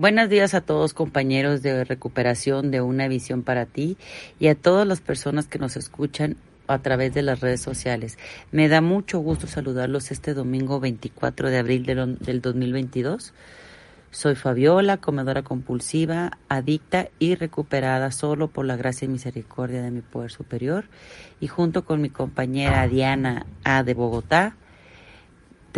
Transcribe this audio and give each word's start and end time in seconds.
Buenos 0.00 0.28
días 0.28 0.54
a 0.54 0.60
todos 0.60 0.94
compañeros 0.94 1.60
de 1.60 1.82
recuperación 1.82 2.70
de 2.70 2.80
Una 2.80 3.08
Visión 3.08 3.42
para 3.42 3.66
ti 3.66 3.96
y 4.38 4.46
a 4.46 4.54
todas 4.54 4.86
las 4.86 5.00
personas 5.00 5.48
que 5.48 5.58
nos 5.58 5.76
escuchan 5.76 6.36
a 6.68 6.78
través 6.78 7.12
de 7.14 7.22
las 7.22 7.40
redes 7.40 7.60
sociales. 7.60 8.16
Me 8.52 8.68
da 8.68 8.80
mucho 8.80 9.18
gusto 9.18 9.48
saludarlos 9.48 10.12
este 10.12 10.34
domingo 10.34 10.78
24 10.78 11.50
de 11.50 11.58
abril 11.58 11.84
del 11.84 12.40
2022. 12.40 13.34
Soy 14.12 14.36
Fabiola, 14.36 14.98
comedora 14.98 15.42
compulsiva, 15.42 16.38
adicta 16.48 17.08
y 17.18 17.34
recuperada 17.34 18.12
solo 18.12 18.46
por 18.46 18.66
la 18.66 18.76
gracia 18.76 19.06
y 19.06 19.08
misericordia 19.08 19.82
de 19.82 19.90
mi 19.90 20.02
poder 20.02 20.30
superior 20.30 20.84
y 21.40 21.48
junto 21.48 21.84
con 21.84 22.00
mi 22.00 22.10
compañera 22.10 22.86
Diana 22.86 23.46
A 23.64 23.82
de 23.82 23.94
Bogotá, 23.94 24.54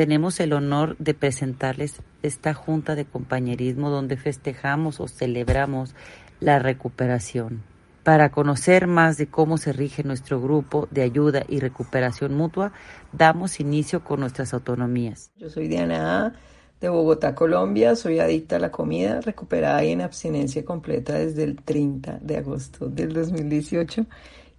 tenemos 0.01 0.41
el 0.41 0.55
honor 0.55 0.97
de 0.99 1.13
presentarles 1.13 2.01
esta 2.23 2.55
junta 2.55 2.95
de 2.95 3.05
compañerismo 3.05 3.91
donde 3.91 4.17
festejamos 4.17 4.99
o 4.99 5.09
celebramos 5.09 5.95
la 6.41 6.59
recuperación. 6.59 7.63
Para 8.03 8.31
conocer 8.31 8.87
más 8.87 9.19
de 9.19 9.27
cómo 9.27 9.59
se 9.59 9.75
rige 9.75 10.03
nuestro 10.03 10.41
grupo 10.41 10.89
de 10.91 11.03
ayuda 11.03 11.45
y 11.47 11.61
recuperación 11.61 12.35
mutua, 12.35 12.73
damos 13.13 13.61
inicio 13.61 14.03
con 14.03 14.21
nuestras 14.21 14.55
autonomías. 14.55 15.33
Yo 15.37 15.51
soy 15.51 15.69
Diana 15.69 16.25
A. 16.25 16.33
de 16.81 16.89
Bogotá, 16.89 17.35
Colombia. 17.35 17.95
Soy 17.95 18.21
adicta 18.21 18.57
a 18.57 18.59
la 18.59 18.73
comida, 18.73 19.21
recuperada 19.21 19.85
y 19.85 19.93
en 19.93 20.01
abstinencia 20.01 20.65
completa 20.65 21.13
desde 21.13 21.45
el 21.45 21.57
30 21.57 22.21
de 22.23 22.39
agosto 22.39 22.89
del 22.89 23.13
2018 23.13 24.07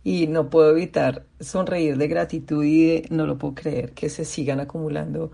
y 0.04 0.28
no 0.28 0.50
puedo 0.50 0.72
evitar 0.72 1.26
sonreír 1.40 1.98
de 1.98 2.08
gratitud 2.08 2.64
y 2.64 2.86
de, 2.88 3.08
no 3.10 3.28
lo 3.28 3.38
puedo 3.38 3.55
creer, 3.55 3.91
que 3.94 4.10
se 4.10 4.26
sigan 4.26 4.60
acumulando 4.60 5.32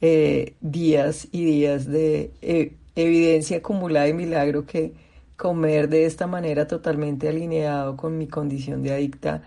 eh, 0.00 0.54
días 0.60 1.28
y 1.32 1.44
días 1.44 1.86
de 1.86 2.32
eh, 2.42 2.76
evidencia 2.96 3.58
acumulada 3.58 4.08
y 4.08 4.14
milagro 4.14 4.66
que 4.66 4.92
comer 5.36 5.88
de 5.88 6.04
esta 6.04 6.26
manera 6.26 6.66
totalmente 6.66 7.28
alineado 7.28 7.96
con 7.96 8.18
mi 8.18 8.26
condición 8.26 8.82
de 8.82 8.92
adicta 8.92 9.42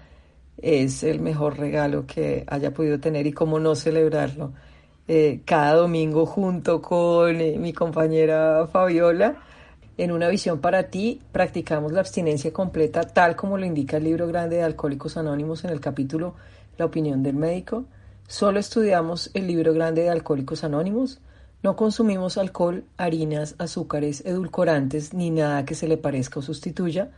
es 0.58 1.04
el 1.04 1.20
mejor 1.20 1.58
regalo 1.58 2.06
que 2.06 2.46
haya 2.48 2.74
podido 2.74 3.00
tener 3.00 3.28
y 3.28 3.34
cómo 3.34 3.60
no 3.60 3.76
celebrarlo. 3.76 4.54
Eh, 5.08 5.42
cada 5.46 5.74
domingo 5.76 6.26
junto 6.26 6.82
con 6.82 7.38
mi 7.62 7.74
compañera 7.74 8.68
Fabiola 8.72 9.44
en 9.98 10.12
una 10.12 10.30
visión 10.30 10.60
para 10.60 10.84
ti, 10.84 11.22
practicamos 11.32 11.92
la 11.92 12.00
abstinencia 12.00 12.54
completa 12.54 13.02
tal 13.02 13.36
como 13.36 13.58
lo 13.58 13.66
indica 13.66 13.98
el 13.98 14.06
libro 14.06 14.28
grande 14.28 14.58
de 14.58 14.64
Alcohólicos 14.64 15.18
Anónimos 15.18 15.64
en 15.64 15.72
el 15.72 15.80
capítulo 15.80 16.36
La 16.78 16.86
opinión 16.86 17.24
del 17.24 17.36
médico. 17.36 17.86
Solo 18.28 18.60
estudiamos 18.60 19.30
el 19.34 19.48
libro 19.48 19.74
grande 19.74 20.04
de 20.04 20.10
Alcohólicos 20.10 20.64
Anónimos. 20.64 21.20
No 21.64 21.76
consumimos 21.76 22.38
alcohol, 22.38 22.86
harinas, 22.98 23.56
azúcares, 23.60 24.24
edulcorantes 24.26 25.14
ni 25.14 25.30
nada 25.30 25.66
que 25.66 25.76
se 25.76 25.88
le 25.88 25.98
parezca 25.98 26.40
o 26.40 26.42
sustituya. 26.42 27.12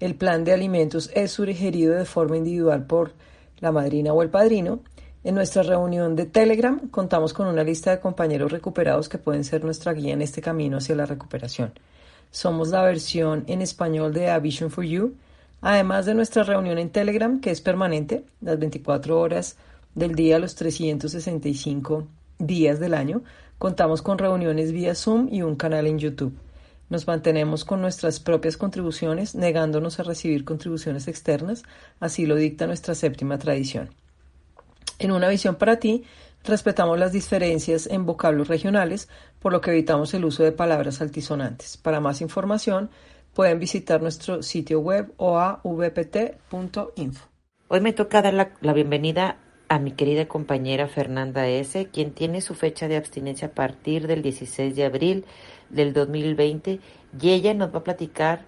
El 0.00 0.16
plan 0.16 0.42
de 0.42 0.52
alimentos 0.52 1.10
es 1.14 1.30
sugerido 1.30 1.94
de 1.94 2.04
forma 2.04 2.36
individual 2.36 2.86
por 2.86 3.12
la 3.60 3.70
madrina 3.70 4.12
o 4.12 4.22
el 4.22 4.30
padrino. 4.30 4.80
En 5.22 5.36
nuestra 5.36 5.62
reunión 5.62 6.16
de 6.16 6.26
Telegram 6.26 6.88
contamos 6.88 7.32
con 7.32 7.46
una 7.46 7.62
lista 7.62 7.92
de 7.92 8.00
compañeros 8.00 8.50
recuperados 8.50 9.08
que 9.08 9.18
pueden 9.18 9.44
ser 9.44 9.64
nuestra 9.64 9.92
guía 9.92 10.14
en 10.14 10.22
este 10.22 10.42
camino 10.42 10.78
hacia 10.78 10.96
la 10.96 11.06
recuperación. 11.06 11.72
Somos 12.34 12.70
la 12.70 12.82
versión 12.82 13.44
en 13.46 13.62
español 13.62 14.12
de 14.12 14.28
A 14.28 14.40
Vision 14.40 14.68
for 14.68 14.84
You, 14.84 15.14
además 15.60 16.04
de 16.04 16.14
nuestra 16.14 16.42
reunión 16.42 16.78
en 16.78 16.90
Telegram, 16.90 17.40
que 17.40 17.52
es 17.52 17.60
permanente, 17.60 18.24
las 18.40 18.58
24 18.58 19.20
horas 19.20 19.56
del 19.94 20.16
día, 20.16 20.40
los 20.40 20.56
365 20.56 22.08
días 22.40 22.80
del 22.80 22.94
año. 22.94 23.22
Contamos 23.56 24.02
con 24.02 24.18
reuniones 24.18 24.72
vía 24.72 24.96
Zoom 24.96 25.28
y 25.32 25.42
un 25.42 25.54
canal 25.54 25.86
en 25.86 26.00
YouTube. 26.00 26.34
Nos 26.90 27.06
mantenemos 27.06 27.64
con 27.64 27.80
nuestras 27.80 28.18
propias 28.18 28.56
contribuciones, 28.56 29.36
negándonos 29.36 30.00
a 30.00 30.02
recibir 30.02 30.44
contribuciones 30.44 31.06
externas, 31.06 31.62
así 32.00 32.26
lo 32.26 32.34
dicta 32.34 32.66
nuestra 32.66 32.96
séptima 32.96 33.38
tradición. 33.38 33.90
En 34.98 35.12
una 35.12 35.28
visión 35.28 35.54
para 35.54 35.78
ti, 35.78 36.02
Respetamos 36.46 36.98
las 36.98 37.12
diferencias 37.12 37.86
en 37.86 38.04
vocablos 38.04 38.48
regionales, 38.48 39.08
por 39.38 39.50
lo 39.50 39.62
que 39.62 39.70
evitamos 39.70 40.12
el 40.12 40.26
uso 40.26 40.42
de 40.42 40.52
palabras 40.52 41.00
altisonantes. 41.00 41.78
Para 41.78 42.00
más 42.00 42.20
información, 42.20 42.90
pueden 43.32 43.58
visitar 43.58 44.02
nuestro 44.02 44.42
sitio 44.42 44.80
web 44.80 45.14
oavpt.info. 45.16 46.18
Hoy 47.68 47.80
me 47.80 47.94
toca 47.94 48.20
dar 48.20 48.34
la, 48.60 48.72
bienvenida 48.74 49.38
a 49.70 49.78
mi 49.78 49.92
querida 49.92 50.28
compañera 50.28 50.86
Fernanda 50.86 51.48
S., 51.48 51.88
quien 51.90 52.12
tiene 52.12 52.42
su 52.42 52.54
fecha 52.54 52.88
de 52.88 52.98
abstinencia 52.98 53.48
a 53.48 53.52
partir 53.52 54.06
del 54.06 54.20
16 54.20 54.76
de 54.76 54.84
abril 54.84 55.24
del 55.70 55.94
2020 55.94 56.78
y 57.22 57.30
ella 57.30 57.54
nos 57.54 57.74
va 57.74 57.78
a 57.78 57.84
platicar 57.84 58.44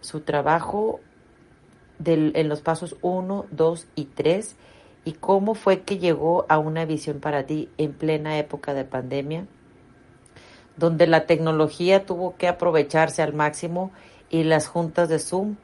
su 0.00 0.22
trabajo 0.22 1.00
en 2.02 2.48
los 2.48 2.62
pasos 2.62 2.96
1, 3.02 3.44
2 3.50 3.86
y 3.96 4.06
3 4.06 4.56
y 5.04 5.12
cómo 5.12 5.54
fue 5.54 5.82
que 5.82 5.98
llegó 5.98 6.46
a 6.48 6.58
una 6.58 6.84
visión 6.84 7.20
para 7.20 7.44
ti 7.44 7.68
en 7.78 7.92
plena 7.92 8.38
época 8.38 8.74
de 8.74 8.84
pandemia, 8.84 9.46
donde 10.76 11.06
la 11.06 11.26
tecnología 11.26 12.06
tuvo 12.06 12.36
que 12.36 12.48
aprovecharse 12.48 13.22
al 13.22 13.34
máximo 13.34 13.92
y 14.30 14.44
las 14.44 14.66
juntas 14.66 15.08
de 15.08 15.18
Zoom 15.18 15.56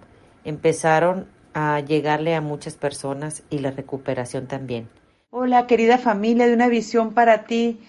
empezaron 0.45 1.27
a 1.55 1.81
llegarle 1.81 2.35
a 2.35 2.41
muchas 2.41 2.75
personas 2.75 3.43
y 3.51 3.59
la 3.59 3.71
recuperación 3.71 4.47
también. 4.47 4.89
Hola 5.31 5.67
querida 5.67 5.99
familia 5.99 6.47
de 6.47 6.55
una 6.55 6.69
visión 6.69 7.13
para 7.13 7.45
ti. 7.45 7.81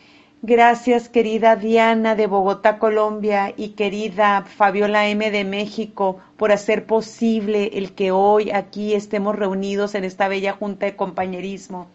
Gracias, 0.43 1.07
querida 1.07 1.55
Diana 1.55 2.15
de 2.15 2.25
Bogotá, 2.25 2.79
Colombia, 2.79 3.53
y 3.55 3.69
querida 3.69 4.41
Fabiola 4.41 5.07
M 5.07 5.29
de 5.29 5.43
México, 5.43 6.17
por 6.35 6.51
hacer 6.51 6.87
posible 6.87 7.69
el 7.73 7.93
que 7.93 8.11
hoy 8.11 8.49
aquí 8.49 8.95
estemos 8.95 9.35
reunidos 9.35 9.93
en 9.93 10.03
esta 10.03 10.27
bella 10.27 10.53
junta 10.53 10.87
de 10.87 10.95
compañerismo. 10.95 11.89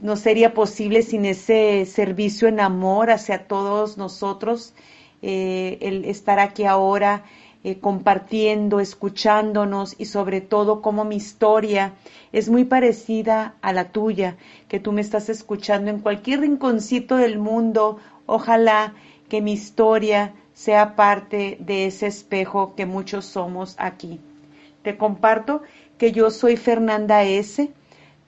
No 0.00 0.16
sería 0.16 0.54
posible 0.54 1.02
sin 1.02 1.26
ese 1.26 1.84
servicio 1.84 2.48
en 2.48 2.60
amor 2.60 3.10
hacia 3.10 3.46
todos 3.46 3.98
nosotros, 3.98 4.72
eh, 5.20 5.76
el 5.82 6.06
estar 6.06 6.38
aquí 6.38 6.64
ahora 6.64 7.24
eh, 7.68 7.80
compartiendo, 7.80 8.80
escuchándonos 8.80 9.94
y 9.98 10.06
sobre 10.06 10.40
todo 10.40 10.80
como 10.80 11.04
mi 11.04 11.16
historia 11.16 11.92
es 12.32 12.48
muy 12.48 12.64
parecida 12.64 13.56
a 13.60 13.74
la 13.74 13.92
tuya, 13.92 14.38
que 14.68 14.80
tú 14.80 14.90
me 14.92 15.02
estás 15.02 15.28
escuchando 15.28 15.90
en 15.90 15.98
cualquier 15.98 16.40
rinconcito 16.40 17.16
del 17.16 17.38
mundo. 17.38 17.98
Ojalá 18.24 18.94
que 19.28 19.42
mi 19.42 19.52
historia 19.52 20.32
sea 20.54 20.96
parte 20.96 21.58
de 21.60 21.84
ese 21.84 22.06
espejo 22.06 22.74
que 22.74 22.86
muchos 22.86 23.26
somos 23.26 23.74
aquí. 23.76 24.18
Te 24.80 24.96
comparto 24.96 25.60
que 25.98 26.12
yo 26.12 26.30
soy 26.30 26.56
Fernanda 26.56 27.22
S. 27.24 27.70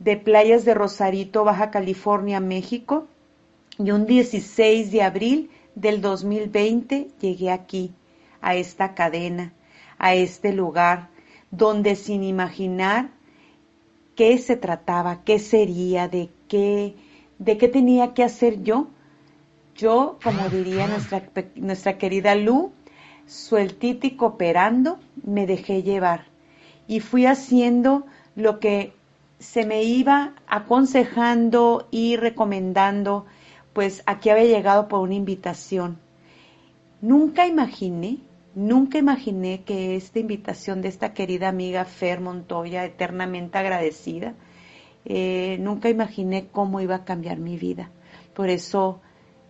de 0.00 0.16
Playas 0.18 0.66
de 0.66 0.74
Rosarito, 0.74 1.44
Baja 1.44 1.70
California, 1.70 2.40
México, 2.40 3.06
y 3.78 3.90
un 3.92 4.04
16 4.04 4.92
de 4.92 5.00
abril 5.00 5.50
del 5.74 6.02
2020 6.02 7.08
llegué 7.22 7.50
aquí 7.50 7.94
a 8.40 8.54
esta 8.54 8.94
cadena, 8.94 9.52
a 9.98 10.14
este 10.14 10.52
lugar, 10.52 11.08
donde 11.50 11.96
sin 11.96 12.22
imaginar 12.22 13.10
qué 14.14 14.38
se 14.38 14.56
trataba, 14.56 15.22
qué 15.24 15.38
sería, 15.38 16.08
de 16.08 16.30
qué, 16.48 16.94
de 17.38 17.58
qué 17.58 17.68
tenía 17.68 18.14
que 18.14 18.24
hacer 18.24 18.62
yo, 18.62 18.88
yo, 19.76 20.18
como 20.22 20.48
diría 20.48 20.86
nuestra, 20.86 21.22
nuestra 21.54 21.96
querida 21.96 22.34
Lu, 22.34 22.72
sueltita 23.26 24.06
y 24.06 24.16
cooperando, 24.16 24.98
me 25.22 25.46
dejé 25.46 25.82
llevar 25.82 26.26
y 26.86 27.00
fui 27.00 27.24
haciendo 27.24 28.04
lo 28.34 28.58
que 28.58 28.92
se 29.38 29.64
me 29.64 29.84
iba 29.84 30.34
aconsejando 30.46 31.88
y 31.90 32.16
recomendando, 32.16 33.26
pues 33.72 34.02
aquí 34.06 34.28
había 34.28 34.44
llegado 34.44 34.88
por 34.88 35.00
una 35.00 35.14
invitación. 35.14 35.98
Nunca 37.00 37.46
imaginé 37.46 38.18
Nunca 38.54 38.98
imaginé 38.98 39.62
que 39.62 39.94
esta 39.94 40.18
invitación 40.18 40.82
de 40.82 40.88
esta 40.88 41.14
querida 41.14 41.48
amiga 41.48 41.84
Fer 41.84 42.20
Montoya, 42.20 42.84
eternamente 42.84 43.58
agradecida, 43.58 44.34
eh, 45.04 45.56
nunca 45.60 45.88
imaginé 45.88 46.48
cómo 46.50 46.80
iba 46.80 46.96
a 46.96 47.04
cambiar 47.04 47.38
mi 47.38 47.56
vida. 47.56 47.90
Por 48.34 48.50
eso 48.50 49.00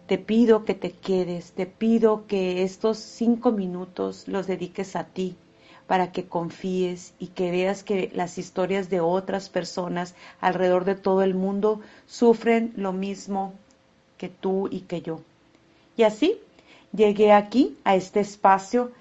te 0.06 0.19
pido 0.19 0.67
que 0.67 0.75
te 0.75 0.91
quedes, 0.93 1.52
te 1.52 1.64
pido 1.64 2.26
que 2.26 2.62
estos 2.62 2.99
cinco 2.99 3.52
minutos 3.52 4.29
los 4.29 4.47
dediques 4.47 4.94
a 4.97 5.05
ti, 5.05 5.37
para 5.87 6.12
que 6.12 6.26
confíes 6.26 7.14
y 7.19 7.29
que 7.29 7.50
veas 7.50 7.82
que 7.82 8.11
las 8.12 8.37
historias 8.37 8.91
de 8.91 9.00
otras 9.00 9.49
personas 9.49 10.14
alrededor 10.41 10.85
de 10.85 10.94
todo 10.94 11.23
el 11.23 11.35
mundo 11.35 11.81
sufren 12.06 12.75
lo 12.76 12.93
mismo 12.93 13.55
que 14.19 14.29
tú 14.29 14.69
y 14.70 14.81
que 14.81 15.00
yo. 15.00 15.23
Y 15.97 16.02
así 16.02 16.38
llegué 16.92 17.32
aquí, 17.32 17.78
a 17.84 17.94
este 17.94 18.20
espacio, 18.20 18.92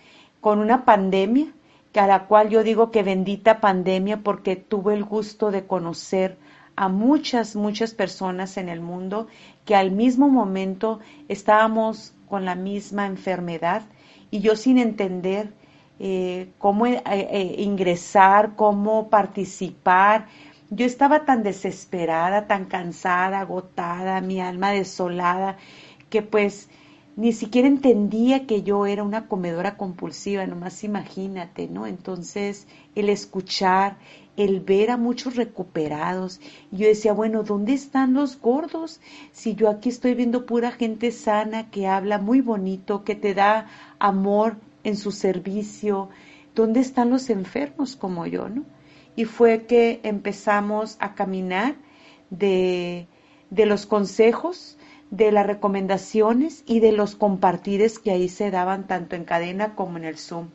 con 0.41 0.59
una 0.59 0.86
pandemia, 0.86 1.53
a 2.00 2.07
la 2.07 2.25
cual 2.25 2.50
yo 2.50 2.63
digo 2.63 2.91
que 2.91 3.03
bendita 3.03 3.59
pandemia 3.59 4.24
porque 4.24 4.56
tuve 4.56 4.94
el 4.94 5.03
gusto 5.03 5.51
de 5.51 5.65
conocer 5.68 6.38
a 6.75 6.88
muchas, 6.88 7.56
muchas 7.56 7.94
personas 7.94 8.57
en 8.57 8.69
el 8.69 8.80
mundo 8.80 9.27
que 9.65 9.75
al 9.75 9.91
mismo 9.91 10.30
momento 10.30 11.00
estábamos 11.27 12.13
con 12.27 12.45
la 12.45 12.56
misma 12.56 13.06
enfermedad 13.06 13.83
y 14.31 14.39
yo 14.39 14.56
sin 14.56 14.77
entender 14.77 15.51
eh, 16.00 16.51
cómo 16.57 16.86
eh, 16.86 17.01
eh, 17.06 17.56
ingresar, 17.57 18.56
cómo 18.56 19.09
participar. 19.09 20.27
Yo 20.69 20.86
estaba 20.86 21.25
tan 21.25 21.44
desesperada, 21.44 22.47
tan 22.47 22.65
cansada, 22.65 23.41
agotada, 23.41 24.21
mi 24.21 24.39
alma 24.39 24.71
desolada, 24.71 25.57
que 26.09 26.21
pues 26.21 26.69
ni 27.19 27.33
siquiera 27.33 27.68
entendía 27.68 28.48
que 28.48 28.63
yo 28.63 28.86
era 28.86 29.04
una 29.04 29.27
comedora 29.27 29.75
compulsiva, 29.75 30.48
nomás 30.48 30.86
imagínate, 30.86 31.68
¿no? 31.68 31.86
Entonces, 31.86 32.66
el 32.95 33.10
escuchar, 33.10 33.98
el 34.38 34.62
ver 34.62 34.89
a 34.89 34.95
muchos 34.95 35.36
recuperados, 35.36 36.39
yo 36.71 36.88
decía, 36.88 37.12
bueno, 37.12 37.44
¿dónde 37.44 37.74
están 37.74 38.13
los 38.13 38.39
gordos? 38.39 39.01
Si 39.33 39.54
yo 39.54 39.69
aquí 39.69 39.89
estoy 39.89 40.13
viendo 40.13 40.45
pura 40.45 40.71
gente 40.71 41.12
sana 41.12 41.69
que 41.69 41.88
habla 41.88 42.19
muy 42.19 42.39
bonito, 42.39 43.04
que 43.04 43.16
te 43.16 43.33
da 43.33 43.68
amor 44.00 44.56
en 44.86 44.95
su 44.95 45.12
servicio, 45.12 46.07
¿dónde 46.56 46.80
están 46.80 47.10
los 47.10 47.30
enfermos 47.30 47.98
como 47.98 48.27
yo, 48.27 48.48
no? 48.48 48.63
Y 49.18 49.25
fue 49.25 49.65
que 49.65 50.00
empezamos 50.04 50.95
a 51.01 51.15
caminar 51.15 51.75
de, 52.30 53.07
de 53.50 53.65
los 53.65 53.86
consejos, 53.86 54.77
de 55.12 55.32
las 55.32 55.46
recomendaciones 55.46 56.64
y 56.66 56.80
de 56.80 56.92
los 56.92 57.16
compartires 57.16 58.00
que 58.00 58.12
ahí 58.12 58.30
se 58.30 58.52
daban 58.52 58.88
tanto 58.88 59.16
en 59.16 59.26
cadena 59.26 59.76
como 59.76 59.98
en 59.98 60.06
el 60.06 60.18
Zoom. 60.18 60.50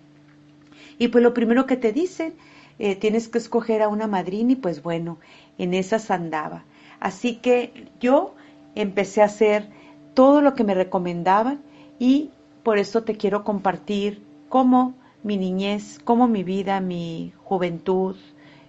Y 0.99 1.09
pues 1.09 1.23
lo 1.23 1.35
primero 1.35 1.67
que 1.67 1.77
te 1.77 1.93
dicen, 1.93 2.35
eh, 2.79 2.97
tienes 2.97 3.29
que 3.29 3.39
escoger 3.39 3.83
a 3.83 3.89
una 3.89 4.07
madrina 4.07 4.53
y 4.53 4.57
pues 4.57 4.83
bueno, 4.83 5.19
en 5.59 5.75
esas 5.75 6.11
andaba. 6.11 6.65
Así 7.01 7.37
que 7.37 7.89
yo 8.01 8.35
empecé 8.75 9.23
a 9.23 9.27
hacer 9.27 9.69
todo 10.15 10.41
lo 10.41 10.55
que 10.55 10.65
me 10.65 10.75
recomendaban 10.75 11.61
y 11.99 12.31
por 12.63 12.79
eso 12.79 13.03
te 13.03 13.17
quiero 13.17 13.45
compartir 13.45 14.23
cómo 14.49 14.95
mi 15.23 15.37
niñez, 15.37 15.99
cómo 16.05 16.29
mi 16.29 16.45
vida, 16.45 16.81
mi 16.81 17.33
juventud, 17.45 18.17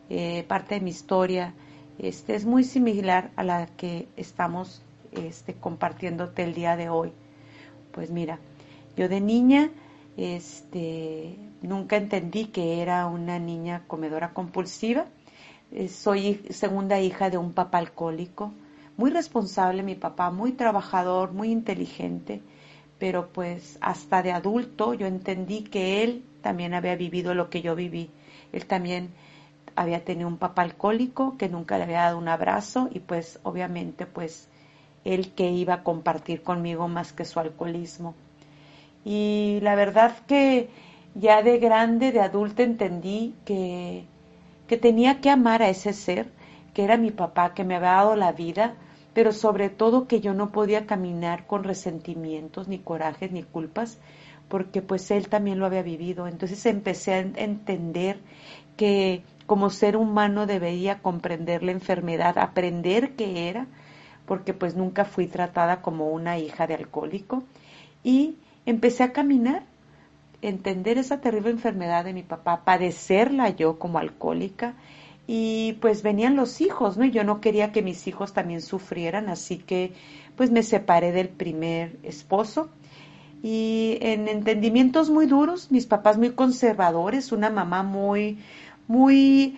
eh, 0.10 0.44
parte 0.48 0.76
de 0.76 0.82
mi 0.82 0.90
historia, 0.92 1.54
este, 1.98 2.36
es 2.36 2.46
muy 2.46 2.64
similar 2.64 3.32
a 3.36 3.44
la 3.44 3.68
que 3.78 4.08
estamos 4.18 4.82
este, 5.18 5.54
compartiéndote 5.54 6.44
el 6.44 6.54
día 6.54 6.76
de 6.76 6.90
hoy. 6.90 7.14
Pues 7.92 8.12
mira, 8.12 8.40
yo 8.96 9.10
de 9.10 9.22
niña 9.22 9.70
este, 10.18 11.38
nunca 11.62 11.98
entendí 11.98 12.46
que 12.46 12.82
era 12.82 13.06
una 13.08 13.40
niña 13.40 13.84
comedora 13.88 14.34
compulsiva. 14.34 15.06
Eh, 15.72 15.90
soy 15.90 16.46
segunda 16.50 17.00
hija 17.00 17.30
de 17.30 17.38
un 17.38 17.54
papá 17.54 17.80
alcohólico, 17.80 18.54
muy 18.98 19.12
responsable 19.12 19.84
mi 19.84 19.96
papá, 19.96 20.32
muy 20.32 20.54
trabajador, 20.54 21.34
muy 21.34 21.52
inteligente, 21.52 22.42
pero 23.00 23.28
pues 23.28 23.78
hasta 23.82 24.22
de 24.22 24.32
adulto 24.32 24.94
yo 24.94 25.06
entendí 25.08 25.64
que 25.64 26.04
él 26.04 26.24
también 26.42 26.74
había 26.74 26.96
vivido 26.96 27.34
lo 27.34 27.50
que 27.50 27.62
yo 27.62 27.76
viví. 27.76 28.10
Él 28.54 28.66
también 28.66 29.10
había 29.76 30.06
tenido 30.06 30.30
un 30.30 30.38
papá 30.38 30.62
alcohólico 30.62 31.38
que 31.38 31.50
nunca 31.50 31.78
le 31.78 31.84
había 31.84 32.04
dado 32.04 32.18
un 32.18 32.30
abrazo 32.30 32.88
y 32.92 33.00
pues 33.00 33.40
obviamente 33.44 34.06
pues 34.06 34.48
el 35.06 35.32
que 35.32 35.52
iba 35.52 35.76
a 35.76 35.84
compartir 35.84 36.44
conmigo 36.44 36.88
más 36.88 37.14
que 37.14 37.24
su 37.26 37.40
alcoholismo. 37.40 38.16
Y 39.06 39.60
la 39.62 39.76
verdad 39.76 40.16
que 40.28 40.70
ya 41.14 41.44
de 41.44 41.60
grande, 41.60 42.12
de 42.12 42.20
adulta, 42.20 42.64
entendí 42.64 43.36
que, 43.46 44.04
que 44.68 44.78
tenía 44.78 45.22
que 45.22 45.30
amar 45.30 45.62
a 45.62 45.70
ese 45.70 45.94
ser, 45.94 46.28
que 46.74 46.84
era 46.84 46.98
mi 46.98 47.12
papá, 47.12 47.54
que 47.54 47.64
me 47.64 47.76
había 47.76 47.92
dado 47.92 48.16
la 48.16 48.32
vida, 48.34 48.76
pero 49.14 49.32
sobre 49.32 49.70
todo 49.70 50.08
que 50.08 50.20
yo 50.20 50.34
no 50.34 50.52
podía 50.52 50.86
caminar 50.86 51.48
con 51.48 51.64
resentimientos, 51.64 52.68
ni 52.68 52.80
corajes, 52.80 53.32
ni 53.32 53.44
culpas, 53.44 54.00
porque 54.50 54.82
pues 54.82 55.10
él 55.12 55.30
también 55.30 55.60
lo 55.60 55.68
había 55.68 55.84
vivido. 55.84 56.28
Entonces 56.28 56.66
empecé 56.66 57.14
a 57.14 57.20
entender 57.20 58.20
que 58.76 59.24
como 59.46 59.70
ser 59.70 59.96
humano 59.96 60.48
debería 60.48 61.00
comprender 61.00 61.64
la 61.64 61.72
enfermedad, 61.72 62.38
aprender 62.38 63.16
qué 63.16 63.48
era, 63.50 63.68
porque 64.26 64.54
pues 64.54 64.76
nunca 64.76 65.06
fui 65.06 65.28
tratada 65.28 65.82
como 65.82 66.10
una 66.10 66.38
hija 66.38 66.68
de 66.68 66.76
alcohólico. 66.76 67.44
Y 68.04 68.36
empecé 68.66 69.04
a 69.04 69.14
caminar, 69.14 69.64
entender 70.42 70.98
esa 70.98 71.22
terrible 71.22 71.50
enfermedad 71.52 72.06
de 72.06 72.14
mi 72.14 72.24
papá, 72.24 72.64
padecerla 72.66 73.50
yo 73.50 73.80
como 73.80 74.00
alcohólica. 74.00 74.76
Y 75.28 75.74
pues 75.82 76.04
venían 76.04 76.36
los 76.36 76.62
hijos, 76.62 76.98
¿no? 76.98 77.06
Y 77.06 77.12
yo 77.12 77.24
no 77.24 77.42
quería 77.42 77.72
que 77.72 77.82
mis 77.82 78.08
hijos 78.08 78.34
también 78.34 78.62
sufrieran, 78.62 79.30
así 79.30 79.58
que 79.58 79.94
pues 80.36 80.52
me 80.52 80.62
separé 80.62 81.12
del 81.12 81.30
primer 81.30 81.98
esposo. 82.04 82.70
Y 83.42 83.98
en 84.02 84.28
entendimientos 84.28 85.10
muy 85.10 85.26
duros, 85.26 85.72
mis 85.72 85.86
papás 85.86 86.18
muy 86.18 86.32
conservadores, 86.32 87.32
una 87.32 87.50
mamá 87.50 87.84
muy 87.84 88.40
muy 88.88 89.58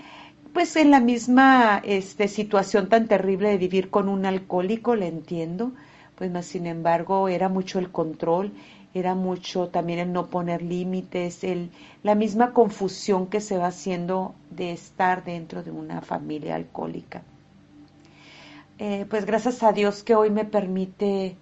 pues 0.58 0.76
en 0.76 0.90
la 0.90 1.00
misma 1.00 1.84
este, 1.86 2.28
situación 2.28 2.90
tan 2.90 3.08
terrible 3.08 3.50
de 3.50 3.60
vivir 3.60 3.92
con 3.92 4.10
un 4.10 4.26
alcohólico, 4.26 4.96
le 4.96 5.06
entiendo, 5.06 5.74
pues 6.16 6.32
más 6.32 6.48
sin 6.48 6.66
embargo 6.66 7.28
era 7.28 7.48
mucho 7.48 7.78
el 7.78 7.92
control, 7.92 8.52
era 8.96 9.14
mucho 9.14 9.68
también 9.68 10.00
el 10.00 10.12
no 10.12 10.32
poner 10.32 10.64
límites, 10.64 11.44
el, 11.44 11.70
la 12.02 12.16
misma 12.16 12.54
confusión 12.54 13.28
que 13.28 13.40
se 13.40 13.60
va 13.60 13.68
haciendo 13.68 14.34
de 14.50 14.72
estar 14.72 15.24
dentro 15.24 15.62
de 15.62 15.70
una 15.70 16.02
familia 16.02 16.56
alcohólica. 16.56 17.22
Eh, 18.80 19.06
pues 19.08 19.26
gracias 19.26 19.62
a 19.62 19.74
Dios 19.74 20.02
que 20.02 20.16
hoy 20.16 20.32
me 20.32 20.44
permite 20.44 21.36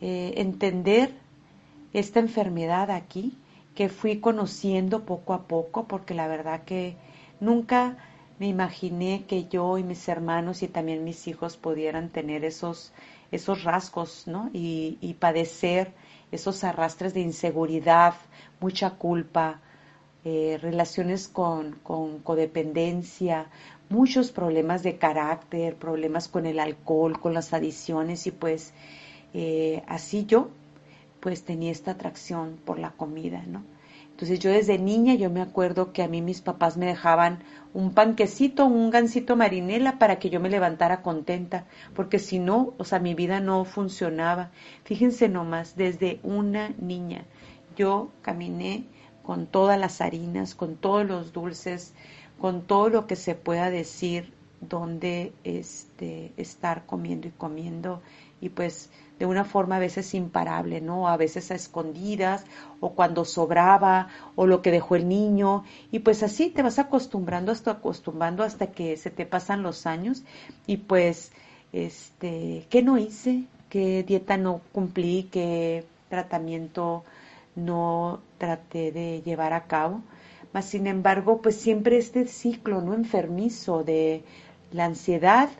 eh, 0.00 0.32
entender 0.36 1.12
esta 1.92 2.18
enfermedad 2.18 2.90
aquí, 2.90 3.38
que 3.76 3.88
fui 3.88 4.18
conociendo 4.18 5.04
poco 5.04 5.32
a 5.32 5.46
poco, 5.46 5.84
porque 5.86 6.14
la 6.14 6.26
verdad 6.26 6.64
que 6.64 6.96
nunca 7.38 7.98
me 8.38 8.46
imaginé 8.46 9.24
que 9.26 9.46
yo 9.48 9.78
y 9.78 9.82
mis 9.82 10.08
hermanos 10.08 10.62
y 10.62 10.68
también 10.68 11.04
mis 11.04 11.26
hijos 11.26 11.56
pudieran 11.56 12.08
tener 12.08 12.44
esos, 12.44 12.92
esos 13.32 13.64
rasgos, 13.64 14.26
¿no? 14.26 14.50
Y, 14.52 15.16
padecer 15.18 15.92
esos 16.30 16.62
arrastres 16.62 17.14
de 17.14 17.20
inseguridad, 17.20 18.14
mucha 18.60 18.90
culpa, 18.90 19.60
eh, 20.24 20.58
relaciones 20.60 21.26
con, 21.28 21.72
con, 21.82 22.18
codependencia, 22.20 23.46
muchos 23.88 24.30
problemas 24.30 24.82
de 24.82 24.98
carácter, 24.98 25.76
problemas 25.76 26.28
con 26.28 26.46
el 26.46 26.60
alcohol, 26.60 27.18
con 27.18 27.34
las 27.34 27.52
adiciones 27.52 28.26
y 28.26 28.30
pues 28.30 28.72
eh, 29.34 29.82
así 29.86 30.26
yo 30.26 30.50
pues 31.20 31.44
tenía 31.44 31.72
esta 31.72 31.92
atracción 31.92 32.58
por 32.64 32.78
la 32.78 32.90
comida, 32.90 33.42
¿no? 33.46 33.62
Entonces 34.18 34.40
yo 34.40 34.50
desde 34.50 34.80
niña 34.80 35.14
yo 35.14 35.30
me 35.30 35.40
acuerdo 35.40 35.92
que 35.92 36.02
a 36.02 36.08
mí 36.08 36.22
mis 36.22 36.40
papás 36.40 36.76
me 36.76 36.86
dejaban 36.86 37.44
un 37.72 37.94
panquecito, 37.94 38.66
un 38.66 38.90
gansito 38.90 39.36
marinela 39.36 40.00
para 40.00 40.18
que 40.18 40.28
yo 40.28 40.40
me 40.40 40.50
levantara 40.50 41.02
contenta, 41.02 41.66
porque 41.94 42.18
si 42.18 42.40
no, 42.40 42.74
o 42.78 42.84
sea, 42.84 42.98
mi 42.98 43.14
vida 43.14 43.38
no 43.38 43.64
funcionaba. 43.64 44.50
Fíjense 44.82 45.28
nomás, 45.28 45.76
desde 45.76 46.18
una 46.24 46.70
niña 46.80 47.26
yo 47.76 48.10
caminé 48.20 48.86
con 49.22 49.46
todas 49.46 49.78
las 49.78 50.00
harinas, 50.00 50.56
con 50.56 50.74
todos 50.74 51.06
los 51.06 51.32
dulces, 51.32 51.94
con 52.40 52.62
todo 52.62 52.88
lo 52.88 53.06
que 53.06 53.14
se 53.14 53.36
pueda 53.36 53.70
decir 53.70 54.32
donde 54.60 55.32
este 55.44 56.32
estar 56.36 56.86
comiendo 56.86 57.28
y 57.28 57.30
comiendo 57.30 58.02
y 58.40 58.48
pues 58.48 58.90
de 59.18 59.26
una 59.26 59.44
forma 59.44 59.76
a 59.76 59.80
veces 59.80 60.14
imparable, 60.14 60.80
¿no? 60.80 61.08
A 61.08 61.16
veces 61.16 61.50
a 61.50 61.54
escondidas 61.54 62.44
o 62.80 62.90
cuando 62.90 63.24
sobraba 63.24 64.08
o 64.36 64.46
lo 64.46 64.62
que 64.62 64.70
dejó 64.70 64.96
el 64.96 65.08
niño 65.08 65.64
y 65.90 66.00
pues 66.00 66.22
así 66.22 66.50
te 66.50 66.62
vas 66.62 66.78
acostumbrando 66.78 67.52
hasta 67.52 67.72
acostumbrando 67.72 68.44
hasta 68.44 68.68
que 68.68 68.96
se 68.96 69.10
te 69.10 69.26
pasan 69.26 69.62
los 69.62 69.86
años 69.86 70.22
y 70.66 70.78
pues 70.78 71.32
este, 71.72 72.66
¿qué 72.70 72.82
no 72.82 72.98
hice? 72.98 73.44
¿Qué 73.68 74.02
dieta 74.02 74.36
no 74.36 74.60
cumplí? 74.72 75.28
¿Qué 75.30 75.84
tratamiento 76.08 77.04
no 77.56 78.20
traté 78.38 78.92
de 78.92 79.22
llevar 79.22 79.52
a 79.52 79.64
cabo? 79.64 80.00
Mas 80.52 80.64
sin 80.66 80.86
embargo, 80.86 81.42
pues 81.42 81.56
siempre 81.56 81.98
este 81.98 82.26
ciclo 82.26 82.80
no 82.80 82.94
enfermizo 82.94 83.84
de 83.84 84.22
la 84.72 84.86
ansiedad, 84.86 85.50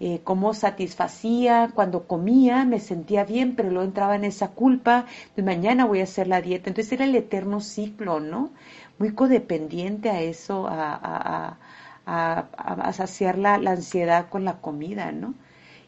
eh, 0.00 0.20
cómo 0.22 0.54
satisfacía, 0.54 1.70
cuando 1.74 2.06
comía 2.06 2.64
me 2.64 2.78
sentía 2.78 3.24
bien, 3.24 3.56
pero 3.56 3.70
luego 3.70 3.84
entraba 3.84 4.14
en 4.14 4.24
esa 4.24 4.48
culpa, 4.48 5.06
de 5.36 5.42
mañana 5.42 5.86
voy 5.86 6.00
a 6.00 6.04
hacer 6.04 6.28
la 6.28 6.40
dieta. 6.40 6.70
Entonces 6.70 6.92
era 6.92 7.04
el 7.04 7.16
eterno 7.16 7.60
ciclo, 7.60 8.20
¿no? 8.20 8.50
Muy 8.98 9.12
codependiente 9.14 10.10
a 10.10 10.20
eso, 10.20 10.66
a, 10.68 11.58
a, 12.06 12.92
saciar 12.92 13.38
la, 13.38 13.58
la, 13.58 13.72
ansiedad 13.72 14.28
con 14.28 14.44
la 14.44 14.60
comida, 14.60 15.12
¿no? 15.12 15.34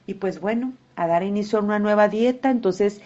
Y 0.07 0.15
pues 0.15 0.41
bueno, 0.41 0.73
a 0.97 1.07
dar 1.07 1.23
inicio 1.23 1.59
a 1.59 1.63
una 1.63 1.79
nueva 1.79 2.09
dieta, 2.09 2.51
entonces 2.51 3.01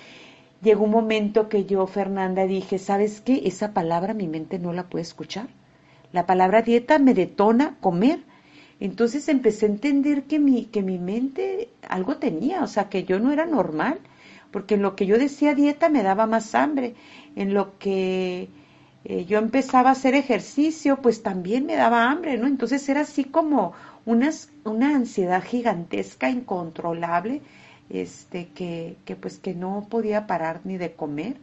llegó 0.62 0.84
un 0.84 0.90
momento 0.90 1.49
que 1.49 1.64
yo, 1.66 1.87
Fernanda, 1.87 2.46
dije, 2.46 2.78
¿sabes 2.78 3.20
qué? 3.20 3.42
Esa 3.44 3.73
palabra 3.73 4.14
mi 4.14 4.26
mente 4.26 4.58
no 4.58 4.73
la 4.73 4.84
puede 4.84 5.02
escuchar. 5.02 5.49
La 6.12 6.26
palabra 6.26 6.62
dieta 6.62 6.99
me 6.99 7.14
detona 7.14 7.76
comer 7.80 8.20
entonces 8.81 9.28
empecé 9.28 9.66
a 9.66 9.71
entender 9.71 10.25
que 10.25 10.38
mi, 10.38 10.66
que 10.66 10.83
mi 10.83 10.99
mente 10.99 11.69
algo 11.88 12.16
tenía, 12.16 12.62
o 12.62 12.66
sea, 12.66 12.88
que 12.88 13.04
yo 13.04 13.19
no 13.21 13.33
era 13.33 13.47
normal, 13.47 14.00
porque 14.50 14.75
en 14.75 14.83
lo 14.83 14.97
que 14.97 15.07
yo 15.07 15.19
decía 15.19 15.54
dieta 15.54 15.88
me 15.88 16.02
daba 16.02 16.26
más 16.26 16.54
hambre, 16.54 16.95
en 17.37 17.54
lo 17.54 17.78
que 17.78 18.49
eh, 19.04 19.25
yo 19.26 19.38
empezaba 19.38 19.90
a 19.90 19.93
hacer 19.93 20.14
ejercicio, 20.14 21.00
pues 21.02 21.23
también 21.23 21.66
me 21.66 21.76
daba 21.76 22.11
hambre, 22.11 22.38
¿no? 22.38 22.47
Entonces 22.47 22.88
era 22.88 23.02
así 23.02 23.25
como 23.25 23.73
una, 24.07 24.31
una 24.64 24.97
ansiedad 24.97 25.43
gigantesca, 25.43 26.31
incontrolable, 26.31 27.43
este, 27.90 28.49
que, 28.54 28.97
que 29.04 29.16
pues 29.16 29.38
que 29.38 29.54
no 29.54 29.87
podía 29.90 30.26
parar 30.26 30.61
ni 30.64 30.78
de 30.78 30.93
comer, 30.93 31.37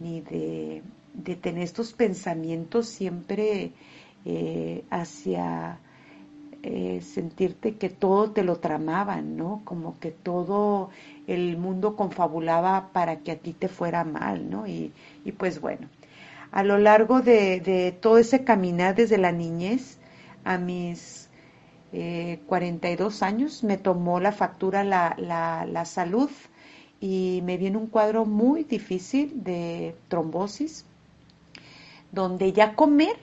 ni 0.00 0.20
de, 0.20 0.82
de 1.14 1.36
tener 1.36 1.62
estos 1.62 1.92
pensamientos 1.92 2.88
siempre 2.88 3.72
eh, 4.24 4.84
hacia 4.90 5.78
eh, 6.62 7.00
sentirte 7.02 7.76
que 7.76 7.90
todo 7.90 8.30
te 8.30 8.44
lo 8.44 8.56
tramaban, 8.56 9.36
¿no? 9.36 9.62
Como 9.64 9.98
que 9.98 10.10
todo 10.12 10.90
el 11.26 11.56
mundo 11.56 11.96
confabulaba 11.96 12.90
para 12.92 13.20
que 13.20 13.32
a 13.32 13.36
ti 13.36 13.52
te 13.52 13.68
fuera 13.68 14.04
mal, 14.04 14.48
¿no? 14.48 14.66
Y, 14.66 14.92
y 15.24 15.32
pues 15.32 15.60
bueno, 15.60 15.88
a 16.52 16.62
lo 16.62 16.78
largo 16.78 17.20
de, 17.20 17.60
de, 17.60 17.92
todo 17.92 18.18
ese 18.18 18.44
caminar 18.44 18.94
desde 18.94 19.18
la 19.18 19.32
niñez 19.32 19.98
a 20.44 20.58
mis 20.58 21.28
eh, 21.92 22.40
42 22.46 23.22
años 23.22 23.64
me 23.64 23.76
tomó 23.76 24.20
la 24.20 24.32
factura 24.32 24.84
la, 24.84 25.14
la, 25.18 25.66
la 25.66 25.84
salud 25.84 26.30
y 27.00 27.40
me 27.44 27.56
viene 27.56 27.76
un 27.76 27.88
cuadro 27.88 28.24
muy 28.24 28.64
difícil 28.64 29.42
de 29.42 29.96
trombosis, 30.08 30.86
donde 32.12 32.52
ya 32.52 32.76
comer 32.76 33.16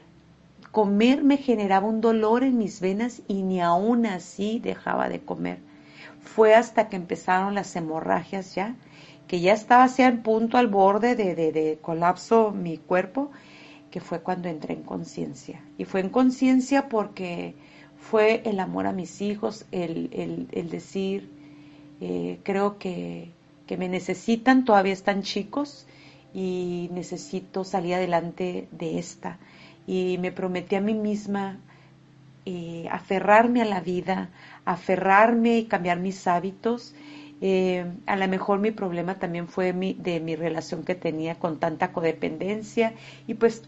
Comer 0.72 1.24
me 1.24 1.38
generaba 1.38 1.88
un 1.88 2.00
dolor 2.00 2.44
en 2.44 2.58
mis 2.58 2.80
venas 2.80 3.24
y 3.28 3.42
ni 3.42 3.60
aún 3.60 4.06
así 4.06 4.60
dejaba 4.60 5.10
de 5.10 5.20
comer. 5.20 5.58
Fue 6.22 6.54
hasta 6.54 6.90
que 6.90 6.96
empezaron 6.96 7.56
las 7.56 7.76
hemorragias 7.76 8.54
ya, 8.54 8.76
que 9.28 9.40
ya 9.40 9.54
estaba 9.54 9.86
así 9.86 10.04
al 10.04 10.22
punto, 10.22 10.58
al 10.58 10.68
borde 10.68 11.16
de, 11.16 11.34
de, 11.34 11.80
colapso 11.82 12.52
mi 12.52 12.78
cuerpo, 12.78 13.32
que 13.90 14.00
fue 14.00 14.22
cuando 14.22 14.48
entré 14.48 14.76
en 14.76 14.84
conciencia. 14.84 15.64
Y 15.80 15.86
fue 15.86 16.02
en 16.02 16.10
conciencia 16.10 16.88
porque 16.88 17.56
fue 17.98 18.44
el 18.46 18.60
amor 18.60 18.86
a 18.86 18.94
mis 18.94 19.22
hijos, 19.22 19.66
el, 19.72 20.48
el, 20.52 20.70
decir, 20.70 21.32
eh, 22.00 22.40
creo 22.44 22.78
que, 22.78 23.32
que 23.66 23.76
me 23.76 23.90
necesitan, 23.90 24.66
todavía 24.66 24.94
están 24.94 25.24
chicos 25.24 25.88
y 26.32 26.90
necesito 26.92 27.64
salir 27.64 27.96
adelante 27.96 28.68
de 28.72 29.00
esta 29.00 29.40
y 29.90 30.20
me 30.20 30.32
prometí 30.32 30.76
a 30.76 30.82
mí 30.82 30.94
misma 30.94 31.58
eh, 32.46 32.88
aferrarme 32.92 33.64
a 33.64 33.66
la 33.66 33.82
vida, 33.82 34.30
aferrarme 34.64 35.58
y 35.58 35.66
cambiar 35.66 35.98
mis 36.00 36.28
hábitos. 36.28 36.94
Eh, 37.42 37.92
a 38.06 38.16
lo 38.16 38.28
mejor 38.28 38.60
mi 38.60 38.70
problema 38.70 39.16
también 39.16 39.48
fue 39.48 39.74
mi, 39.74 39.96
de 39.96 40.20
mi 40.20 40.36
relación 40.36 40.84
que 40.84 40.94
tenía 40.94 41.40
con 41.40 41.60
tanta 41.60 41.92
codependencia 41.92 42.94
y 43.26 43.34
pues 43.34 43.64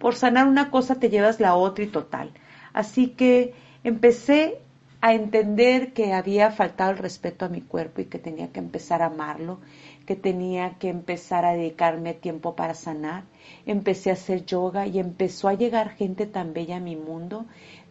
por 0.00 0.16
sanar 0.16 0.48
una 0.48 0.72
cosa 0.72 0.96
te 0.96 1.10
llevas 1.10 1.38
la 1.38 1.54
otra 1.54 1.84
y 1.84 1.86
total. 1.86 2.32
Así 2.72 3.10
que 3.10 3.54
empecé 3.84 4.58
a 5.00 5.14
entender 5.14 5.92
que 5.92 6.12
había 6.12 6.50
faltado 6.50 6.90
el 6.90 6.98
respeto 6.98 7.44
a 7.44 7.48
mi 7.48 7.60
cuerpo 7.60 8.00
y 8.00 8.06
que 8.06 8.18
tenía 8.18 8.50
que 8.50 8.58
empezar 8.58 9.00
a 9.00 9.06
amarlo 9.06 9.60
que 10.06 10.16
tenía 10.16 10.78
que 10.78 10.88
empezar 10.88 11.44
a 11.44 11.52
dedicarme 11.52 12.14
tiempo 12.14 12.54
para 12.54 12.74
sanar. 12.74 13.24
Empecé 13.66 14.10
a 14.10 14.14
hacer 14.14 14.44
yoga 14.44 14.86
y 14.86 14.98
empezó 14.98 15.48
a 15.48 15.54
llegar 15.54 15.90
gente 15.90 16.26
tan 16.26 16.52
bella 16.52 16.76
a 16.76 16.80
mi 16.80 16.96
mundo, 16.96 17.46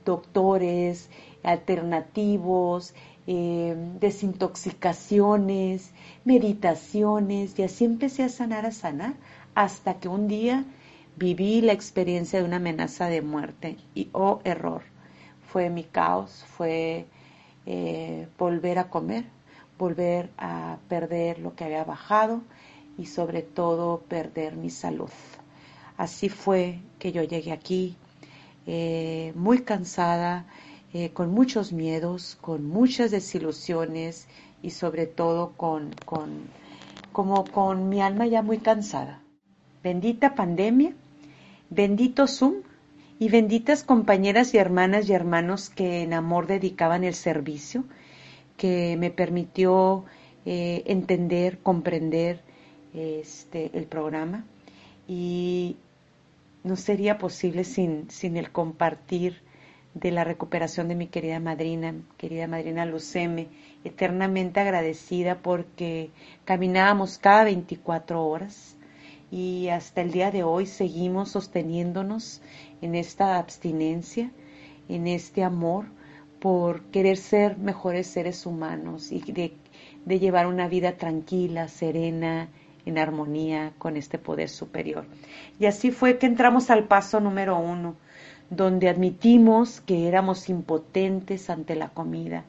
doctores, 0.06 1.10
alternativos, 1.44 2.94
eh, 3.28 3.76
desintoxicaciones, 4.00 5.94
meditaciones, 6.26 7.58
y 7.58 7.64
así 7.64 7.86
empecé 7.86 8.24
a 8.24 8.30
sanar, 8.30 8.66
a 8.66 8.72
sanar, 8.72 9.14
hasta 9.56 10.00
que 10.00 10.08
un 10.08 10.28
día 10.28 10.66
viví 11.16 11.62
la 11.62 11.74
experiencia 11.74 12.40
de 12.40 12.46
una 12.46 12.58
amenaza 12.58 13.08
de 13.08 13.22
muerte 13.22 13.78
y 13.94 14.10
oh 14.14 14.42
error, 14.44 14.82
fue 15.48 15.70
mi 15.70 15.84
caos, 15.84 16.46
fue 16.58 17.06
eh, 17.66 18.28
volver 18.38 18.80
a 18.80 18.90
comer, 18.90 19.26
volver 19.82 20.30
a 20.38 20.78
perder 20.88 21.40
lo 21.40 21.56
que 21.56 21.64
había 21.64 21.84
bajado 21.84 22.44
y 23.00 23.08
sobre 23.08 23.42
todo 23.42 24.02
perder 24.08 24.56
mi 24.56 24.70
salud. 24.70 25.10
Así 25.98 26.30
fue 26.30 26.80
que 27.00 27.12
yo 27.12 27.24
llegué 27.24 27.52
aquí 27.52 27.96
eh, 28.68 29.34
muy 29.36 29.64
cansada, 29.64 30.46
eh, 30.94 31.10
con 31.10 31.34
muchos 31.34 31.74
miedos, 31.74 32.38
con 32.42 32.64
muchas 32.64 33.10
desilusiones 33.10 34.28
y 34.62 34.70
sobre 34.70 35.08
todo 35.08 35.54
con, 35.58 35.96
con, 36.06 36.30
como 37.12 37.44
con 37.46 37.90
mi 37.90 38.02
alma 38.02 38.28
ya 38.28 38.44
muy 38.44 38.60
cansada. 38.60 39.20
Bendita 39.82 40.36
pandemia, 40.36 40.94
bendito 41.72 42.28
Zoom 42.28 42.58
y 43.18 43.30
benditas 43.30 43.84
compañeras 43.84 44.54
y 44.54 44.60
hermanas 44.60 45.10
y 45.10 45.14
hermanos 45.14 45.72
que 45.72 46.04
en 46.04 46.14
amor 46.14 46.46
dedicaban 46.46 47.04
el 47.04 47.16
servicio 47.16 47.84
que 48.62 48.96
me 48.96 49.10
permitió 49.10 50.06
eh, 50.46 50.84
entender, 50.86 51.58
comprender 51.64 52.42
este, 52.94 53.72
el 53.74 53.86
programa. 53.86 54.46
Y 55.08 55.78
no 56.64 56.76
sería 56.76 57.18
posible 57.18 57.64
sin, 57.64 58.12
sin 58.12 58.38
el 58.38 58.52
compartir 58.52 59.42
de 59.96 60.12
la 60.12 60.24
recuperación 60.24 60.90
de 60.90 60.94
mi 60.94 61.08
querida 61.08 61.40
madrina, 61.40 61.96
querida 62.18 62.46
madrina 62.46 62.86
Luceme, 62.86 63.48
eternamente 63.84 64.60
agradecida 64.60 65.40
porque 65.40 66.12
caminábamos 66.46 67.18
cada 67.18 67.46
24 67.46 68.24
horas 68.24 68.76
y 69.32 69.70
hasta 69.70 70.02
el 70.02 70.12
día 70.12 70.30
de 70.30 70.44
hoy 70.44 70.68
seguimos 70.68 71.32
sosteniéndonos 71.32 72.44
en 72.84 72.94
esta 72.94 73.40
abstinencia, 73.40 74.30
en 74.88 75.08
este 75.08 75.44
amor, 75.44 75.86
por 76.42 76.82
querer 76.86 77.18
ser 77.18 77.60
mejores 77.60 78.08
seres 78.08 78.48
humanos 78.48 79.12
y 79.12 79.20
de, 79.32 79.54
llevar 80.20 80.48
una 80.48 80.68
vida 80.68 80.94
tranquila, 80.94 81.68
serena, 81.68 82.50
en 82.84 82.98
armonía 82.98 83.74
con 83.78 83.96
este 83.96 84.18
poder 84.18 84.50
superior. 84.50 85.06
Y 85.60 85.68
así 85.68 85.92
fue 85.92 86.18
que 86.18 86.26
entramos 86.26 86.72
al 86.72 86.86
paso 86.86 87.20
número 87.20 87.60
uno, 87.60 87.96
donde 88.50 88.90
admitimos 88.90 89.82
que 89.82 90.08
éramos 90.08 90.50
impotentes 90.50 91.52
ante 91.52 91.76
la 91.76 91.90
comida, 91.90 92.44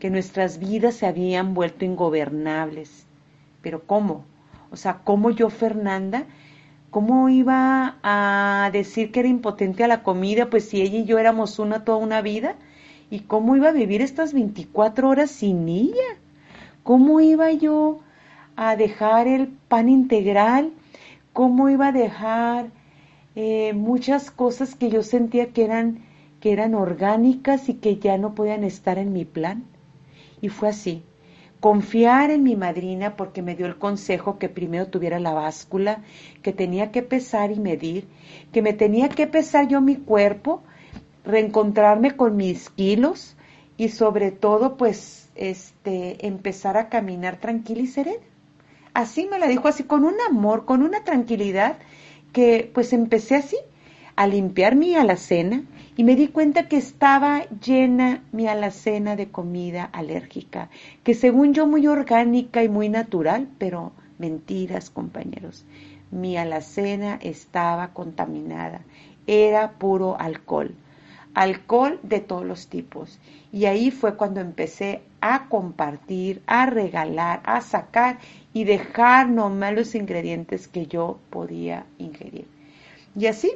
que 0.00 0.10
nuestras 0.10 0.58
vidas 0.58 0.96
se 0.96 1.06
habían 1.06 1.54
vuelto 1.54 1.84
ingobernables. 1.84 3.06
Pero 3.62 3.84
¿cómo? 3.86 4.24
O 4.72 4.76
sea, 4.76 5.02
¿cómo 5.04 5.30
yo, 5.30 5.50
Fernanda, 5.50 6.24
cómo 6.90 7.28
iba 7.28 7.98
a 8.02 8.70
decir 8.72 9.12
que 9.12 9.20
era 9.20 9.28
impotente 9.28 9.84
a 9.84 9.88
la 9.88 10.02
comida? 10.02 10.50
Pues 10.50 10.68
si 10.68 10.82
ella 10.82 10.98
y 10.98 11.04
yo 11.04 11.18
éramos 11.20 11.60
una 11.60 11.84
toda 11.84 11.98
una 11.98 12.22
vida, 12.22 12.56
¿Y 13.08 13.20
cómo 13.20 13.54
iba 13.54 13.68
a 13.68 13.72
vivir 13.72 14.02
estas 14.02 14.32
24 14.32 15.08
horas 15.08 15.30
sin 15.30 15.68
ella? 15.68 16.18
¿Cómo 16.82 17.20
iba 17.20 17.52
yo 17.52 18.00
a 18.56 18.74
dejar 18.74 19.28
el 19.28 19.48
pan 19.48 19.88
integral? 19.88 20.72
¿Cómo 21.32 21.68
iba 21.68 21.88
a 21.88 21.92
dejar 21.92 22.70
eh, 23.36 23.74
muchas 23.74 24.30
cosas 24.30 24.74
que 24.74 24.90
yo 24.90 25.02
sentía 25.02 25.52
que 25.52 25.64
eran, 25.64 26.04
que 26.40 26.52
eran 26.52 26.74
orgánicas 26.74 27.68
y 27.68 27.74
que 27.74 27.98
ya 27.98 28.18
no 28.18 28.34
podían 28.34 28.64
estar 28.64 28.98
en 28.98 29.12
mi 29.12 29.24
plan? 29.24 29.64
Y 30.40 30.48
fue 30.48 30.70
así. 30.70 31.02
Confiar 31.60 32.30
en 32.30 32.42
mi 32.42 32.56
madrina 32.56 33.16
porque 33.16 33.40
me 33.40 33.54
dio 33.54 33.66
el 33.66 33.78
consejo 33.78 34.38
que 34.38 34.48
primero 34.48 34.88
tuviera 34.88 35.20
la 35.20 35.32
báscula, 35.32 36.02
que 36.42 36.52
tenía 36.52 36.90
que 36.90 37.02
pesar 37.02 37.50
y 37.52 37.60
medir, 37.60 38.08
que 38.52 38.62
me 38.62 38.72
tenía 38.72 39.08
que 39.08 39.26
pesar 39.26 39.68
yo 39.68 39.80
mi 39.80 39.96
cuerpo 39.96 40.62
reencontrarme 41.26 42.16
con 42.16 42.36
mis 42.36 42.70
kilos 42.70 43.36
y 43.76 43.88
sobre 43.88 44.30
todo 44.30 44.76
pues 44.76 45.28
este 45.34 46.26
empezar 46.26 46.76
a 46.76 46.88
caminar 46.88 47.38
tranquila 47.38 47.82
y 47.82 47.86
serena. 47.88 48.22
Así 48.94 49.26
me 49.26 49.38
la 49.38 49.48
dijo 49.48 49.68
así 49.68 49.82
con 49.82 50.04
un 50.04 50.14
amor, 50.28 50.64
con 50.64 50.82
una 50.82 51.04
tranquilidad 51.04 51.78
que 52.32 52.70
pues 52.72 52.92
empecé 52.92 53.34
así 53.34 53.56
a 54.14 54.26
limpiar 54.26 54.76
mi 54.76 54.94
alacena 54.94 55.64
y 55.96 56.04
me 56.04 56.16
di 56.16 56.28
cuenta 56.28 56.68
que 56.68 56.78
estaba 56.78 57.44
llena 57.62 58.22
mi 58.32 58.46
alacena 58.46 59.16
de 59.16 59.30
comida 59.30 59.84
alérgica, 59.84 60.70
que 61.02 61.14
según 61.14 61.52
yo 61.52 61.66
muy 61.66 61.86
orgánica 61.86 62.62
y 62.62 62.68
muy 62.68 62.88
natural, 62.88 63.48
pero 63.58 63.92
mentiras 64.18 64.88
compañeros, 64.88 65.66
mi 66.10 66.38
alacena 66.38 67.18
estaba 67.20 67.88
contaminada, 67.88 68.80
era 69.26 69.72
puro 69.72 70.18
alcohol 70.18 70.74
alcohol 71.36 72.00
de 72.02 72.20
todos 72.20 72.46
los 72.46 72.68
tipos. 72.68 73.18
Y 73.52 73.66
ahí 73.66 73.90
fue 73.90 74.16
cuando 74.16 74.40
empecé 74.40 75.02
a 75.20 75.48
compartir, 75.48 76.42
a 76.46 76.64
regalar, 76.64 77.42
a 77.44 77.60
sacar 77.60 78.18
y 78.54 78.64
dejar 78.64 79.28
nomás 79.28 79.74
los 79.74 79.94
ingredientes 79.94 80.66
que 80.66 80.86
yo 80.86 81.18
podía 81.28 81.84
ingerir. 81.98 82.46
Y 83.14 83.26
así 83.26 83.52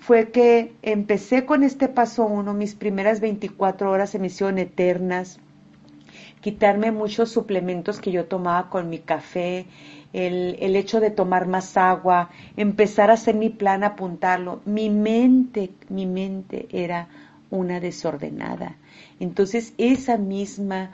fue 0.00 0.32
que 0.32 0.72
empecé 0.82 1.46
con 1.46 1.62
este 1.62 1.86
paso 1.86 2.26
uno, 2.26 2.54
mis 2.54 2.74
primeras 2.74 3.20
24 3.20 3.88
horas 3.88 4.10
se 4.10 4.18
me 4.18 4.26
hicieron 4.26 4.58
eternas. 4.58 5.38
quitarme 6.40 6.90
muchos 6.90 7.30
suplementos 7.30 8.00
que 8.00 8.10
yo 8.10 8.24
tomaba 8.24 8.68
con 8.68 8.90
mi 8.90 8.98
café, 8.98 9.66
el, 10.12 10.56
el, 10.60 10.76
hecho 10.76 11.00
de 11.00 11.10
tomar 11.10 11.46
más 11.46 11.76
agua, 11.76 12.30
empezar 12.56 13.10
a 13.10 13.14
hacer 13.14 13.34
mi 13.34 13.48
plan, 13.50 13.84
apuntarlo. 13.84 14.60
Mi 14.64 14.90
mente, 14.90 15.70
mi 15.88 16.06
mente 16.06 16.68
era 16.70 17.08
una 17.50 17.80
desordenada. 17.80 18.76
Entonces 19.20 19.74
esa 19.78 20.16
misma 20.16 20.90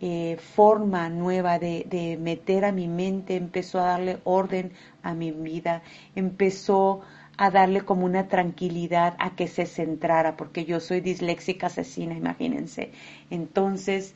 eh, 0.00 0.36
forma 0.38 1.08
nueva 1.08 1.58
de, 1.58 1.86
de, 1.88 2.16
meter 2.18 2.64
a 2.64 2.72
mi 2.72 2.88
mente 2.88 3.36
empezó 3.36 3.80
a 3.80 3.84
darle 3.86 4.18
orden 4.24 4.72
a 5.02 5.14
mi 5.14 5.32
vida, 5.32 5.82
empezó 6.14 7.00
a 7.36 7.50
darle 7.50 7.82
como 7.82 8.04
una 8.04 8.28
tranquilidad 8.28 9.16
a 9.18 9.34
que 9.34 9.48
se 9.48 9.66
centrara, 9.66 10.36
porque 10.36 10.64
yo 10.64 10.78
soy 10.80 11.00
disléxica 11.00 11.68
asesina, 11.68 12.14
imagínense. 12.14 12.92
Entonces 13.30 14.14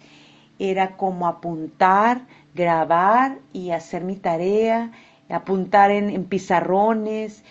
era 0.58 0.96
como 0.96 1.26
apuntar, 1.26 2.26
grabar 2.58 3.38
y 3.52 3.70
hacer 3.70 4.02
mi 4.02 4.16
tarea, 4.16 4.90
apuntar 5.30 5.92
en, 5.92 6.10
en 6.10 6.24
pizarrones, 6.24 7.44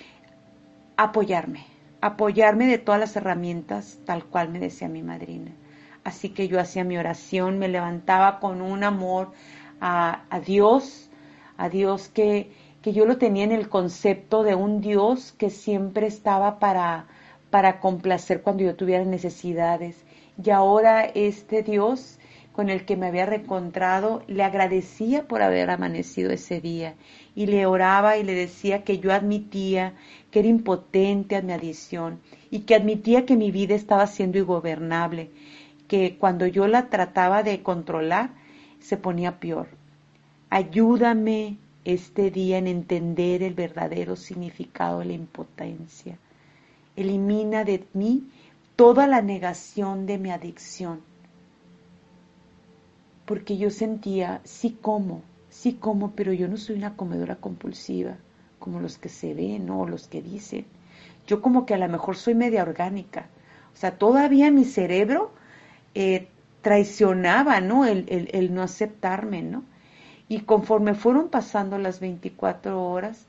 apoyarme, 0.98 1.66
apoyarme 2.02 2.68
de 2.68 2.78
todas 2.78 3.00
las 3.00 3.16
herramientas 3.16 4.00
tal 4.06 4.26
cual 4.26 4.50
me 4.50 4.60
decía 4.60 4.90
mi 4.90 5.04
madrina. 5.04 5.52
Así 6.04 6.30
que 6.30 6.50
yo 6.50 6.60
hacía 6.60 6.84
mi 6.84 6.98
oración, 6.98 7.58
me 7.58 7.70
levantaba 7.70 8.40
con 8.42 8.62
un 8.62 8.84
amor 8.84 9.32
a, 9.80 10.24
a 10.30 10.40
Dios, 10.42 11.10
a 11.58 11.70
Dios 11.70 12.10
que, 12.10 12.52
que 12.82 12.92
yo 12.92 13.06
lo 13.06 13.18
tenía 13.18 13.46
en 13.46 13.54
el 13.54 13.70
concepto 13.70 14.44
de 14.44 14.56
un 14.56 14.82
Dios 14.82 15.34
que 15.38 15.50
siempre 15.50 16.08
estaba 16.08 16.60
para, 16.60 17.08
para 17.50 17.80
complacer 17.80 18.42
cuando 18.42 18.64
yo 18.64 18.76
tuviera 18.76 19.06
necesidades. 19.06 20.04
Y 20.44 20.50
ahora 20.50 21.06
este 21.06 21.64
Dios 21.64 22.17
con 22.58 22.72
el 22.72 22.86
que 22.86 22.98
me 22.98 23.06
había 23.06 23.28
reencontrado, 23.28 24.24
le 24.26 24.42
agradecía 24.42 25.28
por 25.28 25.44
haber 25.44 25.70
amanecido 25.70 26.32
ese 26.32 26.60
día 26.60 26.96
y 27.36 27.46
le 27.46 27.68
oraba 27.68 28.18
y 28.18 28.24
le 28.24 28.34
decía 28.34 28.84
que 28.84 28.98
yo 28.98 29.14
admitía 29.14 29.94
que 30.32 30.40
era 30.40 30.48
impotente 30.48 31.36
a 31.36 31.44
mi 31.44 31.54
adición 31.54 32.20
y 32.50 32.62
que 32.62 32.74
admitía 32.74 33.28
que 33.28 33.36
mi 33.36 33.52
vida 33.52 33.76
estaba 33.76 34.08
siendo 34.08 34.40
ingobernable, 34.40 35.30
que 35.88 36.18
cuando 36.18 36.48
yo 36.48 36.68
la 36.68 36.90
trataba 36.90 37.44
de 37.44 37.62
controlar 37.62 38.32
se 38.80 38.98
ponía 38.98 39.40
peor. 39.40 39.68
Ayúdame 40.50 41.58
este 41.86 42.32
día 42.32 42.58
en 42.58 42.66
entender 42.66 43.44
el 43.44 43.54
verdadero 43.54 44.16
significado 44.16 45.02
de 45.02 45.06
la 45.06 45.14
impotencia. 45.14 46.18
Elimina 46.96 47.64
de 47.64 47.86
mí 47.94 48.24
toda 48.76 49.06
la 49.06 49.22
negación 49.22 50.08
de 50.08 50.18
mi 50.18 50.32
adicción 50.32 51.02
porque 53.28 53.58
yo 53.58 53.70
sentía, 53.70 54.40
sí 54.46 54.78
como, 54.82 55.22
sí 55.50 55.74
como, 55.74 56.12
pero 56.12 56.32
yo 56.32 56.48
no 56.48 56.56
soy 56.56 56.78
una 56.78 56.96
comedora 56.96 57.36
compulsiva, 57.36 58.16
como 58.58 58.80
los 58.80 58.98
que 58.98 59.10
se 59.10 59.34
ven 59.34 59.70
o 59.70 59.86
los 59.86 60.08
que 60.08 60.22
dicen. 60.22 60.66
Yo 61.28 61.42
como 61.42 61.66
que 61.66 61.74
a 61.74 61.78
lo 61.78 61.90
mejor 61.90 62.16
soy 62.16 62.36
media 62.36 62.64
orgánica. 62.64 63.28
O 63.74 63.76
sea, 63.76 63.98
todavía 63.98 64.50
mi 64.50 64.64
cerebro 64.64 65.34
eh, 65.94 66.30
traicionaba, 66.62 67.60
¿no? 67.60 67.86
El, 67.86 68.06
el, 68.08 68.30
el, 68.32 68.54
no 68.54 68.64
aceptarme, 68.64 69.42
¿no? 69.42 69.66
Y 70.30 70.40
conforme 70.42 70.94
fueron 70.94 71.28
pasando 71.28 71.78
las 71.78 72.00
24 72.00 72.82
horas, 72.82 73.28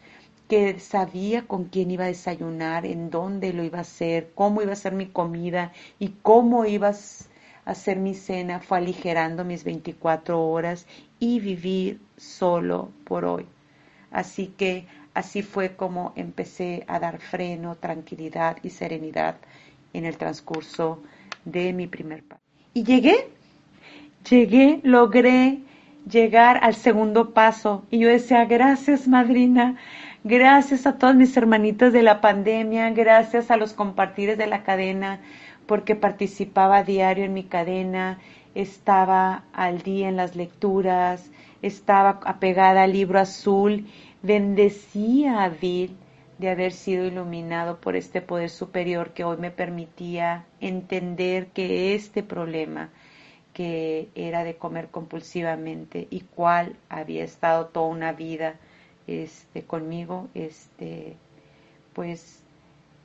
que 0.49 0.79
sabía 0.79 1.43
con 1.49 1.65
quién 1.65 1.91
iba 1.91 2.05
a 2.05 2.09
desayunar, 2.09 2.87
en 2.87 3.11
dónde 3.11 3.53
lo 3.53 3.65
iba 3.65 3.79
a 3.79 3.83
hacer, 3.83 4.31
cómo 4.37 4.63
iba 4.63 4.73
a 4.73 4.77
ser 4.77 4.93
mi 4.93 5.07
comida 5.07 5.73
y 5.99 6.11
cómo 6.23 6.67
ibas 6.67 7.29
hacer 7.69 7.99
mi 7.99 8.15
cena 8.15 8.61
fue 8.61 8.79
aligerando 8.79 9.45
mis 9.45 9.63
24 9.63 10.41
horas 10.41 10.87
y 11.21 11.39
vivir 11.39 12.01
solo 12.17 12.91
por 13.05 13.27
hoy. 13.27 13.45
Así 14.11 14.47
que 14.57 14.87
así 15.13 15.43
fue 15.43 15.77
como 15.77 16.15
empecé 16.17 16.85
a 16.89 16.99
dar 16.99 17.19
freno, 17.19 17.75
tranquilidad 17.75 18.57
y 18.63 18.71
serenidad 18.71 19.37
en 19.93 20.07
el 20.07 20.17
transcurso 20.17 21.03
de 21.45 21.75
mi 21.75 21.87
primer 21.87 22.23
paso. 22.23 22.41
Y 22.73 22.85
llegué, 22.85 23.29
llegué, 24.29 24.81
logré 24.83 25.59
llegar 26.11 26.61
al 26.63 26.75
segundo 26.75 27.35
paso. 27.35 27.85
Y 27.91 27.99
yo 27.99 28.09
decía, 28.09 28.47
gracias 28.47 29.07
madrina, 29.07 29.77
gracias 30.25 30.87
a 30.87 30.97
todos 30.97 31.15
mis 31.17 31.37
hermanitos 31.37 31.93
de 31.93 32.03
la 32.03 32.23
pandemia, 32.23 32.89
gracias 32.91 33.51
a 33.51 33.59
los 33.59 33.75
compartires 33.75 34.39
de 34.39 34.47
la 34.47 34.63
cadena, 34.63 35.21
porque 35.69 35.95
participaba 35.95 36.83
diario 36.83 37.27
en 37.27 37.35
mi 37.35 37.45
cadena, 37.45 38.19
estaba 38.55 39.45
al 39.53 39.83
día 39.83 40.09
en 40.09 40.17
las 40.17 40.35
lecturas, 40.35 41.31
estaba 41.61 42.21
apegada 42.25 42.85
al 42.85 42.93
libro 42.93 43.21
azul, 43.21 43.87
bendecía 44.23 45.45
a 45.45 45.51
Bill 45.51 45.95
de 46.39 46.49
haber 46.49 46.73
sido 46.73 47.05
iluminado 47.05 47.77
por 47.83 47.97
este 47.97 48.23
poder 48.23 48.49
superior 48.49 49.11
que 49.11 49.25
hoy 49.25 49.37
me 49.37 49.51
permitía 49.51 50.47
entender 50.59 51.49
que 51.49 51.95
este 51.95 52.23
problema 52.23 52.89
que 53.53 54.09
era 54.15 54.45
de 54.45 54.57
comer 54.57 54.89
compulsivamente 54.89 56.09
y 56.11 56.21
cuál 56.21 56.77
había 56.89 57.25
estado 57.25 57.67
toda 57.67 57.89
una 57.89 58.13
vida 58.13 58.55
este, 59.07 59.65
conmigo, 59.65 60.29
este, 60.33 61.17
pues 61.93 62.43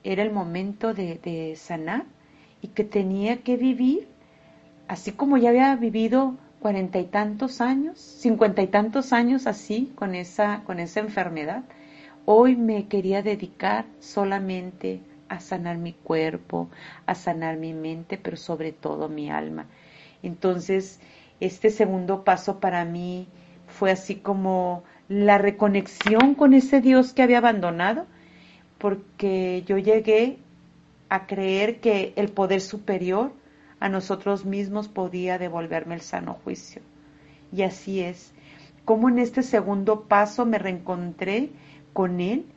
era 0.05 0.23
el 0.23 0.31
momento 0.31 0.93
de, 0.93 1.19
de 1.21 1.55
sanar 1.57 2.05
y 2.63 2.69
que 2.69 2.83
tenía 2.85 3.43
que 3.43 3.57
vivir, 3.57 4.07
así 4.87 5.11
como 5.11 5.37
ya 5.37 5.49
había 5.49 5.75
vivido 5.75 6.35
cuarenta 6.59 6.97
y 6.99 7.03
tantos 7.03 7.59
años, 7.59 7.99
cincuenta 7.99 8.61
y 8.63 8.67
tantos 8.67 9.11
años 9.11 9.47
así, 9.47 9.91
con 9.95 10.15
esa, 10.15 10.63
con 10.63 10.79
esa 10.79 11.01
enfermedad, 11.01 11.63
hoy 12.25 12.55
me 12.55 12.87
quería 12.87 13.21
dedicar 13.21 13.85
solamente 13.99 15.01
a 15.27 15.41
sanar 15.41 15.77
mi 15.77 15.91
cuerpo, 15.91 16.69
a 17.05 17.15
sanar 17.15 17.57
mi 17.57 17.73
mente, 17.73 18.17
pero 18.17 18.37
sobre 18.37 18.71
todo 18.71 19.09
mi 19.09 19.29
alma. 19.29 19.65
Entonces, 20.23 21.01
este 21.41 21.69
segundo 21.69 22.23
paso 22.23 22.61
para 22.61 22.85
mí 22.85 23.27
fue 23.67 23.91
así 23.91 24.15
como 24.15 24.83
la 25.09 25.37
reconexión 25.37 26.33
con 26.35 26.53
ese 26.53 26.79
Dios 26.79 27.13
que 27.13 27.23
había 27.23 27.39
abandonado, 27.39 28.05
porque 28.77 29.63
yo 29.67 29.77
llegué 29.77 30.37
a 31.13 31.27
creer 31.27 31.79
que 31.79 32.11
el 32.15 32.29
poder 32.29 32.59
superior 32.59 33.33
a 33.79 33.87
nosotros 33.87 34.45
mismos 34.45 34.87
podía 34.87 35.37
devolverme 35.37 35.93
el 35.93 36.01
sano 36.01 36.39
juicio. 36.43 36.81
Y 37.51 37.61
así 37.61 38.01
es, 38.01 38.33
como 38.83 39.09
en 39.09 39.19
este 39.19 39.43
segundo 39.43 40.05
paso 40.05 40.43
me 40.47 40.57
reencontré 40.57 41.51
con 41.93 42.19
Él 42.19 42.47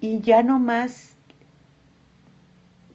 y 0.00 0.20
ya 0.20 0.42
no 0.42 0.58
más 0.58 1.16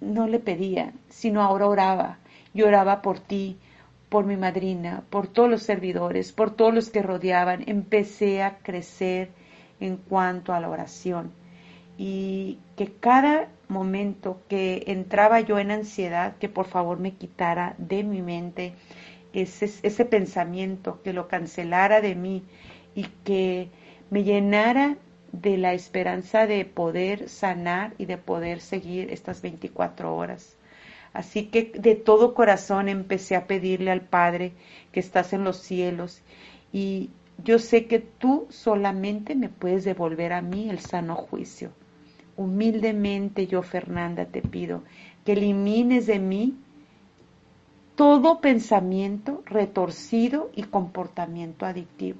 no 0.02 0.26
le 0.26 0.39
pedía, 0.39 0.93
sino 1.10 1.43
ahora 1.43 1.67
oraba. 1.67 2.17
Lloraba 2.56 3.04
por 3.04 3.19
ti, 3.19 3.58
por 4.10 4.26
mi 4.26 4.36
madrina, 4.36 5.04
por 5.12 5.28
todos 5.28 5.47
los 5.47 5.62
servidores, 5.62 6.32
por 6.32 6.56
todos 6.56 6.73
los 6.73 6.89
que 6.89 7.04
rodeaban. 7.04 7.63
Empecé 7.67 8.41
a 8.41 8.58
crecer 8.58 9.30
en 9.80 9.97
cuanto 9.97 10.54
a 10.54 10.60
la 10.60 10.69
oración 10.69 11.32
y 11.99 12.58
que 12.76 12.91
cada 12.91 13.49
momento 13.74 14.42
que 14.48 14.84
entraba 14.88 15.42
yo 15.42 15.60
en 15.60 15.72
ansiedad, 15.72 16.38
que 16.38 16.48
por 16.50 16.68
favor 16.68 17.00
me 17.00 17.16
quitara 17.16 17.76
de 17.78 18.04
mi 18.04 18.22
mente 18.22 18.74
ese, 19.34 19.66
ese 19.84 20.06
pensamiento, 20.06 21.02
que 21.04 21.12
lo 21.12 21.28
cancelara 21.28 22.00
de 22.00 22.16
mí 22.16 22.44
y 22.96 23.04
que 23.26 23.70
me 24.10 24.24
llenara 24.24 24.98
de 25.32 25.58
la 25.58 25.74
esperanza 25.74 26.46
de 26.46 26.64
poder 26.64 27.28
sanar 27.28 27.94
y 27.98 28.06
de 28.06 28.18
poder 28.18 28.62
seguir 28.62 29.12
estas 29.12 29.42
24 29.42 30.16
horas. 30.16 30.56
Así 31.12 31.46
que 31.48 31.72
de 31.76 31.96
todo 31.96 32.34
corazón 32.34 32.88
empecé 32.90 33.36
a 33.36 33.48
pedirle 33.48 33.92
al 33.92 34.02
Padre 34.02 34.54
que 34.92 35.00
estás 35.00 35.34
en 35.34 35.44
los 35.44 35.58
cielos 35.58 36.22
y 36.72 37.12
yo 37.44 37.60
sé 37.60 37.86
que 37.86 38.00
tú 38.00 38.48
solamente 38.50 39.36
me 39.36 39.50
puedes 39.50 39.84
devolver 39.84 40.34
a 40.34 40.42
mí 40.42 40.70
el 40.70 40.80
sano 40.80 41.16
juicio. 41.16 41.72
Humildemente 42.36 43.48
yo, 43.48 43.62
Fernanda, 43.62 44.26
te 44.26 44.41
pido 44.41 44.84
que 45.26 45.34
elimines 45.34 46.08
de 46.08 46.19
mí 46.19 46.56
todo 47.96 48.41
pensamiento 48.41 49.43
retorcido 49.46 50.50
y 50.56 50.63
comportamiento 50.63 51.65
adictivo. 51.65 52.19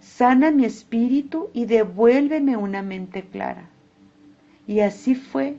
Sana 0.00 0.50
mi 0.50 0.64
espíritu 0.64 1.50
y 1.52 1.66
devuélveme 1.66 2.56
una 2.56 2.82
mente 2.82 3.22
clara. 3.22 3.68
Y 4.66 4.80
así 4.80 5.14
fue, 5.14 5.58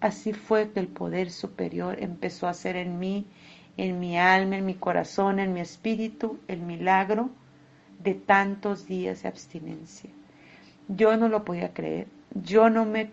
así 0.00 0.32
fue 0.32 0.70
que 0.70 0.80
el 0.80 0.88
poder 0.88 1.30
superior 1.30 1.96
empezó 2.00 2.46
a 2.46 2.50
hacer 2.50 2.76
en 2.76 2.98
mí, 2.98 3.26
en 3.76 4.00
mi 4.00 4.18
alma, 4.18 4.56
en 4.56 4.64
mi 4.64 4.74
corazón, 4.74 5.38
en 5.38 5.52
mi 5.52 5.60
espíritu, 5.60 6.38
el 6.48 6.60
milagro 6.60 7.28
de 8.02 8.14
tantos 8.14 8.86
días 8.86 9.22
de 9.22 9.28
abstinencia. 9.28 10.10
Yo 10.88 11.16
no 11.16 11.28
lo 11.28 11.44
podía 11.44 11.74
creer 11.74 12.06
yo 12.44 12.70
no 12.70 12.84
me 12.84 13.10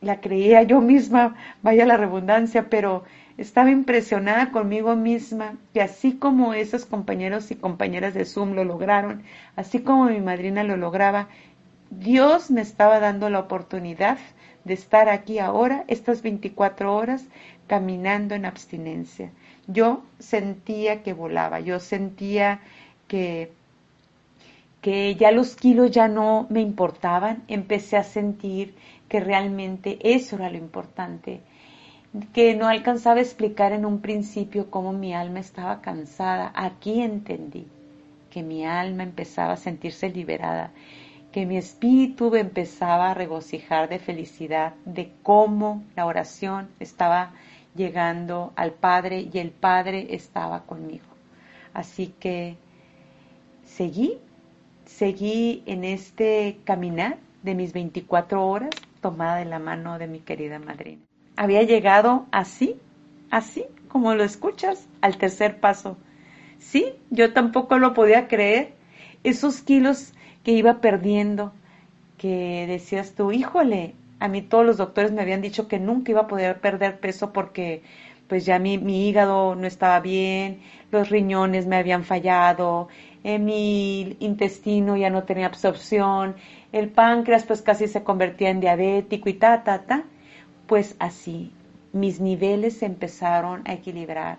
la 0.00 0.20
creía 0.20 0.62
yo 0.62 0.80
misma, 0.80 1.36
vaya 1.62 1.86
la 1.86 1.96
redundancia, 1.96 2.68
pero 2.70 3.04
estaba 3.36 3.70
impresionada 3.70 4.50
conmigo 4.50 4.96
misma 4.96 5.56
que 5.72 5.82
así 5.82 6.12
como 6.12 6.54
esos 6.54 6.86
compañeros 6.86 7.50
y 7.50 7.56
compañeras 7.56 8.14
de 8.14 8.24
Zoom 8.24 8.54
lo 8.54 8.64
lograron, 8.64 9.22
así 9.56 9.80
como 9.80 10.06
mi 10.06 10.20
madrina 10.20 10.64
lo 10.64 10.76
lograba, 10.76 11.28
Dios 11.90 12.50
me 12.50 12.60
estaba 12.60 13.00
dando 13.00 13.30
la 13.30 13.40
oportunidad 13.40 14.18
de 14.64 14.74
estar 14.74 15.08
aquí 15.08 15.38
ahora, 15.38 15.84
estas 15.88 16.22
24 16.22 16.94
horas, 16.94 17.24
caminando 17.66 18.34
en 18.34 18.44
abstinencia. 18.44 19.30
Yo 19.66 20.02
sentía 20.18 21.02
que 21.02 21.12
volaba, 21.12 21.60
yo 21.60 21.80
sentía 21.80 22.60
que, 23.06 23.52
que 24.80 25.14
ya 25.16 25.30
los 25.32 25.56
kilos 25.56 25.90
ya 25.90 26.08
no 26.08 26.46
me 26.50 26.60
importaban, 26.60 27.42
empecé 27.48 27.96
a 27.96 28.04
sentir 28.04 28.74
que 29.08 29.20
realmente 29.20 29.98
eso 30.02 30.36
era 30.36 30.50
lo 30.50 30.58
importante, 30.58 31.40
que 32.32 32.54
no 32.54 32.68
alcanzaba 32.68 33.18
a 33.18 33.22
explicar 33.22 33.72
en 33.72 33.84
un 33.84 34.00
principio 34.00 34.70
cómo 34.70 34.92
mi 34.92 35.14
alma 35.14 35.40
estaba 35.40 35.80
cansada. 35.80 36.52
Aquí 36.54 37.00
entendí 37.00 37.66
que 38.30 38.42
mi 38.42 38.64
alma 38.64 39.02
empezaba 39.02 39.54
a 39.54 39.56
sentirse 39.56 40.08
liberada, 40.10 40.70
que 41.32 41.44
mi 41.44 41.56
espíritu 41.56 42.34
empezaba 42.34 43.10
a 43.10 43.14
regocijar 43.14 43.88
de 43.88 43.98
felicidad, 43.98 44.74
de 44.84 45.12
cómo 45.22 45.82
la 45.96 46.06
oración 46.06 46.68
estaba 46.80 47.32
llegando 47.74 48.52
al 48.56 48.72
Padre 48.72 49.28
y 49.32 49.38
el 49.38 49.50
Padre 49.50 50.08
estaba 50.10 50.62
conmigo. 50.62 51.06
Así 51.74 52.14
que 52.18 52.56
seguí, 53.64 54.18
seguí 54.88 55.62
en 55.66 55.84
este 55.84 56.58
caminar 56.64 57.18
de 57.42 57.54
mis 57.54 57.72
24 57.72 58.44
horas 58.46 58.70
tomada 59.00 59.36
de 59.36 59.44
la 59.44 59.58
mano 59.58 59.98
de 59.98 60.08
mi 60.08 60.18
querida 60.20 60.58
madrina. 60.58 61.02
Había 61.36 61.62
llegado 61.62 62.26
así, 62.32 62.76
así 63.30 63.66
como 63.88 64.14
lo 64.14 64.24
escuchas, 64.24 64.88
al 65.00 65.18
tercer 65.18 65.60
paso. 65.60 65.96
Sí, 66.58 66.94
yo 67.10 67.32
tampoco 67.32 67.78
lo 67.78 67.94
podía 67.94 68.26
creer. 68.28 68.72
Esos 69.22 69.60
kilos 69.60 70.14
que 70.42 70.52
iba 70.52 70.80
perdiendo, 70.80 71.52
que 72.16 72.66
decías 72.66 73.14
tú, 73.14 73.30
híjole, 73.30 73.94
a 74.20 74.28
mí 74.28 74.42
todos 74.42 74.66
los 74.66 74.78
doctores 74.78 75.12
me 75.12 75.22
habían 75.22 75.42
dicho 75.42 75.68
que 75.68 75.78
nunca 75.78 76.10
iba 76.10 76.22
a 76.22 76.26
poder 76.26 76.60
perder 76.60 76.98
peso 76.98 77.32
porque 77.32 77.82
pues 78.28 78.44
ya 78.44 78.58
mi, 78.58 78.78
mi 78.78 79.08
hígado 79.08 79.54
no 79.54 79.66
estaba 79.66 80.00
bien, 80.00 80.60
los 80.90 81.08
riñones 81.08 81.66
me 81.66 81.76
habían 81.76 82.04
fallado, 82.04 82.88
mi 83.24 84.16
intestino 84.20 84.96
ya 84.96 85.10
no 85.10 85.24
tenía 85.24 85.46
absorción, 85.46 86.36
el 86.72 86.90
páncreas 86.90 87.44
pues 87.44 87.62
casi 87.62 87.88
se 87.88 88.04
convertía 88.04 88.50
en 88.50 88.60
diabético 88.60 89.28
y 89.28 89.34
ta, 89.34 89.64
ta, 89.64 89.82
ta. 89.82 90.04
Pues 90.66 90.96
así, 90.98 91.52
mis 91.92 92.20
niveles 92.20 92.78
se 92.78 92.86
empezaron 92.86 93.62
a 93.66 93.72
equilibrar, 93.72 94.38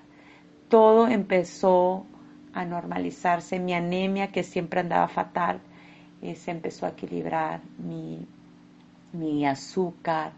todo 0.70 1.08
empezó 1.08 2.06
a 2.54 2.66
normalizarse, 2.66 3.60
mi 3.60 3.74
anemia 3.74 4.32
que 4.32 4.44
siempre 4.44 4.80
andaba 4.80 5.08
fatal, 5.08 5.60
eh, 6.22 6.36
se 6.36 6.52
empezó 6.52 6.86
a 6.86 6.90
equilibrar, 6.90 7.62
mi, 7.78 8.28
mi 9.14 9.46
azúcar, 9.46 10.34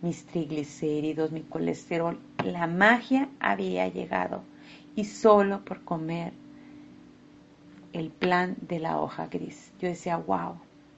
mis 0.00 0.24
triglicéridos, 0.26 1.32
mi 1.32 1.42
colesterol, 1.42 2.18
la 2.44 2.66
magia 2.66 3.28
había 3.40 3.88
llegado 3.88 4.42
y 4.94 5.04
solo 5.04 5.64
por 5.64 5.82
comer 5.84 6.32
el 7.92 8.10
plan 8.10 8.56
de 8.60 8.78
la 8.78 9.00
hoja 9.00 9.26
gris. 9.26 9.72
Yo 9.80 9.88
decía, 9.88 10.16
wow, 10.16 10.56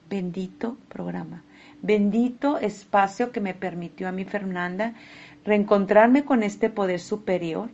bendito 0.09 0.77
programa, 0.87 1.43
bendito 1.81 2.57
espacio 2.57 3.31
que 3.31 3.41
me 3.41 3.53
permitió 3.53 4.07
a 4.07 4.11
mí, 4.11 4.25
Fernanda, 4.25 4.93
reencontrarme 5.43 6.25
con 6.25 6.43
este 6.43 6.69
poder 6.69 6.99
superior 6.99 7.69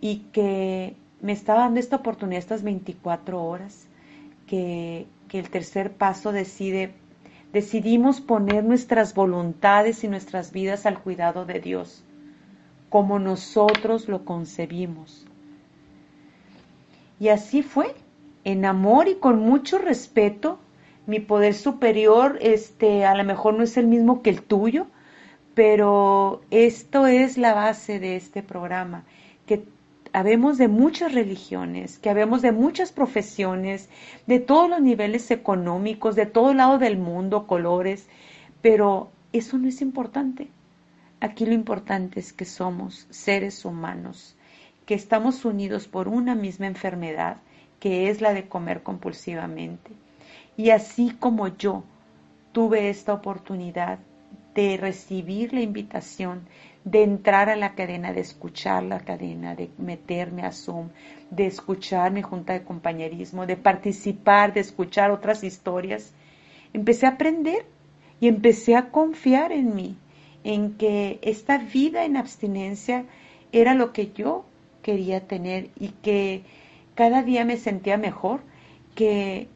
y 0.00 0.18
que 0.32 0.96
me 1.20 1.32
estaba 1.32 1.60
dando 1.60 1.80
esta 1.80 1.96
oportunidad 1.96 2.38
estas 2.38 2.62
24 2.62 3.42
horas, 3.42 3.86
que, 4.46 5.06
que 5.28 5.38
el 5.38 5.50
tercer 5.50 5.92
paso 5.92 6.32
decide, 6.32 6.92
decidimos 7.52 8.20
poner 8.20 8.64
nuestras 8.64 9.14
voluntades 9.14 10.04
y 10.04 10.08
nuestras 10.08 10.52
vidas 10.52 10.86
al 10.86 11.00
cuidado 11.00 11.46
de 11.46 11.60
Dios, 11.60 12.04
como 12.90 13.18
nosotros 13.18 14.08
lo 14.08 14.24
concebimos. 14.24 15.26
Y 17.18 17.28
así 17.28 17.62
fue, 17.62 17.94
en 18.46 18.64
amor 18.64 19.08
y 19.08 19.16
con 19.16 19.40
mucho 19.40 19.76
respeto, 19.76 20.60
mi 21.06 21.18
poder 21.18 21.52
superior, 21.52 22.38
este, 22.40 23.04
a 23.04 23.16
lo 23.16 23.24
mejor 23.24 23.54
no 23.54 23.64
es 23.64 23.76
el 23.76 23.88
mismo 23.88 24.22
que 24.22 24.30
el 24.30 24.42
tuyo, 24.42 24.86
pero 25.54 26.42
esto 26.52 27.08
es 27.08 27.38
la 27.38 27.54
base 27.54 27.98
de 27.98 28.14
este 28.14 28.44
programa, 28.44 29.02
que 29.46 29.64
habemos 30.12 30.58
de 30.58 30.68
muchas 30.68 31.12
religiones, 31.12 31.98
que 31.98 32.08
habemos 32.08 32.40
de 32.40 32.52
muchas 32.52 32.92
profesiones, 32.92 33.88
de 34.28 34.38
todos 34.38 34.70
los 34.70 34.80
niveles 34.80 35.32
económicos, 35.32 36.14
de 36.14 36.26
todo 36.26 36.54
lado 36.54 36.78
del 36.78 36.98
mundo, 36.98 37.48
colores, 37.48 38.06
pero 38.62 39.10
eso 39.32 39.58
no 39.58 39.66
es 39.66 39.82
importante. 39.82 40.46
Aquí 41.18 41.46
lo 41.46 41.52
importante 41.52 42.20
es 42.20 42.32
que 42.32 42.44
somos 42.44 43.08
seres 43.10 43.64
humanos, 43.64 44.36
que 44.84 44.94
estamos 44.94 45.44
unidos 45.44 45.88
por 45.88 46.06
una 46.06 46.36
misma 46.36 46.68
enfermedad 46.68 47.38
que 47.86 48.10
es 48.10 48.20
la 48.20 48.34
de 48.34 48.48
comer 48.48 48.82
compulsivamente. 48.82 49.92
Y 50.56 50.70
así 50.70 51.12
como 51.20 51.56
yo 51.56 51.84
tuve 52.50 52.90
esta 52.90 53.14
oportunidad 53.14 54.00
de 54.56 54.76
recibir 54.76 55.52
la 55.52 55.60
invitación, 55.60 56.48
de 56.82 57.04
entrar 57.04 57.48
a 57.48 57.54
la 57.54 57.76
cadena, 57.76 58.12
de 58.12 58.22
escuchar 58.22 58.82
la 58.82 58.98
cadena, 58.98 59.54
de 59.54 59.70
meterme 59.78 60.42
a 60.42 60.50
Zoom, 60.50 60.88
de 61.30 61.46
escuchar 61.46 62.10
mi 62.10 62.22
junta 62.22 62.54
de 62.54 62.64
compañerismo, 62.64 63.46
de 63.46 63.56
participar, 63.56 64.52
de 64.52 64.62
escuchar 64.62 65.12
otras 65.12 65.44
historias, 65.44 66.12
empecé 66.72 67.06
a 67.06 67.10
aprender 67.10 67.66
y 68.18 68.26
empecé 68.26 68.74
a 68.74 68.90
confiar 68.90 69.52
en 69.52 69.76
mí, 69.76 69.96
en 70.42 70.72
que 70.72 71.20
esta 71.22 71.58
vida 71.58 72.04
en 72.04 72.16
abstinencia 72.16 73.04
era 73.52 73.74
lo 73.74 73.92
que 73.92 74.10
yo 74.10 74.44
quería 74.82 75.28
tener 75.28 75.70
y 75.78 75.90
que 76.02 76.42
cada 76.96 77.22
día 77.22 77.44
me 77.44 77.58
sentía 77.58 77.96
mejor, 77.98 78.40
que, 78.96 79.48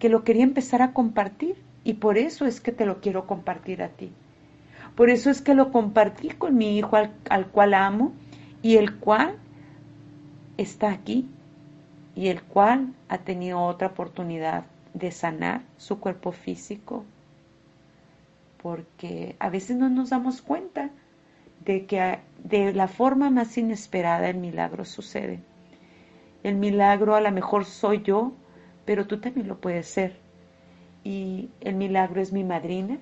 que 0.00 0.08
lo 0.08 0.24
quería 0.24 0.42
empezar 0.42 0.82
a 0.82 0.92
compartir 0.92 1.56
y 1.84 1.94
por 1.94 2.18
eso 2.18 2.46
es 2.46 2.60
que 2.60 2.72
te 2.72 2.86
lo 2.86 3.00
quiero 3.00 3.26
compartir 3.28 3.82
a 3.82 3.90
ti. 3.90 4.10
Por 4.96 5.10
eso 5.10 5.30
es 5.30 5.42
que 5.42 5.54
lo 5.54 5.70
compartí 5.70 6.30
con 6.30 6.56
mi 6.56 6.76
hijo 6.76 6.96
al, 6.96 7.12
al 7.28 7.46
cual 7.48 7.74
amo 7.74 8.12
y 8.62 8.76
el 8.76 8.96
cual 8.96 9.36
está 10.56 10.90
aquí 10.90 11.28
y 12.14 12.28
el 12.28 12.42
cual 12.42 12.94
ha 13.08 13.18
tenido 13.18 13.60
otra 13.60 13.88
oportunidad 13.88 14.64
de 14.94 15.12
sanar 15.12 15.60
su 15.76 16.00
cuerpo 16.00 16.32
físico, 16.32 17.04
porque 18.62 19.36
a 19.38 19.50
veces 19.50 19.76
no 19.76 19.90
nos 19.90 20.08
damos 20.08 20.40
cuenta 20.40 20.88
de 21.66 21.84
que 21.84 22.20
de 22.42 22.72
la 22.72 22.88
forma 22.88 23.28
más 23.28 23.58
inesperada 23.58 24.30
el 24.30 24.38
milagro 24.38 24.86
sucede. 24.86 25.40
El 26.42 26.56
milagro 26.56 27.14
a 27.14 27.20
lo 27.20 27.30
mejor 27.32 27.64
soy 27.64 28.02
yo, 28.02 28.32
pero 28.84 29.06
tú 29.06 29.18
también 29.18 29.48
lo 29.48 29.58
puedes 29.58 29.86
ser. 29.86 30.16
Y 31.04 31.50
el 31.60 31.74
milagro 31.74 32.20
es 32.20 32.32
mi 32.32 32.44
madrina, 32.44 32.98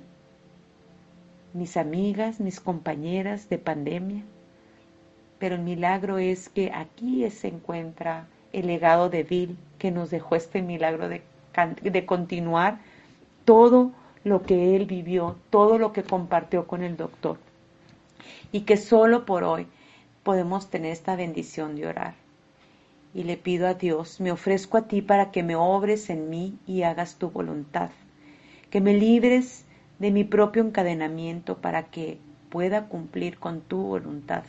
mis 1.52 1.76
amigas, 1.76 2.40
mis 2.40 2.60
compañeras 2.60 3.48
de 3.48 3.58
pandemia. 3.58 4.22
Pero 5.38 5.56
el 5.56 5.62
milagro 5.62 6.18
es 6.18 6.48
que 6.48 6.72
aquí 6.72 7.28
se 7.30 7.48
encuentra 7.48 8.26
el 8.52 8.66
legado 8.66 9.10
de 9.10 9.24
Bill 9.24 9.56
que 9.78 9.90
nos 9.90 10.10
dejó 10.10 10.36
este 10.36 10.62
milagro 10.62 11.08
de, 11.08 11.22
de 11.82 12.06
continuar 12.06 12.78
todo 13.44 13.92
lo 14.22 14.42
que 14.42 14.74
él 14.74 14.86
vivió, 14.86 15.36
todo 15.50 15.78
lo 15.78 15.92
que 15.92 16.02
compartió 16.02 16.66
con 16.66 16.82
el 16.82 16.96
doctor. 16.96 17.38
Y 18.52 18.62
que 18.62 18.76
solo 18.76 19.26
por 19.26 19.44
hoy 19.44 19.66
podemos 20.22 20.70
tener 20.70 20.92
esta 20.92 21.16
bendición 21.16 21.76
de 21.76 21.88
orar 21.88 22.23
y 23.14 23.22
le 23.22 23.36
pido 23.36 23.68
a 23.68 23.74
Dios, 23.74 24.20
me 24.20 24.32
ofrezco 24.32 24.76
a 24.76 24.88
ti 24.88 25.00
para 25.00 25.30
que 25.30 25.44
me 25.44 25.54
obres 25.54 26.10
en 26.10 26.28
mí 26.28 26.58
y 26.66 26.82
hagas 26.82 27.16
tu 27.16 27.30
voluntad, 27.30 27.90
que 28.70 28.80
me 28.80 28.92
libres 28.92 29.64
de 30.00 30.10
mi 30.10 30.24
propio 30.24 30.62
encadenamiento 30.62 31.58
para 31.58 31.84
que 31.84 32.18
pueda 32.50 32.88
cumplir 32.88 33.38
con 33.38 33.60
tu 33.60 33.78
voluntad. 33.78 34.42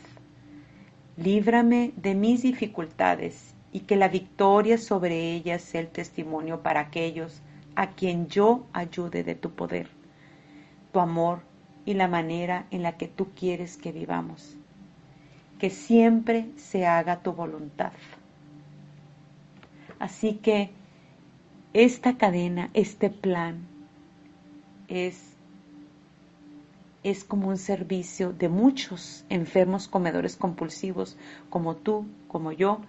Líbrame 1.16 1.92
de 1.96 2.14
mis 2.14 2.42
dificultades 2.42 3.54
y 3.72 3.80
que 3.80 3.96
la 3.96 4.08
victoria 4.08 4.78
sobre 4.78 5.32
ellas 5.32 5.62
sea 5.62 5.80
el 5.80 5.88
testimonio 5.88 6.62
para 6.62 6.80
aquellos 6.80 7.40
a 7.76 7.90
quien 7.90 8.26
yo 8.28 8.66
ayude 8.72 9.22
de 9.22 9.34
tu 9.34 9.50
poder, 9.50 9.88
tu 10.92 11.00
amor 11.00 11.40
y 11.84 11.94
la 11.94 12.08
manera 12.08 12.66
en 12.70 12.82
la 12.82 12.96
que 12.96 13.06
tú 13.06 13.28
quieres 13.34 13.76
que 13.76 13.92
vivamos. 13.92 14.56
Que 15.58 15.70
siempre 15.70 16.50
se 16.56 16.86
haga 16.86 17.22
tu 17.22 17.32
voluntad. 17.32 17.92
Así 19.98 20.34
que 20.34 20.70
esta 21.72 22.16
cadena, 22.16 22.70
este 22.74 23.10
plan 23.10 23.66
es 24.88 25.36
es 27.02 27.22
como 27.22 27.48
un 27.48 27.56
servicio 27.56 28.32
de 28.32 28.48
muchos 28.48 29.24
enfermos 29.28 29.86
comedores 29.86 30.36
compulsivos 30.36 31.16
como 31.50 31.76
tú, 31.76 32.04
como 32.26 32.50
yo, 32.50 32.80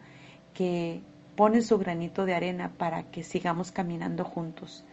que 0.55 1.01
ponen 1.35 1.61
su 1.61 1.77
granito 1.77 2.25
de 2.25 2.33
arena 2.33 2.71
para 2.79 3.03
que 3.03 3.23
sigamos 3.23 3.71
caminando 3.71 4.23
juntos. 4.23 4.83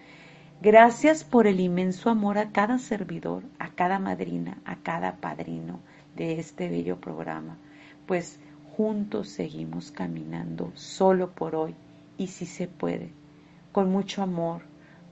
Gracias 0.61 1.25
por 1.25 1.47
el 1.47 1.59
inmenso 1.61 2.11
amor 2.11 2.37
a 2.37 2.51
cada 2.51 2.79
servidor, 2.79 3.45
a 3.59 3.71
cada 3.71 3.99
madrina, 3.99 4.59
a 4.67 4.77
cada 4.77 5.17
padrino 5.17 5.81
de 6.17 6.39
este 6.39 6.69
bello 6.69 7.01
programa, 7.01 7.57
pues 8.07 8.39
juntos 8.77 9.31
seguimos 9.31 9.91
caminando 9.91 10.71
solo 10.75 11.31
por 11.31 11.55
hoy 11.57 11.75
y 12.19 12.29
si 12.29 12.47
se 12.47 12.67
puede, 12.67 13.11
con 13.73 13.91
mucho 13.91 14.23
amor, 14.23 14.63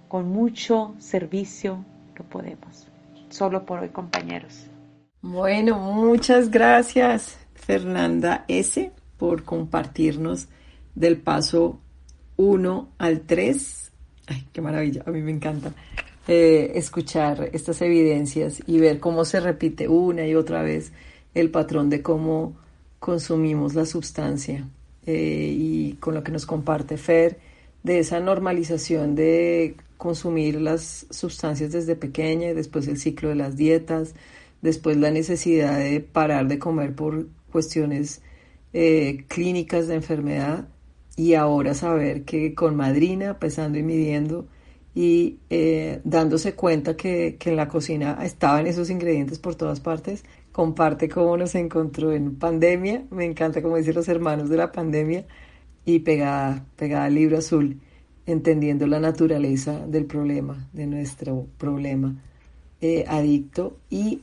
con 0.09 0.29
mucho 0.29 0.95
servicio, 0.99 1.85
lo 2.17 2.25
podemos. 2.25 2.89
Solo 3.29 3.65
por 3.65 3.81
hoy, 3.81 3.89
compañeros. 3.89 4.67
Bueno, 5.21 5.79
muchas 5.79 6.51
gracias, 6.51 7.39
Fernanda 7.55 8.45
S., 8.49 8.93
por 9.17 9.45
compartirnos 9.45 10.49
del 10.95 11.17
paso 11.19 11.81
1 12.37 12.89
al 12.99 13.21
3. 13.23 13.93
Ay, 14.27 14.47
qué 14.53 14.61
maravilla, 14.61 15.03
a 15.07 15.11
mí 15.11 15.23
me 15.23 15.31
encanta 15.31 15.73
eh, 16.29 16.73
escuchar 16.75 17.51
estas 17.53 17.83
evidencias 17.83 18.63
y 18.67 18.79
ver 18.79 19.01
cómo 19.01 19.25
se 19.25 19.41
repite 19.41 19.89
una 19.89 20.27
y 20.27 20.35
otra 20.35 20.63
vez 20.63 20.93
el 21.35 21.51
patrón 21.51 21.91
de 21.91 22.03
cómo 22.03 22.57
consumimos 22.99 23.75
la 23.75 23.87
sustancia 23.87 24.69
eh, 25.07 25.55
y 25.57 25.93
con 25.95 26.15
lo 26.15 26.23
que 26.23 26.33
nos 26.33 26.47
comparte 26.47 26.97
Fer, 26.97 27.39
de 27.83 27.99
esa 27.99 28.21
normalización 28.21 29.15
de 29.15 29.77
consumir 29.97 30.61
las 30.61 31.07
sustancias 31.11 31.73
desde 31.73 31.97
pequeña 31.97 32.51
y 32.51 32.55
después 32.55 32.89
el 32.89 32.99
ciclo 32.99 33.29
de 33.29 33.35
las 33.37 33.57
dietas, 33.57 34.15
después 34.61 34.97
la 34.97 35.11
necesidad 35.11 35.79
de 35.79 36.01
parar 36.01 36.49
de 36.49 36.59
comer 36.59 36.95
por 36.95 37.27
cuestiones 37.51 38.23
eh, 38.73 39.25
clínicas 39.29 39.89
de 39.89 39.97
enfermedad 39.97 40.69
y 41.17 41.35
ahora 41.35 41.75
saber 41.75 42.25
que 42.25 42.55
con 42.55 42.77
madrina, 42.77 43.39
pesando 43.39 43.79
y 43.79 43.83
midiendo 43.83 44.47
y 44.95 45.39
eh, 45.51 46.01
dándose 46.05 46.55
cuenta 46.55 46.97
que, 46.97 47.37
que 47.39 47.51
en 47.51 47.57
la 47.57 47.69
cocina 47.69 48.19
estaban 48.23 48.67
esos 48.67 48.91
ingredientes 48.91 49.39
por 49.39 49.55
todas 49.55 49.81
partes, 49.81 50.25
comparte 50.53 51.09
cómo 51.09 51.37
nos 51.37 51.55
encontró 51.55 52.13
en 52.13 52.37
pandemia, 52.37 53.05
me 53.11 53.25
encanta 53.25 53.63
como 53.63 53.77
dicen 53.77 53.95
los 53.95 54.09
hermanos 54.09 54.49
de 54.49 54.59
la 54.59 54.71
pandemia, 54.71 55.25
y 55.85 56.01
pegada, 56.01 56.65
pegada 56.77 57.07
al 57.07 57.15
libro 57.15 57.39
azul, 57.39 57.81
entendiendo 58.27 58.87
la 58.87 59.01
naturaleza 59.01 59.81
del 59.87 60.05
problema, 60.05 60.69
de 60.73 60.87
nuestro 60.87 61.47
problema 61.59 62.15
eh, 62.81 63.05
adicto. 63.09 63.79
Y 63.91 64.21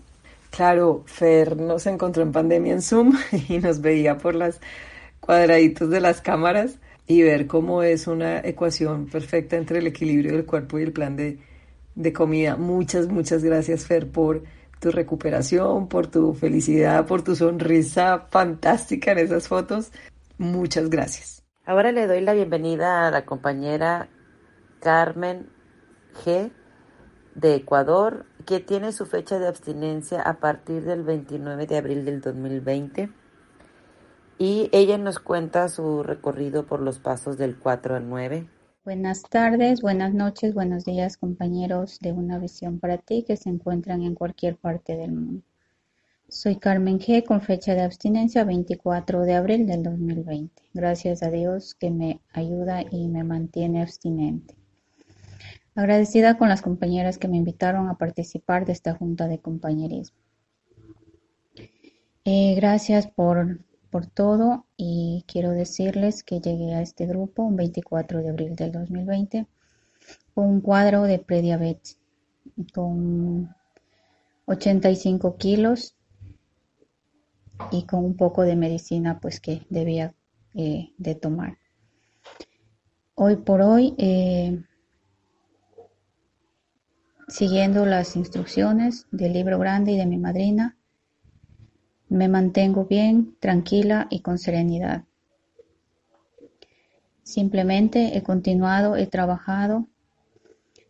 claro, 0.51 1.03
Fer 1.05 1.57
nos 1.57 1.85
encontró 1.87 2.23
en 2.23 2.31
pandemia 2.31 2.73
en 2.73 2.81
Zoom 2.81 3.13
y 3.49 3.57
nos 3.57 3.81
veía 3.81 4.17
por 4.17 4.35
las 4.35 4.61
cuadraditos 5.19 5.89
de 5.89 5.99
las 5.99 6.21
cámaras 6.21 6.79
y 7.07 7.23
ver 7.23 7.47
cómo 7.47 7.83
es 7.83 8.07
una 8.07 8.39
ecuación 8.39 9.07
perfecta 9.07 9.57
entre 9.57 9.79
el 9.79 9.87
equilibrio 9.87 10.33
del 10.33 10.45
cuerpo 10.45 10.79
y 10.79 10.83
el 10.83 10.93
plan 10.93 11.15
de, 11.15 11.39
de 11.95 12.13
comida. 12.13 12.55
Muchas, 12.55 13.07
muchas 13.07 13.43
gracias, 13.43 13.85
Fer, 13.85 14.09
por 14.09 14.43
tu 14.79 14.91
recuperación, 14.91 15.87
por 15.87 16.07
tu 16.07 16.33
felicidad, 16.33 17.05
por 17.05 17.21
tu 17.21 17.35
sonrisa 17.35 18.27
fantástica 18.29 19.11
en 19.11 19.19
esas 19.19 19.47
fotos. 19.47 19.91
Muchas 20.37 20.89
gracias. 20.89 21.43
Ahora 21.65 21.91
le 21.91 22.07
doy 22.07 22.21
la 22.21 22.33
bienvenida 22.33 23.07
a 23.07 23.11
la 23.11 23.25
compañera 23.25 24.09
Carmen 24.79 25.49
G 26.23 26.51
de 27.35 27.55
Ecuador, 27.55 28.25
que 28.45 28.59
tiene 28.59 28.91
su 28.91 29.05
fecha 29.05 29.37
de 29.37 29.47
abstinencia 29.47 30.21
a 30.21 30.39
partir 30.39 30.83
del 30.83 31.03
29 31.03 31.67
de 31.67 31.77
abril 31.77 32.05
del 32.05 32.21
2020. 32.21 33.09
Y 34.37 34.69
ella 34.71 34.97
nos 34.97 35.19
cuenta 35.19 35.67
su 35.67 36.01
recorrido 36.01 36.65
por 36.65 36.79
los 36.79 36.99
pasos 36.99 37.37
del 37.37 37.57
4 37.57 37.97
al 37.97 38.09
9. 38.09 38.47
Buenas 38.89 39.21
tardes, 39.21 39.83
buenas 39.83 40.15
noches, 40.15 40.55
buenos 40.55 40.83
días 40.83 41.15
compañeros 41.15 41.99
de 41.99 42.11
Una 42.11 42.39
Visión 42.39 42.79
para 42.79 42.97
ti 42.97 43.21
que 43.21 43.37
se 43.37 43.47
encuentran 43.47 44.01
en 44.01 44.15
cualquier 44.15 44.55
parte 44.57 44.97
del 44.97 45.11
mundo. 45.11 45.43
Soy 46.27 46.55
Carmen 46.55 46.97
G 46.97 47.23
con 47.23 47.41
fecha 47.41 47.75
de 47.75 47.81
abstinencia 47.81 48.43
24 48.45 49.25
de 49.25 49.35
abril 49.35 49.67
del 49.67 49.83
2020. 49.83 50.63
Gracias 50.73 51.21
a 51.21 51.29
Dios 51.29 51.75
que 51.75 51.91
me 51.91 52.19
ayuda 52.33 52.81
y 52.81 53.07
me 53.09 53.23
mantiene 53.23 53.83
abstinente. 53.83 54.55
Agradecida 55.75 56.39
con 56.39 56.49
las 56.49 56.63
compañeras 56.63 57.19
que 57.19 57.27
me 57.27 57.37
invitaron 57.37 57.89
a 57.89 57.97
participar 57.99 58.65
de 58.65 58.71
esta 58.71 58.95
junta 58.95 59.27
de 59.27 59.37
compañerismo. 59.37 60.17
Eh, 62.25 62.55
gracias 62.55 63.05
por 63.05 63.59
por 63.89 64.07
todo 64.07 64.65
y 64.77 65.23
quiero 65.27 65.51
decirles 65.51 66.23
que 66.23 66.39
llegué 66.39 66.73
a 66.73 66.81
este 66.81 67.05
grupo 67.05 67.43
un 67.43 67.55
24 67.55 68.21
de 68.21 68.29
abril 68.29 68.55
del 68.55 68.71
2020 68.71 69.47
con 70.33 70.45
un 70.45 70.61
cuadro 70.61 71.03
de 71.03 71.19
prediabetes 71.19 71.99
con 72.73 73.55
85 74.45 75.37
kilos 75.37 75.95
y 77.71 77.85
con 77.85 78.03
un 78.05 78.15
poco 78.15 78.43
de 78.43 78.55
medicina 78.55 79.19
pues 79.19 79.39
que 79.39 79.65
debía 79.69 80.13
eh, 80.55 80.93
de 80.97 81.15
tomar. 81.15 81.57
Hoy 83.15 83.35
por 83.35 83.61
hoy, 83.61 83.95
eh, 83.97 84.63
siguiendo 87.27 87.85
las 87.85 88.15
instrucciones 88.15 89.07
del 89.11 89.33
libro 89.33 89.59
grande 89.59 89.91
y 89.91 89.97
de 89.97 90.05
mi 90.05 90.17
madrina, 90.17 90.78
me 92.09 92.27
mantengo 92.27 92.85
bien, 92.85 93.35
tranquila 93.39 94.07
y 94.09 94.21
con 94.21 94.37
serenidad. 94.37 95.05
Simplemente 97.23 98.17
he 98.17 98.23
continuado, 98.23 98.95
he 98.95 99.05
trabajado 99.05 99.87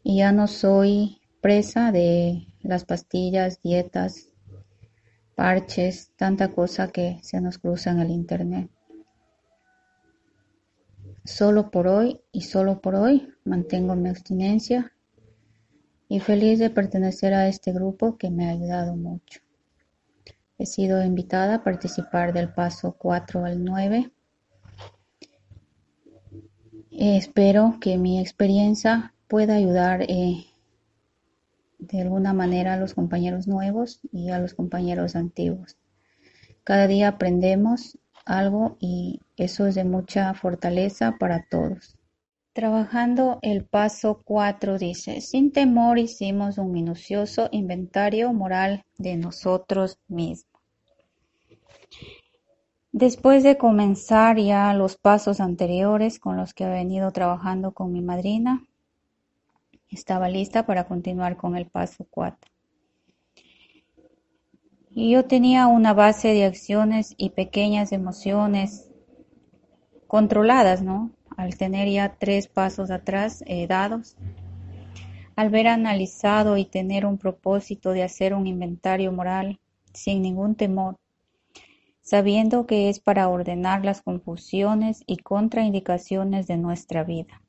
y 0.02 0.20
ya 0.20 0.32
no 0.32 0.48
soy 0.48 1.20
presa 1.42 1.92
de 1.92 2.48
las 2.62 2.86
pastillas, 2.86 3.62
dietas, 3.62 4.30
parches, 5.36 6.12
tanta 6.16 6.50
cosa 6.50 6.88
que 6.90 7.20
se 7.22 7.42
nos 7.42 7.58
cruza 7.58 7.92
en 7.92 8.00
el 8.00 8.12
Internet. 8.12 8.70
Solo 11.26 11.70
por 11.70 11.88
hoy 11.88 12.22
y 12.32 12.42
solo 12.42 12.80
por 12.80 12.96
hoy 12.96 13.28
mantengo 13.44 13.96
mi 13.96 14.10
abstinencia 14.10 14.94
y 16.08 16.22
feliz 16.22 16.60
de 16.60 16.70
pertenecer 16.70 17.34
a 17.34 17.48
este 17.48 17.74
grupo 17.74 18.18
que 18.18 18.30
me 18.30 18.48
ha 18.48 18.52
ayudado 18.52 18.96
mucho. 18.96 19.42
He 20.62 20.66
sido 20.66 21.02
invitada 21.02 21.56
a 21.56 21.64
participar 21.64 22.34
del 22.34 22.52
paso 22.54 22.92
4 22.98 23.46
al 23.46 23.64
9. 23.64 24.12
Espero 26.92 27.78
que 27.80 27.98
mi 27.98 28.20
experiencia 28.20 29.14
pueda 29.30 29.56
ayudar 29.56 30.02
eh, 30.02 30.48
de 31.78 32.02
alguna 32.02 32.34
manera 32.34 32.74
a 32.74 32.78
los 32.78 32.94
compañeros 32.94 33.48
nuevos 33.48 34.02
y 34.12 34.32
a 34.32 34.40
los 34.40 34.54
compañeros 34.54 35.16
antiguos. 35.16 35.78
Cada 36.66 36.88
día 36.88 37.08
aprendemos 37.08 37.98
algo 38.26 38.76
y 38.82 39.22
eso 39.38 39.66
es 39.66 39.76
de 39.76 39.86
mucha 39.86 40.34
fortaleza 40.34 41.16
para 41.18 41.46
todos. 41.50 41.98
Trabajando 42.52 43.40
el 43.44 43.64
paso 43.64 44.22
4 44.26 44.78
dice, 44.78 45.22
sin 45.22 45.54
temor 45.54 46.00
hicimos 46.00 46.58
un 46.58 46.74
minucioso 46.74 47.48
inventario 47.54 48.34
moral 48.34 48.84
de 48.98 49.16
nosotros 49.16 50.00
mismos. 50.10 50.49
Después 52.92 53.44
de 53.44 53.58
comenzar 53.58 54.38
ya 54.38 54.74
los 54.74 54.98
pasos 54.98 55.40
anteriores 55.40 56.20
con 56.20 56.38
los 56.38 56.54
que 56.54 56.64
he 56.64 56.70
venido 56.70 57.12
trabajando 57.12 57.72
con 57.72 57.92
mi 57.92 58.02
madrina, 58.02 58.64
estaba 59.90 60.28
lista 60.28 60.66
para 60.66 60.86
continuar 60.86 61.38
con 61.38 61.56
el 61.56 61.68
paso 61.68 62.08
4. 62.10 62.52
Y 64.92 65.12
yo 65.12 65.26
tenía 65.26 65.68
una 65.68 65.94
base 65.94 66.30
de 66.30 66.46
acciones 66.46 67.14
y 67.16 67.30
pequeñas 67.30 67.92
emociones 67.92 68.90
controladas, 70.08 70.82
¿no? 70.82 71.12
Al 71.38 71.56
tener 71.56 71.88
ya 71.88 72.16
tres 72.18 72.48
pasos 72.48 72.90
atrás 72.90 73.44
eh, 73.46 73.68
dados, 73.68 74.18
al 75.36 75.50
ver 75.52 75.68
analizado 75.68 76.58
y 76.58 76.66
tener 76.66 77.06
un 77.06 77.18
propósito 77.18 77.92
de 77.92 78.04
hacer 78.04 78.34
un 78.34 78.48
inventario 78.48 79.12
moral 79.12 79.60
sin 79.94 80.22
ningún 80.22 80.56
temor, 80.56 80.98
sabiendo 82.10 82.66
que 82.66 82.90
es 82.90 83.00
para 83.00 83.30
ordenar 83.30 83.86
las 83.86 84.02
confusiones 84.02 85.04
y 85.06 85.18
contraindicaciones 85.18 86.48
de 86.48 86.58
nuestra 86.58 87.04
vida, 87.04 87.44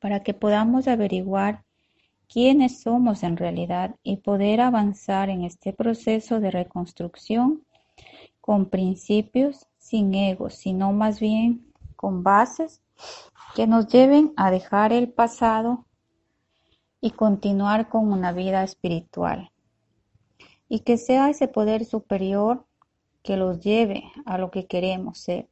para 0.00 0.24
que 0.24 0.34
podamos 0.34 0.88
averiguar 0.88 1.62
quiénes 2.26 2.80
somos 2.80 3.22
en 3.22 3.36
realidad 3.36 3.94
y 4.02 4.16
poder 4.16 4.60
avanzar 4.60 5.30
en 5.30 5.44
este 5.44 5.72
proceso 5.72 6.40
de 6.40 6.50
reconstrucción 6.50 7.62
con 8.40 8.68
principios 8.68 9.68
sin 9.78 10.12
ego, 10.14 10.50
sino 10.50 10.90
más 10.92 11.20
bien 11.20 11.72
con 11.94 12.24
bases 12.24 12.82
que 13.54 13.68
nos 13.68 13.86
lleven 13.86 14.32
a 14.36 14.50
dejar 14.50 14.92
el 14.92 15.08
pasado 15.12 15.86
y 17.00 17.12
continuar 17.12 17.88
con 17.88 18.10
una 18.12 18.32
vida 18.32 18.64
espiritual. 18.64 19.52
y 20.68 20.80
que 20.80 20.98
sea 20.98 21.30
ese 21.30 21.46
poder 21.46 21.84
superior 21.84 22.65
que 23.26 23.36
los 23.36 23.60
lleve 23.60 24.04
a 24.24 24.38
lo 24.38 24.50
que 24.52 24.66
queremos 24.66 25.18
ser. 25.18 25.48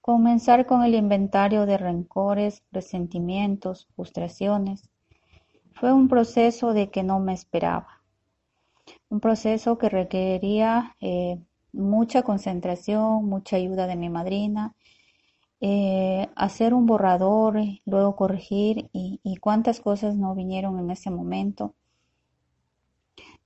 Comenzar 0.00 0.64
con 0.64 0.82
el 0.82 0.94
inventario 0.94 1.66
de 1.66 1.76
rencores, 1.76 2.62
resentimientos, 2.72 3.86
frustraciones. 3.94 4.88
Fue 5.74 5.92
un 5.92 6.08
proceso 6.08 6.72
de 6.72 6.90
que 6.90 7.02
no 7.02 7.20
me 7.20 7.34
esperaba. 7.34 8.00
Un 9.10 9.20
proceso 9.20 9.76
que 9.76 9.90
requería 9.90 10.96
eh, 11.00 11.38
mucha 11.72 12.22
concentración, 12.22 13.26
mucha 13.26 13.56
ayuda 13.56 13.86
de 13.86 13.96
mi 13.96 14.08
madrina, 14.08 14.74
eh, 15.60 16.28
hacer 16.34 16.72
un 16.72 16.86
borrador, 16.86 17.60
luego 17.84 18.16
corregir 18.16 18.88
y, 18.92 19.20
y 19.22 19.36
cuántas 19.36 19.80
cosas 19.80 20.16
no 20.16 20.34
vinieron 20.34 20.78
en 20.78 20.90
ese 20.90 21.10
momento 21.10 21.74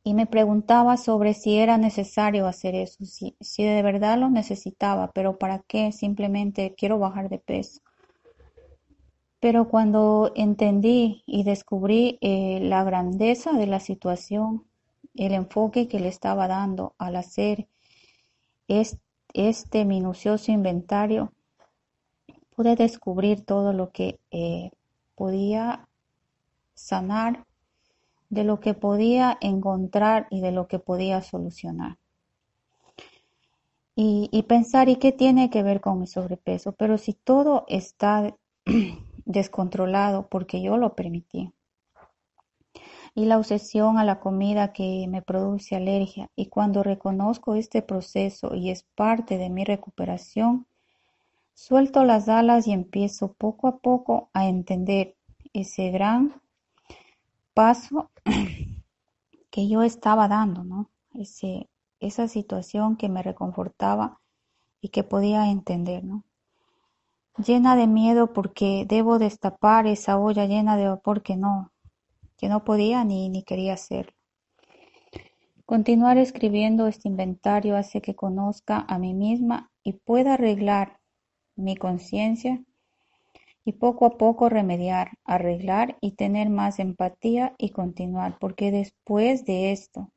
y 0.02 0.14
me 0.14 0.26
preguntaba 0.26 0.96
sobre 0.96 1.34
si 1.34 1.58
era 1.58 1.76
necesario 1.76 2.46
hacer 2.46 2.74
eso, 2.74 3.04
si, 3.04 3.36
si 3.40 3.64
de 3.64 3.82
verdad 3.82 4.18
lo 4.18 4.30
necesitaba, 4.30 5.10
pero 5.12 5.38
¿para 5.38 5.60
qué? 5.60 5.92
Simplemente 5.92 6.74
quiero 6.76 6.98
bajar 6.98 7.28
de 7.28 7.38
peso. 7.38 7.80
Pero 9.40 9.68
cuando 9.68 10.32
entendí 10.36 11.22
y 11.26 11.44
descubrí 11.44 12.18
eh, 12.20 12.60
la 12.62 12.84
grandeza 12.84 13.52
de 13.52 13.66
la 13.66 13.80
situación, 13.80 14.66
el 15.14 15.32
enfoque 15.32 15.88
que 15.88 16.00
le 16.00 16.08
estaba 16.08 16.46
dando 16.46 16.94
al 16.98 17.16
hacer 17.16 17.66
este, 18.68 19.84
minucioso 19.84 20.52
inventario, 20.52 21.32
pude 22.54 22.76
descubrir 22.76 23.44
todo 23.44 23.72
lo 23.72 23.90
que 23.90 24.20
eh, 24.30 24.70
podía 25.14 25.88
sanar 26.74 27.46
de 28.30 28.44
lo 28.44 28.60
que 28.60 28.74
podía 28.74 29.36
encontrar 29.40 30.28
y 30.30 30.40
de 30.40 30.52
lo 30.52 30.68
que 30.68 30.78
podía 30.78 31.20
solucionar. 31.20 31.98
Y, 34.02 34.44
pensar, 34.48 34.88
¿y 34.88 34.96
qué 34.96 35.12
tiene 35.12 35.50
que 35.50 35.62
ver 35.62 35.82
con 35.82 36.00
mi 36.00 36.06
sobrepeso? 36.06 36.72
Pero 36.72 36.96
si 36.96 37.12
todo 37.12 37.66
está 37.68 38.34
descontrolado 39.26 40.28
porque 40.28 40.62
yo 40.62 40.78
lo 40.78 40.94
permití. 40.94 41.52
Y 43.14 43.26
la 43.26 43.36
obsesión 43.36 43.98
a 43.98 44.04
la 44.04 44.18
comida 44.18 44.72
que 44.72 45.06
me 45.06 45.20
produce 45.20 45.76
alergia. 45.76 46.30
Y 46.34 46.46
cuando 46.46 46.82
reconozco 46.82 47.56
este 47.56 47.82
proceso 47.82 48.54
y 48.54 48.70
es 48.70 48.84
parte 48.94 49.36
de 49.36 49.50
mi 49.50 49.64
recuperación, 49.64 50.66
suelto 51.52 52.04
las 52.04 52.30
alas 52.30 52.66
y 52.68 52.72
empiezo 52.72 53.34
poco 53.34 53.68
a 53.68 53.80
poco 53.80 54.30
a 54.32 54.48
entender 54.48 55.14
ese 55.52 55.90
gran 55.90 56.40
paso 57.60 58.10
que 59.50 59.68
yo 59.68 59.82
estaba 59.82 60.28
dando, 60.28 60.64
¿no? 60.64 60.88
Ese, 61.12 61.68
esa 62.00 62.26
situación 62.26 62.96
que 62.96 63.10
me 63.10 63.22
reconfortaba 63.22 64.18
y 64.80 64.88
que 64.88 65.04
podía 65.04 65.50
entender, 65.50 66.02
¿no? 66.02 66.24
Llena 67.36 67.76
de 67.76 67.86
miedo 67.86 68.32
porque 68.32 68.86
debo 68.88 69.18
destapar 69.18 69.86
esa 69.86 70.18
olla 70.18 70.46
llena 70.46 70.78
de 70.78 70.88
vapor 70.88 71.22
que 71.22 71.36
no, 71.36 71.70
que 72.38 72.48
no 72.48 72.64
podía 72.64 73.04
ni, 73.04 73.28
ni 73.28 73.42
quería 73.42 73.74
hacerlo. 73.74 74.14
Continuar 75.66 76.16
escribiendo 76.16 76.86
este 76.86 77.08
inventario 77.08 77.76
hace 77.76 78.00
que 78.00 78.16
conozca 78.16 78.86
a 78.88 78.98
mí 78.98 79.12
misma 79.12 79.70
y 79.82 79.92
pueda 79.92 80.32
arreglar 80.32 80.98
mi 81.56 81.76
conciencia 81.76 82.64
y 83.64 83.72
poco 83.72 84.06
a 84.06 84.16
poco 84.16 84.48
remediar, 84.48 85.10
arreglar 85.24 85.96
y 86.00 86.12
tener 86.12 86.48
más 86.48 86.78
empatía 86.78 87.54
y 87.58 87.70
continuar, 87.70 88.38
porque 88.38 88.70
después 88.70 89.44
de 89.44 89.72
esto 89.72 90.10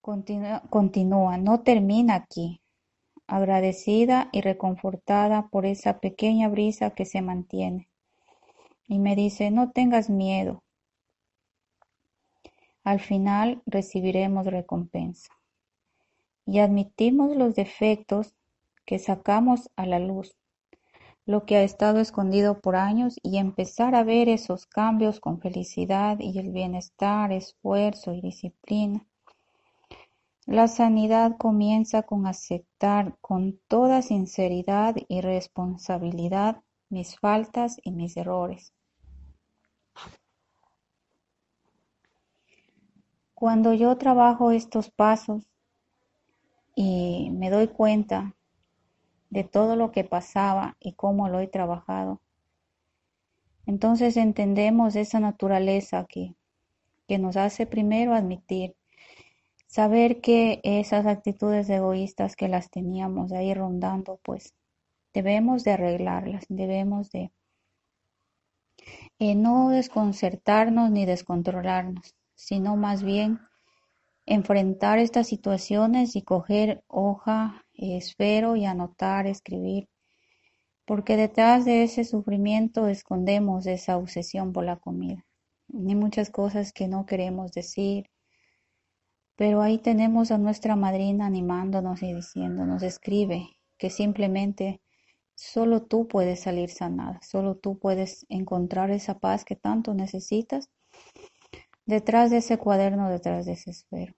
continúa, 0.00 1.36
no 1.36 1.60
termina 1.60 2.14
aquí, 2.14 2.60
agradecida 3.26 4.28
y 4.32 4.40
reconfortada 4.40 5.48
por 5.48 5.66
esa 5.66 6.00
pequeña 6.00 6.48
brisa 6.48 6.90
que 6.90 7.04
se 7.04 7.22
mantiene. 7.22 7.88
Y 8.88 8.98
me 8.98 9.14
dice, 9.14 9.50
no 9.50 9.70
tengas 9.70 10.10
miedo. 10.10 10.64
Al 12.82 12.98
final 12.98 13.62
recibiremos 13.66 14.46
recompensa. 14.46 15.32
Y 16.44 16.58
admitimos 16.58 17.36
los 17.36 17.54
defectos 17.54 18.34
que 18.84 18.98
sacamos 18.98 19.70
a 19.76 19.86
la 19.86 20.00
luz 20.00 20.39
lo 21.26 21.44
que 21.44 21.56
ha 21.56 21.62
estado 21.62 22.00
escondido 22.00 22.60
por 22.60 22.76
años 22.76 23.16
y 23.22 23.38
empezar 23.38 23.94
a 23.94 24.04
ver 24.04 24.28
esos 24.28 24.66
cambios 24.66 25.20
con 25.20 25.40
felicidad 25.40 26.18
y 26.18 26.38
el 26.38 26.50
bienestar, 26.50 27.32
esfuerzo 27.32 28.12
y 28.12 28.20
disciplina. 28.20 29.06
La 30.46 30.66
sanidad 30.66 31.36
comienza 31.36 32.02
con 32.02 32.26
aceptar 32.26 33.16
con 33.20 33.60
toda 33.68 34.02
sinceridad 34.02 34.96
y 35.08 35.20
responsabilidad 35.20 36.62
mis 36.88 37.16
faltas 37.18 37.80
y 37.84 37.92
mis 37.92 38.16
errores. 38.16 38.72
Cuando 43.34 43.72
yo 43.72 43.96
trabajo 43.96 44.50
estos 44.50 44.90
pasos 44.90 45.44
y 46.74 47.30
me 47.30 47.48
doy 47.48 47.68
cuenta 47.68 48.34
de 49.30 49.44
todo 49.44 49.76
lo 49.76 49.92
que 49.92 50.04
pasaba 50.04 50.76
y 50.80 50.92
cómo 50.92 51.28
lo 51.28 51.40
he 51.40 51.46
trabajado. 51.46 52.20
Entonces 53.66 54.16
entendemos 54.16 54.96
esa 54.96 55.20
naturaleza 55.20 56.04
que, 56.08 56.34
que 57.06 57.18
nos 57.18 57.36
hace 57.36 57.66
primero 57.66 58.14
admitir, 58.14 58.74
saber 59.66 60.20
que 60.20 60.60
esas 60.64 61.06
actitudes 61.06 61.70
egoístas 61.70 62.34
que 62.34 62.48
las 62.48 62.70
teníamos 62.70 63.32
ahí 63.32 63.54
rondando, 63.54 64.18
pues 64.24 64.54
debemos 65.12 65.62
de 65.64 65.72
arreglarlas, 65.72 66.44
debemos 66.48 67.10
de 67.10 67.30
eh, 69.20 69.34
no 69.34 69.68
desconcertarnos 69.68 70.90
ni 70.90 71.04
descontrolarnos, 71.04 72.16
sino 72.34 72.76
más 72.76 73.02
bien 73.02 73.38
enfrentar 74.26 74.98
estas 74.98 75.28
situaciones 75.28 76.16
y 76.16 76.22
coger 76.22 76.82
hoja 76.88 77.64
espero 77.80 78.56
y 78.56 78.66
anotar, 78.66 79.26
escribir, 79.26 79.88
porque 80.84 81.16
detrás 81.16 81.64
de 81.64 81.82
ese 81.82 82.04
sufrimiento 82.04 82.88
escondemos 82.88 83.66
esa 83.66 83.96
obsesión 83.96 84.52
por 84.52 84.64
la 84.64 84.76
comida. 84.76 85.24
Hay 85.72 85.94
muchas 85.94 86.30
cosas 86.30 86.72
que 86.72 86.88
no 86.88 87.06
queremos 87.06 87.52
decir, 87.52 88.10
pero 89.36 89.62
ahí 89.62 89.78
tenemos 89.78 90.30
a 90.30 90.38
nuestra 90.38 90.76
madrina 90.76 91.26
animándonos 91.26 92.02
y 92.02 92.12
diciéndonos, 92.12 92.82
escribe, 92.82 93.48
que 93.78 93.88
simplemente 93.88 94.82
solo 95.34 95.82
tú 95.82 96.06
puedes 96.06 96.40
salir 96.40 96.68
sanada, 96.68 97.18
solo 97.22 97.56
tú 97.56 97.78
puedes 97.78 98.26
encontrar 98.28 98.90
esa 98.90 99.18
paz 99.18 99.44
que 99.44 99.56
tanto 99.56 99.94
necesitas 99.94 100.68
detrás 101.86 102.30
de 102.30 102.38
ese 102.38 102.58
cuaderno, 102.58 103.08
detrás 103.08 103.46
de 103.46 103.52
ese 103.52 103.70
esfero. 103.70 104.14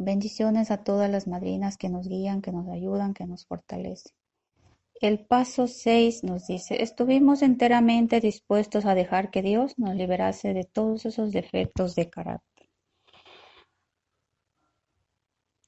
Bendiciones 0.00 0.70
a 0.70 0.84
todas 0.84 1.10
las 1.10 1.26
madrinas 1.26 1.76
que 1.76 1.88
nos 1.88 2.06
guían, 2.06 2.40
que 2.40 2.52
nos 2.52 2.68
ayudan, 2.68 3.14
que 3.14 3.26
nos 3.26 3.46
fortalecen. 3.46 4.12
El 5.00 5.26
paso 5.26 5.66
6 5.66 6.22
nos 6.22 6.46
dice, 6.46 6.84
estuvimos 6.84 7.42
enteramente 7.42 8.20
dispuestos 8.20 8.86
a 8.86 8.94
dejar 8.94 9.32
que 9.32 9.42
Dios 9.42 9.76
nos 9.76 9.96
liberase 9.96 10.54
de 10.54 10.62
todos 10.62 11.04
esos 11.04 11.32
defectos 11.32 11.96
de 11.96 12.08
carácter. 12.08 12.68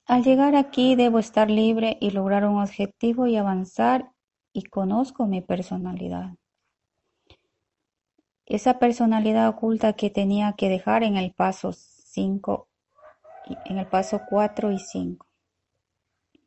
Al 0.07 0.23
llegar 0.23 0.55
aquí 0.55 0.95
debo 0.95 1.19
estar 1.19 1.51
libre 1.51 1.99
y 2.01 2.12
lograr 2.12 2.47
un 2.47 2.62
objetivo 2.62 3.27
y 3.27 3.35
avanzar 3.35 4.12
y 4.53 4.62
conozco 4.62 5.27
mi 5.27 5.40
personalidad. 5.40 6.37
Esa 8.47 8.79
personalidad 8.79 9.49
oculta 9.49 9.95
que 9.95 10.09
tenía 10.09 10.53
que 10.53 10.69
dejar 10.69 11.03
en 11.03 11.16
el 11.16 11.35
paso 11.35 11.73
5 11.73 12.69
en 13.65 13.79
el 13.79 13.87
paso 13.87 14.23
4 14.29 14.73
y 14.73 14.79
5, 14.79 15.27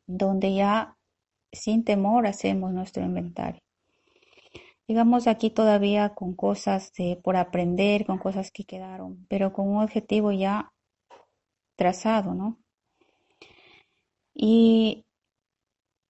donde 0.06 0.54
ya 0.54 0.96
sin 1.52 1.84
temor 1.84 2.26
hacemos 2.26 2.72
nuestro 2.72 3.04
inventario. 3.04 3.60
Llegamos 4.86 5.26
aquí 5.26 5.48
todavía 5.50 6.14
con 6.14 6.34
cosas 6.34 6.92
por 7.22 7.36
aprender, 7.36 8.04
con 8.04 8.18
cosas 8.18 8.50
que 8.50 8.64
quedaron, 8.64 9.24
pero 9.28 9.52
con 9.52 9.68
un 9.68 9.82
objetivo 9.82 10.30
ya 10.30 10.72
trazado, 11.76 12.34
¿no? 12.34 12.58
Y 14.34 15.04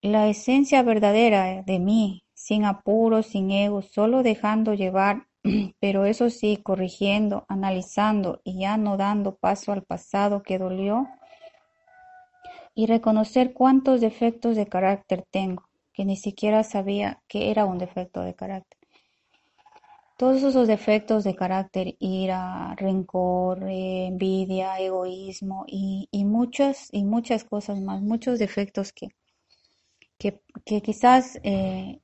la 0.03 0.29
esencia 0.29 0.83
verdadera 0.83 1.63
de 1.63 1.79
mí, 1.79 2.25
sin 2.35 2.65
apuro, 2.65 3.23
sin 3.23 3.51
ego, 3.51 3.83
solo 3.83 4.23
dejando 4.23 4.75
llevar 4.75 5.29
pero 5.81 6.07
eso 6.07 6.31
sí, 6.31 6.59
corrigiendo, 6.63 7.45
analizando 7.49 8.41
y 8.45 8.61
ya 8.61 8.77
no 8.77 8.97
dando 8.97 9.37
paso 9.37 9.73
al 9.73 9.83
pasado 9.83 10.43
que 10.43 10.59
dolió, 10.59 11.07
y 12.75 12.87
reconocer 12.87 13.53
cuántos 13.53 14.01
defectos 14.01 14.57
de 14.57 14.67
carácter 14.67 15.25
tengo, 15.31 15.65
que 15.93 16.05
ni 16.05 16.17
siquiera 16.17 16.65
sabía 16.65 17.23
que 17.29 17.51
era 17.51 17.65
un 17.67 17.79
defecto 17.79 18.23
de 18.23 18.35
carácter. 18.35 18.79
todos 20.17 20.43
esos 20.43 20.69
defectos 20.69 21.25
de 21.25 21.35
carácter, 21.35 21.97
ira, 21.99 22.75
rencor, 22.77 23.65
envidia, 23.69 24.79
egoísmo 24.79 25.65
y, 25.67 26.09
muchas 26.25 26.89
y 26.93 27.05
muchas 27.05 27.45
cosas 27.45 27.81
más, 27.81 28.01
muchos 28.01 28.39
defectos 28.39 28.93
que, 28.93 29.09
que, 30.19 30.41
quizás 30.83 31.41
eh, 31.43 32.01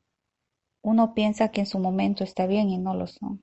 uno 0.82 1.14
piensa 1.14 1.50
que 1.50 1.60
en 1.60 1.66
su 1.66 1.78
momento 1.78 2.24
está 2.24 2.46
bien 2.46 2.70
y 2.70 2.78
no 2.78 2.94
lo 2.94 3.06
son. 3.06 3.42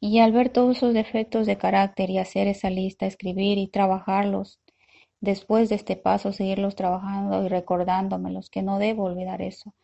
Y 0.00 0.20
al 0.20 0.32
ver 0.32 0.50
todos 0.50 0.76
esos 0.76 0.94
defectos 0.94 1.46
de 1.46 1.58
carácter 1.58 2.10
y 2.10 2.18
hacer 2.18 2.46
esa 2.46 2.70
lista, 2.70 3.06
escribir 3.06 3.58
y 3.58 3.68
trabajarlos, 3.68 4.60
después 5.20 5.68
de 5.68 5.74
este 5.74 5.96
paso 5.96 6.32
seguirlos 6.32 6.76
trabajando 6.76 7.44
y 7.44 7.48
recordándomelos, 7.48 8.50
que 8.50 8.62
no 8.62 8.78
debo 8.78 9.04
olvidar 9.04 9.42
eso 9.42 9.74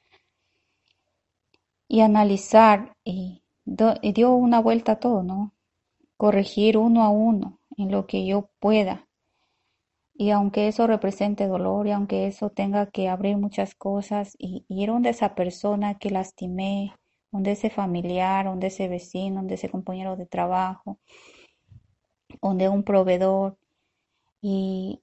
y 1.89 2.01
analizar 2.01 2.97
y, 3.05 3.43
dio 3.65 4.35
una 4.35 4.61
vuelta 4.61 4.93
a 4.93 5.01
todo, 5.01 5.23
¿no? 5.23 5.55
Corregir 6.17 6.77
uno 6.77 7.03
a 7.03 7.09
uno 7.09 7.61
en 7.77 7.91
lo 7.91 8.07
que 8.07 8.27
yo 8.27 8.51
pueda. 8.59 9.07
Y 10.17 10.31
aunque 10.31 10.69
eso 10.69 10.87
represente 10.87 11.47
dolor 11.49 11.87
y 11.87 11.93
aunque 11.93 12.27
eso 12.29 12.51
tenga 12.51 12.87
que 12.87 13.09
abrir 13.09 13.37
muchas 13.37 13.75
cosas 13.75 14.37
y, 14.39 14.65
ir 14.69 14.89
donde 14.91 15.11
esa 15.11 15.35
persona 15.35 15.99
que 15.99 16.11
lastimé, 16.11 16.95
donde 17.33 17.53
ese 17.53 17.69
familiar, 17.71 18.47
donde 18.47 18.69
ese 18.69 18.89
vecino, 18.89 19.37
donde 19.37 19.55
ese 19.55 19.69
compañero 19.71 20.17
de 20.17 20.27
trabajo, 20.27 20.99
donde 22.41 22.69
un 22.69 22.85
proveedor 22.85 23.59
y, 24.41 25.03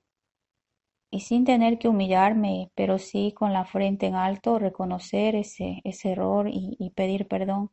y 1.11 1.19
sin 1.21 1.43
tener 1.43 1.77
que 1.77 1.89
humillarme, 1.89 2.71
pero 2.73 2.97
sí 2.97 3.33
con 3.33 3.51
la 3.53 3.65
frente 3.65 4.07
en 4.07 4.15
alto, 4.15 4.59
reconocer 4.59 5.35
ese, 5.35 5.81
ese 5.83 6.11
error 6.13 6.47
y, 6.49 6.91
pedir 6.95 7.27
perdón. 7.27 7.69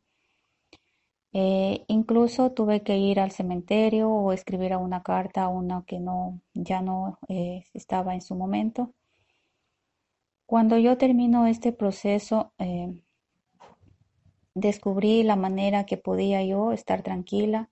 Eh, 1.40 1.84
incluso 1.86 2.50
tuve 2.50 2.82
que 2.82 2.98
ir 2.98 3.20
al 3.20 3.30
cementerio 3.30 4.10
o 4.10 4.32
escribir 4.32 4.74
una 4.76 5.04
carta 5.04 5.44
a 5.44 5.48
una 5.48 5.84
que 5.86 6.00
no, 6.00 6.40
ya 6.52 6.82
no 6.82 7.20
eh, 7.28 7.64
estaba 7.74 8.14
en 8.14 8.22
su 8.22 8.34
momento. 8.34 8.92
Cuando 10.46 10.78
yo 10.78 10.98
termino 10.98 11.46
este 11.46 11.70
proceso, 11.70 12.52
eh, 12.58 12.92
descubrí 14.54 15.22
la 15.22 15.36
manera 15.36 15.86
que 15.86 15.96
podía 15.96 16.42
yo 16.42 16.72
estar 16.72 17.02
tranquila, 17.02 17.70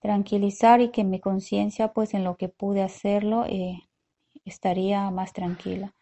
tranquilizar 0.00 0.82
y 0.82 0.90
que 0.90 1.04
mi 1.04 1.20
conciencia, 1.20 1.94
pues 1.94 2.12
en 2.12 2.22
lo 2.22 2.36
que 2.36 2.50
pude 2.50 2.82
hacerlo, 2.82 3.46
estaría 4.44 5.10
más 5.10 5.32
tranquila. 5.32 5.94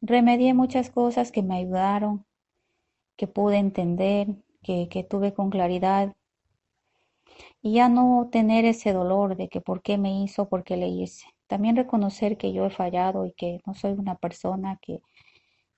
Remedié 0.00 0.54
muchas 0.54 0.90
cosas 0.90 1.30
que 1.30 1.44
me 1.44 1.58
ayudaron, 1.58 2.26
que 3.14 3.28
pude 3.28 3.58
entender, 3.58 4.34
que, 4.66 5.06
tuve 5.08 5.32
con 5.32 5.50
claridad. 5.50 6.14
Y 7.62 7.74
ya 7.74 7.88
no 7.88 8.28
tener 8.30 8.64
ese 8.64 8.92
dolor 8.92 9.36
de 9.36 9.48
que 9.48 9.60
por 9.60 9.82
qué 9.82 9.98
me 9.98 10.22
hizo, 10.22 10.48
por 10.48 10.64
qué 10.64 10.76
le 10.76 10.88
hice. 10.88 11.26
También 11.46 11.76
reconocer 11.76 12.36
que 12.36 12.52
yo 12.52 12.64
he 12.66 12.70
fallado 12.70 13.26
y 13.26 13.32
que 13.32 13.60
no 13.66 13.74
soy 13.74 13.92
una 13.92 14.16
persona 14.16 14.78
que, 14.82 15.00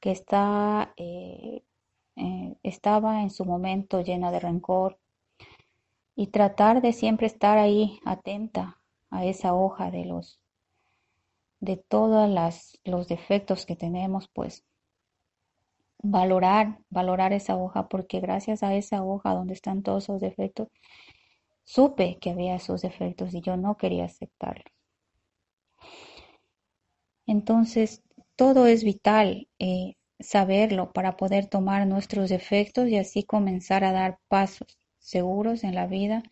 que 0.00 0.10
está, 0.12 0.94
eh, 0.96 1.62
eh, 2.16 2.56
estaba 2.62 3.22
en 3.22 3.30
su 3.30 3.44
momento 3.44 4.00
llena 4.02 4.30
de 4.30 4.40
rencor. 4.40 4.98
Y 6.16 6.28
tratar 6.28 6.82
de 6.82 6.92
siempre 6.92 7.26
estar 7.26 7.58
ahí 7.58 8.00
atenta 8.04 8.80
a 9.10 9.24
esa 9.24 9.54
hoja 9.54 9.90
de 9.90 10.04
los 10.04 10.40
de 11.60 11.76
todos 11.76 12.30
los 12.84 13.08
defectos 13.08 13.66
que 13.66 13.74
tenemos, 13.74 14.28
pues 14.28 14.64
valorar, 16.02 16.78
valorar 16.90 17.32
esa 17.32 17.56
hoja, 17.56 17.88
porque 17.88 18.20
gracias 18.20 18.62
a 18.62 18.74
esa 18.74 19.02
hoja 19.02 19.34
donde 19.34 19.54
están 19.54 19.82
todos 19.82 20.04
esos 20.04 20.20
defectos, 20.20 20.68
supe 21.64 22.18
que 22.20 22.30
había 22.30 22.56
esos 22.56 22.82
defectos 22.82 23.34
y 23.34 23.40
yo 23.40 23.56
no 23.56 23.76
quería 23.76 24.04
aceptarlos. 24.06 24.72
Entonces, 27.26 28.02
todo 28.36 28.66
es 28.66 28.84
vital 28.84 29.48
eh, 29.58 29.94
saberlo 30.20 30.92
para 30.92 31.16
poder 31.16 31.46
tomar 31.46 31.86
nuestros 31.86 32.30
defectos 32.30 32.88
y 32.88 32.96
así 32.96 33.22
comenzar 33.22 33.84
a 33.84 33.92
dar 33.92 34.18
pasos 34.28 34.78
seguros 34.98 35.64
en 35.64 35.74
la 35.74 35.86
vida 35.86 36.22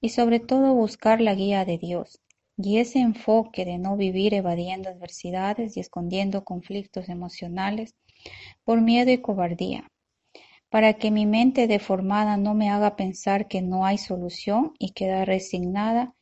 y 0.00 0.10
sobre 0.10 0.40
todo 0.40 0.74
buscar 0.74 1.20
la 1.20 1.34
guía 1.34 1.64
de 1.64 1.78
Dios. 1.78 2.20
Y 2.56 2.78
ese 2.78 3.00
enfoque 3.00 3.64
de 3.64 3.78
no 3.78 3.96
vivir 3.96 4.34
evadiendo 4.34 4.88
adversidades 4.90 5.76
y 5.76 5.80
escondiendo 5.80 6.44
conflictos 6.44 7.08
emocionales 7.08 7.94
por 8.64 8.80
miedo 8.80 9.10
y 9.10 9.18
cobardía, 9.18 9.90
para 10.70 10.94
que 10.94 11.10
mi 11.10 11.26
mente 11.26 11.66
deformada 11.66 12.36
no 12.36 12.54
me 12.54 12.70
haga 12.70 12.96
pensar 12.96 13.48
que 13.48 13.62
no 13.62 13.84
hay 13.84 13.98
solución 13.98 14.72
y 14.78 14.90
quedar 14.90 15.28
resignada 15.28 16.14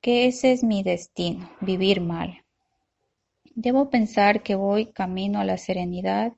que 0.00 0.26
ese 0.26 0.52
es 0.52 0.64
mi 0.64 0.82
destino, 0.82 1.50
vivir 1.60 2.00
mal. 2.00 2.44
Debo 3.54 3.90
pensar 3.90 4.42
que 4.42 4.54
voy 4.54 4.86
camino 4.86 5.40
a 5.40 5.44
la 5.44 5.58
serenidad 5.58 6.32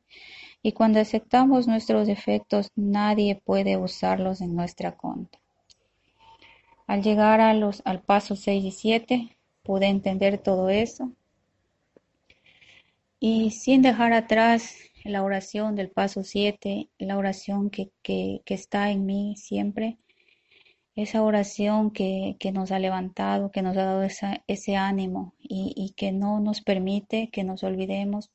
y 0.62 0.72
cuando 0.72 1.00
aceptamos 1.00 1.68
nuestros 1.68 2.06
defectos 2.06 2.68
nadie 2.74 3.40
puede 3.44 3.76
usarlos 3.76 4.40
en 4.40 4.56
nuestra 4.56 4.96
contra. 4.96 5.40
Al 6.86 7.02
llegar 7.02 7.40
a 7.40 7.54
los, 7.54 7.82
al 7.84 8.02
paso 8.02 8.36
6 8.36 8.64
y 8.64 8.70
7, 8.70 9.36
pude 9.62 9.86
entender 9.86 10.38
todo 10.38 10.68
eso. 10.68 11.12
Y 13.20 13.50
sin 13.52 13.82
dejar 13.82 14.12
atrás 14.12 14.74
la 15.04 15.22
oración 15.22 15.74
del 15.76 15.90
paso 15.90 16.22
7, 16.22 16.90
la 16.98 17.16
oración 17.18 17.70
que, 17.70 17.90
que, 18.02 18.42
está 18.46 18.90
en 18.90 19.06
mí 19.06 19.34
siempre, 19.36 19.98
esa 20.94 21.22
oración 21.22 21.90
que, 21.90 22.36
que, 22.38 22.52
nos 22.52 22.72
ha 22.72 22.78
levantado, 22.78 23.50
que 23.50 23.62
nos 23.62 23.76
ha 23.76 23.84
dado 23.84 24.02
esa, 24.02 24.42
ese 24.46 24.76
ánimo 24.76 25.34
y, 25.38 25.72
y 25.76 25.90
que 25.94 26.12
no 26.12 26.40
nos 26.40 26.60
permite 26.60 27.30
que 27.30 27.44
nos 27.44 27.62
olvidemos 27.64 28.30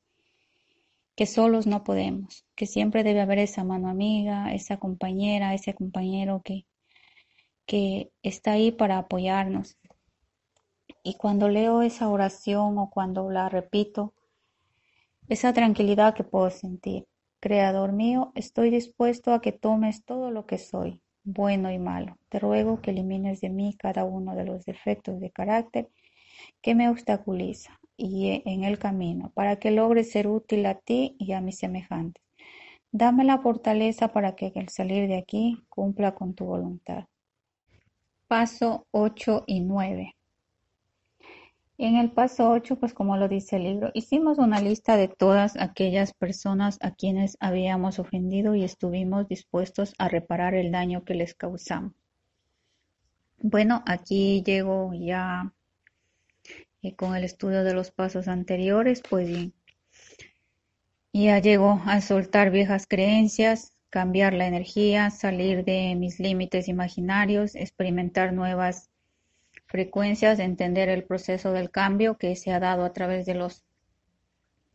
que 1.17 1.25
solos 1.25 1.65
no 1.65 1.83
podemos, 1.83 2.45
que 2.55 2.67
siempre 2.67 3.03
debe 3.03 3.21
haber 3.21 3.39
esa 3.39 3.63
mano 3.63 3.89
amiga, 3.89 4.53
esa 4.53 4.77
compañera, 4.77 5.55
ese 5.55 5.73
compañero 5.73 6.43
que, 6.43 6.67
que 7.65 8.11
está 8.21 8.51
ahí 8.51 8.71
para 8.71 8.99
apoyarnos. 8.99 9.79
Y 11.01 11.15
cuando 11.17 11.49
leo 11.49 11.81
esa 11.81 12.07
oración 12.07 12.77
o 12.77 12.91
cuando 12.91 13.31
la 13.31 13.49
repito, 13.49 14.13
esa 15.29 15.53
tranquilidad 15.53 16.13
que 16.15 16.23
puedo 16.23 16.49
sentir. 16.49 17.05
Creador 17.39 17.91
mío, 17.91 18.31
estoy 18.35 18.69
dispuesto 18.69 19.33
a 19.33 19.41
que 19.41 19.51
tomes 19.51 20.03
todo 20.05 20.31
lo 20.31 20.45
que 20.45 20.57
soy, 20.57 21.01
bueno 21.23 21.71
y 21.71 21.77
malo. 21.77 22.17
Te 22.29 22.39
ruego 22.39 22.81
que 22.81 22.91
elimines 22.91 23.41
de 23.41 23.49
mí 23.49 23.75
cada 23.77 24.05
uno 24.05 24.35
de 24.35 24.45
los 24.45 24.65
defectos 24.65 25.19
de 25.19 25.31
carácter 25.31 25.89
que 26.61 26.75
me 26.75 26.89
obstaculiza 26.89 27.79
y 27.95 28.41
en 28.45 28.63
el 28.63 28.79
camino, 28.79 29.31
para 29.33 29.57
que 29.57 29.71
logre 29.71 30.03
ser 30.03 30.27
útil 30.27 30.65
a 30.65 30.75
ti 30.75 31.15
y 31.19 31.33
a 31.33 31.41
mis 31.41 31.57
semejantes. 31.57 32.23
Dame 32.91 33.23
la 33.23 33.39
fortaleza 33.39 34.13
para 34.13 34.35
que 34.35 34.51
al 34.55 34.69
salir 34.69 35.07
de 35.07 35.17
aquí 35.17 35.63
cumpla 35.69 36.15
con 36.15 36.33
tu 36.33 36.45
voluntad. 36.45 37.05
Paso 38.27 38.87
8 38.91 39.43
y 39.47 39.61
9. 39.61 40.16
En 41.79 41.95
el 41.95 42.11
paso 42.11 42.49
8, 42.49 42.77
pues 42.79 42.95
como 42.95 43.17
lo 43.17 43.27
dice 43.27 43.57
el 43.57 43.63
libro, 43.63 43.91
hicimos 43.93 44.39
una 44.39 44.59
lista 44.59 44.97
de 44.97 45.07
todas 45.07 45.55
aquellas 45.57 46.11
personas 46.11 46.79
a 46.81 46.95
quienes 46.95 47.37
habíamos 47.39 47.99
ofendido 47.99 48.55
y 48.55 48.63
estuvimos 48.63 49.27
dispuestos 49.27 49.93
a 49.99 50.09
reparar 50.09 50.55
el 50.55 50.71
daño 50.71 51.03
que 51.03 51.13
les 51.13 51.35
causamos. 51.35 51.93
Bueno, 53.39 53.83
aquí 53.85 54.41
llego 54.43 54.91
ya 54.95 55.53
eh, 56.81 56.95
con 56.95 57.15
el 57.15 57.23
estudio 57.23 57.63
de 57.63 57.75
los 57.75 57.91
pasos 57.91 58.27
anteriores, 58.27 59.03
pues 59.07 59.27
bien, 59.27 59.53
ya 61.13 61.37
llego 61.37 61.79
a 61.85 62.01
soltar 62.01 62.49
viejas 62.49 62.87
creencias, 62.87 63.73
cambiar 63.91 64.33
la 64.33 64.47
energía, 64.47 65.11
salir 65.11 65.63
de 65.63 65.95
mis 65.95 66.19
límites 66.19 66.67
imaginarios, 66.67 67.53
experimentar 67.53 68.33
nuevas 68.33 68.86
frecuencias, 69.67 70.39
entender 70.39 70.89
el 70.89 71.03
proceso 71.03 71.51
del 71.51 71.69
cambio 71.69 72.17
que 72.17 72.35
se 72.35 72.51
ha 72.51 72.59
dado 72.59 72.85
a 72.85 72.93
través 72.93 73.25
de 73.25 73.35
los 73.35 73.63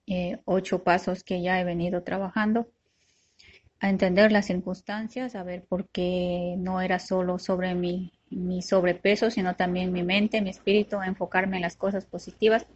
eh, 0.07 0.39
ocho 0.45 0.85
pasos 0.85 1.25
que 1.25 1.43
ya 1.43 1.61
he 1.61 1.65
venido 1.65 2.03
trabajando, 2.03 2.69
a 3.81 3.89
entender 3.89 4.31
las 4.31 4.47
circunstancias, 4.47 5.35
a 5.35 5.43
ver 5.43 5.65
por 5.65 5.89
qué 5.89 6.55
no 6.59 6.81
era 6.81 7.01
solo 7.01 7.39
sobre 7.39 7.75
mi, 7.75 8.13
mi 8.31 8.63
sobrepeso, 8.63 9.31
sino 9.31 9.57
también 9.57 9.93
mi 9.93 10.05
mente, 10.05 10.41
mi 10.41 10.51
espíritu, 10.51 11.03
enfocarme 11.03 11.57
en 11.57 11.63
las 11.63 11.77
cosas 11.77 12.05
positivas, 12.05 12.67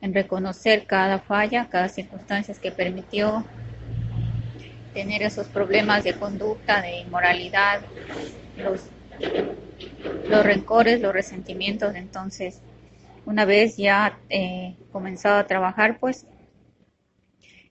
en 0.00 0.12
reconocer 0.12 0.86
cada 0.86 1.18
falla, 1.18 1.68
cada 1.70 1.88
circunstancia 1.88 2.54
que 2.60 2.72
permitió 2.72 3.44
tener 4.92 5.22
esos 5.22 5.48
problemas 5.48 6.04
de 6.04 6.14
conducta, 6.14 6.82
de 6.82 6.98
inmoralidad, 6.98 7.80
los 8.56 8.90
los 10.28 10.44
rencores, 10.44 11.00
los 11.00 11.12
resentimientos. 11.12 11.94
Entonces, 11.94 12.62
una 13.26 13.44
vez 13.44 13.76
ya 13.76 14.18
eh, 14.28 14.76
comenzado 14.92 15.38
a 15.38 15.46
trabajar, 15.46 15.98
pues 15.98 16.26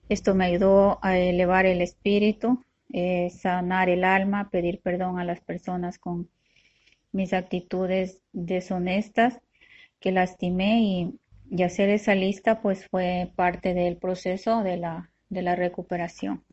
esto 0.10 0.36
me 0.36 0.46
ayudó 0.46 1.00
a 1.02 1.18
elevar 1.18 1.66
el 1.66 1.82
espíritu 1.82 2.64
eh, 2.94 3.30
sanar 3.32 3.90
el 3.90 4.06
alma, 4.06 4.50
pedir 4.50 4.80
perdón 4.82 5.20
a 5.20 5.26
las 5.26 5.42
personas 5.42 6.00
con 6.00 6.30
mis 7.12 7.34
actitudes 7.34 8.22
deshonestas 8.32 9.42
que 10.00 10.12
lastimé 10.12 10.82
y, 10.82 11.20
hacer 11.64 11.90
esa 11.90 12.14
lista 12.14 12.62
pues 12.62 12.88
fue 12.88 13.32
parte 13.36 13.74
del 13.74 13.98
proceso 13.98 14.64
de 14.64 14.78
la 14.78 15.56
recuperación. 15.56 16.44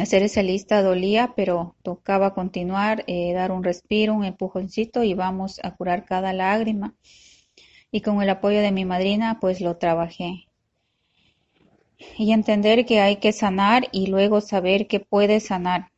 Hacer 0.00 0.22
esa 0.22 0.42
lista 0.42 0.82
dolía, 0.82 1.34
pero 1.36 1.76
tocaba 1.82 2.32
continuar, 2.32 3.04
eh, 3.06 3.34
dar 3.34 3.52
un 3.52 3.62
respiro, 3.62 4.14
un 4.14 4.24
empujoncito 4.24 5.02
y 5.02 5.12
vamos 5.12 5.60
a 5.62 5.74
curar 5.76 6.06
cada 6.06 6.32
lágrima. 6.32 6.94
Y 7.90 8.00
con 8.00 8.22
el 8.22 8.30
apoyo 8.30 8.60
de 8.60 8.72
mi 8.72 8.86
madrina, 8.86 9.38
pues 9.40 9.60
lo 9.60 9.76
trabajé. 9.76 10.46
Y 12.16 12.32
entender 12.32 12.86
que 12.86 13.00
hay 13.00 13.16
que 13.16 13.32
sanar 13.32 13.88
y 13.92 14.06
luego 14.06 14.40
saber 14.40 14.86
que 14.86 15.00
puede 15.00 15.38
sanar. 15.38 15.90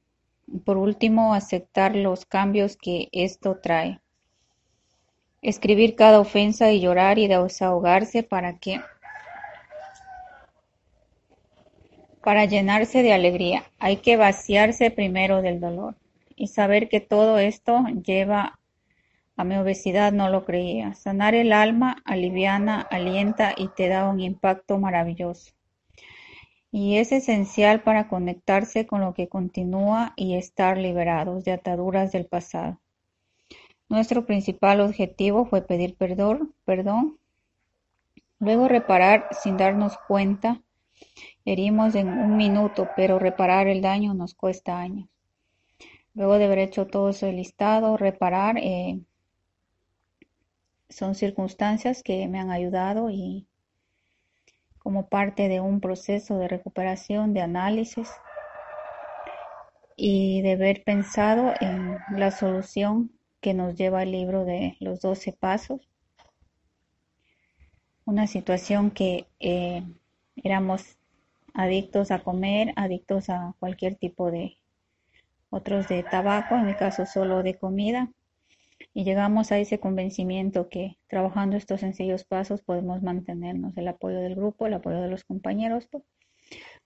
Por 0.64 0.78
último, 0.78 1.32
aceptar 1.32 1.94
los 1.94 2.26
cambios 2.26 2.76
que 2.76 3.08
esto 3.12 3.60
trae. 3.62 4.00
Escribir 5.42 5.94
cada 5.94 6.18
ofensa 6.18 6.72
y 6.72 6.80
llorar 6.80 7.20
y 7.20 7.28
desahogarse 7.28 8.24
para 8.24 8.58
que 8.58 8.80
Para 12.22 12.44
llenarse 12.44 13.02
de 13.02 13.12
alegría 13.12 13.64
hay 13.80 13.96
que 13.96 14.16
vaciarse 14.16 14.92
primero 14.92 15.42
del 15.42 15.58
dolor 15.58 15.96
y 16.36 16.46
saber 16.46 16.88
que 16.88 17.00
todo 17.00 17.38
esto 17.38 17.84
lleva 18.04 18.60
a 19.36 19.44
mi 19.44 19.56
obesidad 19.56 20.12
no 20.12 20.28
lo 20.28 20.44
creía. 20.44 20.94
Sanar 20.94 21.34
el 21.34 21.52
alma 21.52 21.96
aliviana, 22.04 22.80
alienta 22.80 23.54
y 23.56 23.68
te 23.68 23.88
da 23.88 24.08
un 24.08 24.20
impacto 24.20 24.78
maravilloso. 24.78 25.52
Y 26.70 26.98
es 26.98 27.10
esencial 27.10 27.82
para 27.82 28.08
conectarse 28.08 28.86
con 28.86 29.00
lo 29.00 29.14
que 29.14 29.28
continúa 29.28 30.12
y 30.14 30.36
estar 30.36 30.78
liberados 30.78 31.44
de 31.44 31.52
ataduras 31.52 32.12
del 32.12 32.26
pasado. 32.26 32.78
Nuestro 33.88 34.26
principal 34.26 34.80
objetivo 34.80 35.44
fue 35.44 35.62
pedir 35.62 35.96
perdón, 35.96 36.54
perdón, 36.64 37.18
luego 38.38 38.68
reparar 38.68 39.28
sin 39.42 39.56
darnos 39.56 39.98
cuenta 40.06 40.62
Herimos 41.44 41.94
en 41.94 42.08
un 42.08 42.36
minuto, 42.36 42.88
pero 42.96 43.18
reparar 43.18 43.66
el 43.66 43.82
daño 43.82 44.14
nos 44.14 44.34
cuesta 44.34 44.78
años. 44.78 45.08
Luego 46.14 46.38
de 46.38 46.44
haber 46.44 46.58
hecho 46.58 46.86
todo 46.86 47.10
ese 47.10 47.32
listado, 47.32 47.96
reparar, 47.96 48.58
eh, 48.58 49.00
son 50.88 51.14
circunstancias 51.14 52.02
que 52.02 52.28
me 52.28 52.38
han 52.38 52.50
ayudado 52.50 53.10
y 53.10 53.46
como 54.78 55.08
parte 55.08 55.48
de 55.48 55.60
un 55.60 55.80
proceso 55.80 56.38
de 56.38 56.48
recuperación, 56.48 57.32
de 57.34 57.40
análisis 57.40 58.10
y 59.96 60.42
de 60.42 60.52
haber 60.52 60.84
pensado 60.84 61.54
en 61.60 61.98
la 62.10 62.30
solución 62.30 63.10
que 63.40 63.54
nos 63.54 63.74
lleva 63.74 64.02
el 64.02 64.12
libro 64.12 64.44
de 64.44 64.76
los 64.80 65.00
12 65.00 65.32
pasos. 65.32 65.88
Una 68.04 68.26
situación 68.26 68.90
que 68.90 69.26
eh, 69.40 69.82
éramos 70.36 70.98
adictos 71.54 72.10
a 72.10 72.20
comer, 72.20 72.72
adictos 72.76 73.28
a 73.30 73.54
cualquier 73.58 73.96
tipo 73.96 74.30
de 74.30 74.58
otros 75.50 75.88
de 75.88 76.02
tabaco, 76.02 76.56
en 76.56 76.66
mi 76.66 76.74
caso 76.74 77.06
solo 77.06 77.42
de 77.42 77.58
comida. 77.58 78.10
Y 78.94 79.04
llegamos 79.04 79.52
a 79.52 79.58
ese 79.58 79.78
convencimiento 79.78 80.68
que 80.68 80.98
trabajando 81.08 81.56
estos 81.56 81.80
sencillos 81.80 82.24
pasos 82.24 82.62
podemos 82.62 83.02
mantenernos. 83.02 83.76
El 83.76 83.88
apoyo 83.88 84.18
del 84.20 84.34
grupo, 84.34 84.66
el 84.66 84.74
apoyo 84.74 85.00
de 85.00 85.08
los 85.08 85.24
compañeros, 85.24 85.86
pues, 85.90 86.04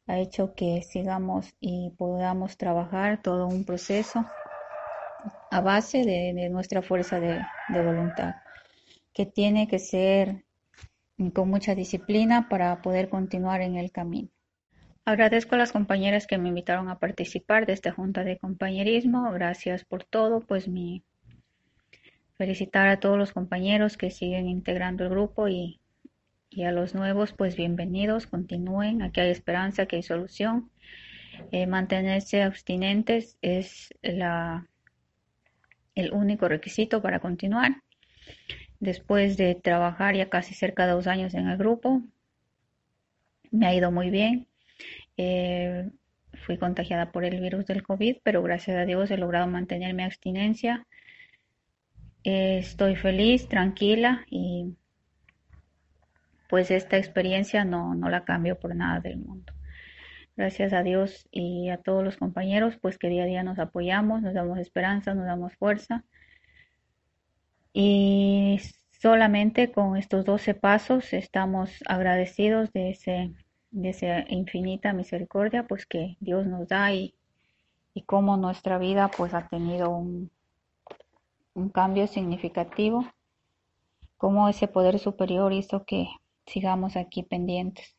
ha 0.07 0.19
hecho 0.19 0.55
que 0.55 0.83
sigamos 0.83 1.55
y 1.59 1.91
podamos 1.97 2.57
trabajar 2.57 3.23
todo 3.23 3.47
un 3.47 3.65
proceso 3.65 4.25
a 5.51 5.61
base 5.61 6.05
de, 6.05 6.49
nuestra 6.51 6.83
fuerza 6.83 7.19
de 7.19 7.43
voluntad, 7.69 8.37
que 9.13 9.27
tiene 9.27 9.67
que 9.67 9.79
ser 9.79 10.45
con 11.35 11.49
mucha 11.49 11.75
disciplina 11.75 12.49
para 12.49 12.83
poder 12.83 13.09
continuar 13.09 13.63
en 13.63 13.77
el 13.77 13.91
camino. 13.91 14.29
Agradezco 15.09 15.55
a 15.55 15.59
las 15.59 15.71
compañeras 15.71 16.27
que 16.27 16.37
me 16.37 16.49
invitaron 16.49 16.89
a 16.89 16.99
participar 16.99 17.65
de 17.65 17.75
esta 17.75 17.93
junta 17.93 18.25
de 18.25 18.39
compañerismo. 18.39 19.31
Gracias 19.31 19.85
por 19.85 20.03
todo. 20.03 20.41
Pues 20.41 20.67
mi 20.67 21.05
felicitar 22.37 22.89
a 22.89 22.99
todos 22.99 23.17
los 23.17 23.33
compañeros 23.33 23.97
que 23.97 24.11
siguen 24.11 24.49
integrando 24.49 25.05
el 25.05 25.11
grupo 25.11 25.47
y, 25.47 25.79
a 26.61 26.73
los 26.73 26.97
nuevos, 26.97 27.33
pues 27.33 27.55
bienvenidos, 27.55 28.27
continúen. 28.27 29.01
Aquí 29.01 29.21
hay 29.21 29.31
esperanza, 29.31 29.83
aquí 29.83 29.95
hay 29.95 30.03
solución. 30.03 30.73
Eh, 31.53 31.69
mantenerse 31.69 32.43
abstinentes 32.43 33.39
es 33.43 33.95
la, 34.03 34.67
el 35.95 36.13
único 36.13 36.49
requisito 36.49 37.01
para 37.01 37.21
continuar. 37.21 37.81
Después 38.81 39.37
de 39.37 39.55
trabajar 39.55 40.17
ya 40.17 40.29
casi 40.29 40.53
cerca 40.55 40.85
de 40.85 40.95
dos 40.95 41.07
años 41.07 41.33
en 41.35 41.47
el 41.47 41.57
grupo, 41.59 42.03
me 43.53 43.69
ha 43.69 43.75
ido 43.75 43.93
muy 43.93 44.11
bien. 44.11 44.49
Eh, 45.17 45.91
fui 46.45 46.59
contagiada 46.59 47.13
por 47.13 47.25
el 47.25 47.41
virus 47.41 47.67
del 47.67 47.83
COVID, 47.83 48.19
pero 48.23 48.43
gracias 48.43 48.77
a 48.77 48.85
Dios 48.85 49.11
he 49.11 49.17
logrado 49.17 49.47
mantener 49.47 49.95
mi 49.95 50.03
abstinencia. 50.03 50.87
Eh, 52.25 52.59
estoy 52.59 52.97
feliz, 52.97 53.49
tranquila 53.49 54.25
y 54.29 54.77
pues 56.49 56.71
esta 56.71 56.97
experiencia 56.97 57.65
no, 57.65 57.95
no 57.95 58.09
la 58.09 58.25
cambio 58.25 58.59
por 58.59 58.75
nada 58.75 59.01
del 59.01 59.19
mundo. 59.19 59.53
Gracias 60.37 60.73
a 60.73 60.83
Dios 60.83 61.27
y 61.31 61.71
a 61.71 61.79
todos 61.79 62.05
los 62.05 62.19
compañeros, 62.19 62.77
pues 62.77 62.99
que 62.99 63.09
día 63.09 63.23
a 63.23 63.27
día 63.27 63.43
nos 63.43 63.59
apoyamos, 63.59 64.23
nos 64.23 64.35
damos 64.35 64.59
esperanza, 64.59 65.15
nos 65.15 65.25
damos 65.25 65.55
fuerza. 65.55 66.05
Y 67.73 68.61
solamente 68.91 69.73
con 69.73 69.97
estos 69.97 70.25
12 70.25 70.55
pasos 70.55 71.13
estamos 71.13 71.71
agradecidos 71.87 72.73
de 72.73 72.91
ese 72.91 73.33
de 73.77 73.91
esa 73.91 74.25
infinita 74.29 74.95
misericordia 74.95 75.67
pues 75.67 75.85
que 75.85 76.17
Dios 76.21 76.47
nos 76.47 76.67
da 76.67 76.95
y, 76.95 77.15
y 77.93 78.03
cómo 78.03 78.39
nuestra 78.39 78.79
vida 78.79 79.11
pues 79.15 79.35
ha 79.35 79.49
tenido 79.49 79.91
un, 79.91 80.31
un 81.53 81.69
cambio 81.69 82.07
significativo, 82.07 83.07
cómo 84.17 84.49
ese 84.49 84.67
poder 84.67 84.99
superior 84.99 85.53
hizo 85.53 85.85
que 85.85 86.07
sigamos 86.47 86.97
aquí 86.97 87.23
pendientes 87.23 87.95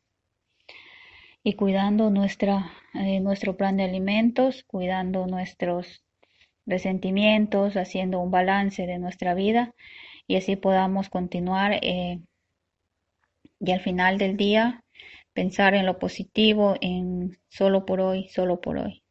y 1.44 1.54
cuidando 1.54 2.10
nuestra, 2.10 2.72
eh, 2.96 3.20
nuestro 3.20 3.56
plan 3.56 3.78
de 3.78 3.84
alimentos, 3.84 4.64
cuidando 4.64 5.28
nuestros 5.28 6.04
resentimientos, 6.66 7.78
haciendo 7.78 8.20
un 8.20 8.32
balance 8.32 8.88
de 8.88 8.98
nuestra 8.98 9.36
vida 9.36 9.76
y 10.26 10.38
así 10.38 10.56
podamos 10.56 11.10
continuar 11.10 11.80
eh, 11.84 12.20
y 13.60 13.72
al 13.72 13.80
final 13.80 14.18
del 14.18 14.38
día 14.38 14.84
pensar 15.38 15.76
en 15.76 15.86
lo 15.86 16.00
positivo, 16.00 16.78
en 16.82 17.38
solo 17.48 17.86
por 17.86 18.02
hoy, 18.02 18.28
solo 18.30 18.60
por 18.60 18.80
hoy. 18.80 19.04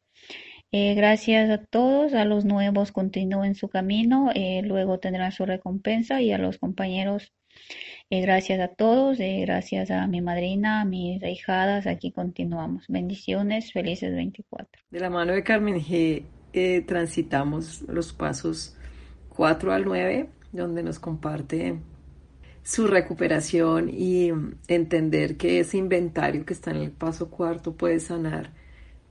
Eh, 0.73 0.97
gracias 0.97 1.49
a 1.51 1.65
todos, 1.65 2.15
a 2.15 2.25
los 2.25 2.45
nuevos 2.45 2.91
continúen 2.91 3.55
su 3.55 3.69
camino, 3.69 4.33
eh, 4.35 4.61
luego 4.65 4.99
tendrán 4.99 5.31
su 5.31 5.47
recompensa 5.47 6.21
y 6.21 6.33
a 6.33 6.39
los 6.39 6.59
compañeros, 6.59 7.33
eh, 8.11 8.23
gracias 8.23 8.59
a 8.59 8.75
todos, 8.75 9.19
gracias 9.19 9.93
a 9.93 10.09
mi 10.09 10.21
madrina, 10.21 10.81
a 10.81 10.85
mis 10.85 11.23
hijadas, 11.23 11.87
aquí 11.87 12.11
continuamos. 12.11 12.87
Bendiciones, 12.89 13.73
felices 13.73 14.13
24. 14.13 14.83
De 14.91 14.99
la 14.99 15.11
mano 15.11 15.33
de 15.33 15.45
Carmen 15.45 15.77
G 15.77 16.25
transitamos 16.87 17.83
los 17.83 18.13
pasos 18.13 18.77
4 19.29 19.73
al 19.73 19.85
9, 19.85 20.29
donde 20.51 20.83
nos 20.83 20.99
comparte 20.99 21.79
su 22.67 22.89
recuperación 22.89 23.89
y 23.91 24.33
entender 24.67 25.37
que 25.37 25.61
ese 25.61 25.77
inventario 25.79 26.45
que 26.45 26.53
está 26.53 26.73
en 26.73 26.79
el 26.79 26.91
paso 26.91 27.31
cuarto 27.31 27.77
puede 27.77 28.01
sanar 28.01 28.53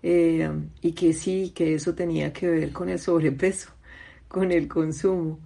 eh, 0.03 0.49
y 0.81 0.91
que 0.91 1.13
sí, 1.13 1.53
que 1.55 1.73
eso 1.73 1.95
tenía 1.95 2.33
que 2.33 2.49
ver 2.49 2.73
con 2.73 2.89
el 2.89 2.99
sobrepeso, 2.99 3.69
con 4.27 4.51
el 4.51 4.67
consumo. 4.67 5.39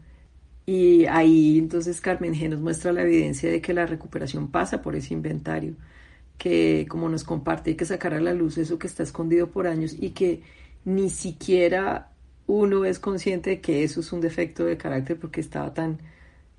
Y 0.66 1.06
ahí 1.06 1.60
entonces 1.60 2.02
Carmen 2.02 2.34
G 2.34 2.50
nos 2.50 2.60
muestra 2.62 2.92
la 2.94 3.04
evidencia 3.04 3.52
de 3.52 3.62
que 3.62 3.76
la 3.76 3.86
recuperación 3.86 4.50
pasa 4.50 4.82
por 4.82 4.96
ese 4.96 5.14
inventario, 5.14 5.76
que 6.40 6.88
como 6.90 7.10
nos 7.10 7.24
comparte 7.24 7.72
hay 7.72 7.76
que 7.78 7.86
sacar 7.86 8.16
a 8.16 8.22
la 8.22 8.34
luz 8.34 8.58
eso 8.58 8.80
que 8.80 8.88
está 8.88 9.04
escondido 9.04 9.52
por 9.52 9.68
años 9.68 9.96
y 10.00 10.12
que 10.12 10.42
ni 10.84 11.12
siquiera 11.12 12.12
uno 12.48 12.86
es 12.86 12.98
consciente 12.98 13.52
de 13.52 13.62
que 13.62 13.84
eso 13.84 14.00
es 14.00 14.12
un 14.14 14.22
defecto 14.22 14.66
de 14.66 14.78
carácter 14.78 15.20
porque 15.20 15.42
estaba 15.42 15.74
tan 15.76 16.00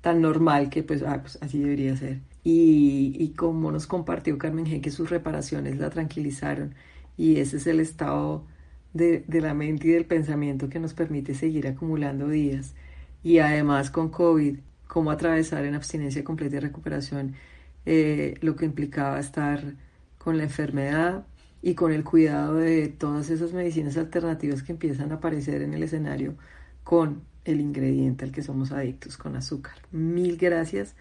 tan 0.01 0.21
normal 0.21 0.69
que 0.69 0.83
pues, 0.83 1.03
ah, 1.03 1.21
pues 1.21 1.37
así 1.41 1.59
debería 1.59 1.95
ser. 1.95 2.21
Y, 2.43 3.15
y, 3.19 3.29
como 3.33 3.71
nos 3.71 3.87
compartió 3.87 4.37
Carmen 4.37 4.65
G, 4.65 4.81
que 4.81 4.91
sus 4.91 5.09
reparaciones 5.09 5.77
la 5.77 5.89
tranquilizaron 5.91 6.73
y 7.17 7.37
ese 7.39 7.57
es 7.57 7.67
el 7.67 7.79
estado 7.79 8.45
de, 8.93 9.23
de, 9.27 9.41
la 9.41 9.53
mente 9.53 9.87
y 9.87 9.91
del 9.91 10.05
pensamiento 10.05 10.69
que 10.69 10.79
nos 10.79 10.93
permite 10.93 11.35
seguir 11.35 11.67
acumulando 11.67 12.27
días. 12.29 12.73
Y 13.23 13.39
además 13.39 13.91
con 13.91 14.09
COVID, 14.09 14.59
cómo 14.87 15.11
atravesar 15.11 15.65
en 15.65 15.75
abstinencia 15.75 16.23
completa 16.23 16.57
y 16.57 16.59
recuperación 16.59 17.35
eh, 17.85 18.35
lo 18.41 18.55
que 18.55 18.65
implicaba 18.65 19.19
estar 19.19 19.75
con 20.17 20.37
la 20.37 20.43
enfermedad 20.43 21.25
y 21.61 21.75
con 21.75 21.91
el 21.93 22.03
cuidado 22.03 22.55
de 22.55 22.89
todas 22.89 23.29
esas 23.29 23.53
medicinas 23.53 23.97
alternativas 23.97 24.63
que 24.63 24.73
empiezan 24.73 25.11
a 25.11 25.15
aparecer 25.15 25.61
en 25.61 25.73
el 25.73 25.83
escenario 25.83 26.35
con 26.83 27.23
el 27.45 27.59
ingrediente 27.59 28.25
al 28.25 28.31
que 28.31 28.43
somos 28.43 28.71
adictos, 28.71 29.17
con 29.17 29.35
azúcar. 29.35 29.75
Mil 29.91 30.37
gracias, 30.37 30.95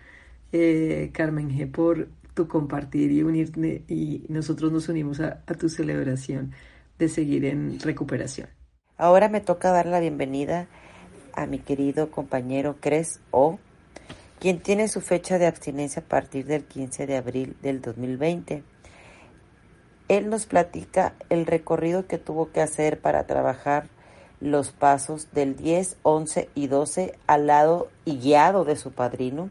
eh, 0.53 1.11
Carmen 1.13 1.51
G, 1.51 1.71
por 1.71 2.09
tu 2.35 2.49
compartir 2.49 3.11
y 3.13 3.23
unirte 3.23 3.85
y 3.89 4.25
nosotros 4.29 4.73
nos 4.73 4.89
unimos 4.89 5.21
a, 5.21 5.43
a 5.47 5.55
tu 5.55 5.69
celebración 5.69 6.53
de 6.99 7.09
seguir 7.09 7.45
en 7.45 7.79
recuperación. 7.81 8.49
Ahora 8.97 9.29
me 9.29 9.41
toca 9.41 9.71
dar 9.71 9.87
la 9.87 10.01
bienvenida 10.01 10.69
a 11.35 11.47
mi 11.47 11.59
querido 11.59 12.11
compañero 12.11 12.77
Cres 12.81 13.21
O, 13.31 13.59
quien 14.39 14.61
tiene 14.61 14.89
su 14.89 15.01
fecha 15.01 15.39
de 15.39 15.47
abstinencia 15.47 16.03
a 16.03 16.05
partir 16.05 16.47
del 16.47 16.65
15 16.65 17.07
de 17.07 17.17
abril 17.17 17.57
del 17.63 17.81
2020. 17.81 18.63
Él 20.09 20.29
nos 20.29 20.47
platica 20.47 21.15
el 21.29 21.47
recorrido 21.47 22.07
que 22.07 22.19
tuvo 22.19 22.51
que 22.51 22.61
hacer 22.61 23.01
para 23.01 23.27
trabajar 23.27 23.89
los 24.41 24.71
pasos 24.71 25.29
del 25.33 25.57
10, 25.57 25.97
11 26.03 26.49
y 26.55 26.67
12 26.67 27.15
al 27.27 27.47
lado 27.47 27.89
y 28.05 28.19
guiado 28.19 28.65
de 28.65 28.77
su 28.77 28.93
padrino 28.93 29.51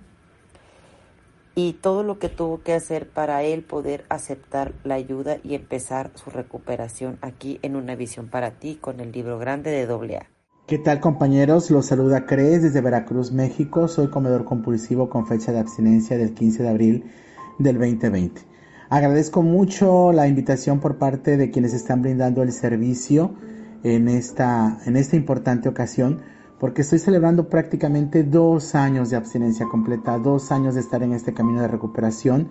y 1.56 1.74
todo 1.74 2.04
lo 2.04 2.20
que 2.20 2.30
tuvo 2.30 2.62
que 2.62 2.74
hacer 2.74 3.10
para 3.10 3.44
él 3.44 3.64
poder 3.64 4.06
aceptar 4.10 4.74
la 4.84 4.96
ayuda 4.96 5.38
y 5.44 5.56
empezar 5.56 6.12
su 6.16 6.30
recuperación 6.30 7.18
aquí 7.22 7.60
en 7.62 7.76
Una 7.76 7.96
Visión 7.96 8.28
para 8.28 8.52
Ti 8.52 8.76
con 8.76 9.00
el 9.00 9.12
libro 9.12 9.38
grande 9.40 9.72
de 9.72 9.84
AA. 9.84 10.28
¿Qué 10.68 10.78
tal 10.78 11.00
compañeros? 11.00 11.70
Los 11.72 11.88
saluda 11.88 12.26
Cres 12.26 12.62
desde 12.62 12.82
Veracruz, 12.82 13.32
México. 13.32 13.88
Soy 13.88 14.08
comedor 14.10 14.46
compulsivo 14.46 15.10
con 15.10 15.28
fecha 15.28 15.52
de 15.52 15.60
abstinencia 15.60 16.18
del 16.18 16.34
15 16.34 16.64
de 16.64 16.70
abril 16.70 17.12
del 17.58 17.78
2020. 17.78 18.42
Agradezco 18.90 19.42
mucho 19.42 20.14
la 20.14 20.28
invitación 20.28 20.80
por 20.80 20.98
parte 20.98 21.38
de 21.38 21.52
quienes 21.52 21.74
están 21.74 22.02
brindando 22.02 22.42
el 22.42 22.52
servicio 22.52 23.36
en 23.84 24.08
esta, 24.08 24.80
en 24.86 24.98
esta 24.98 25.16
importante 25.16 25.70
ocasión, 25.70 26.22
porque 26.60 26.82
estoy 26.82 27.00
celebrando 27.00 27.48
prácticamente 27.50 28.24
dos 28.24 28.76
años 28.76 29.10
de 29.10 29.16
abstinencia 29.16 29.66
completa, 29.68 30.18
dos 30.18 30.52
años 30.52 30.76
de 30.76 30.82
estar 30.82 31.02
en 31.04 31.14
este 31.14 31.34
camino 31.34 31.62
de 31.62 31.68
recuperación, 31.68 32.50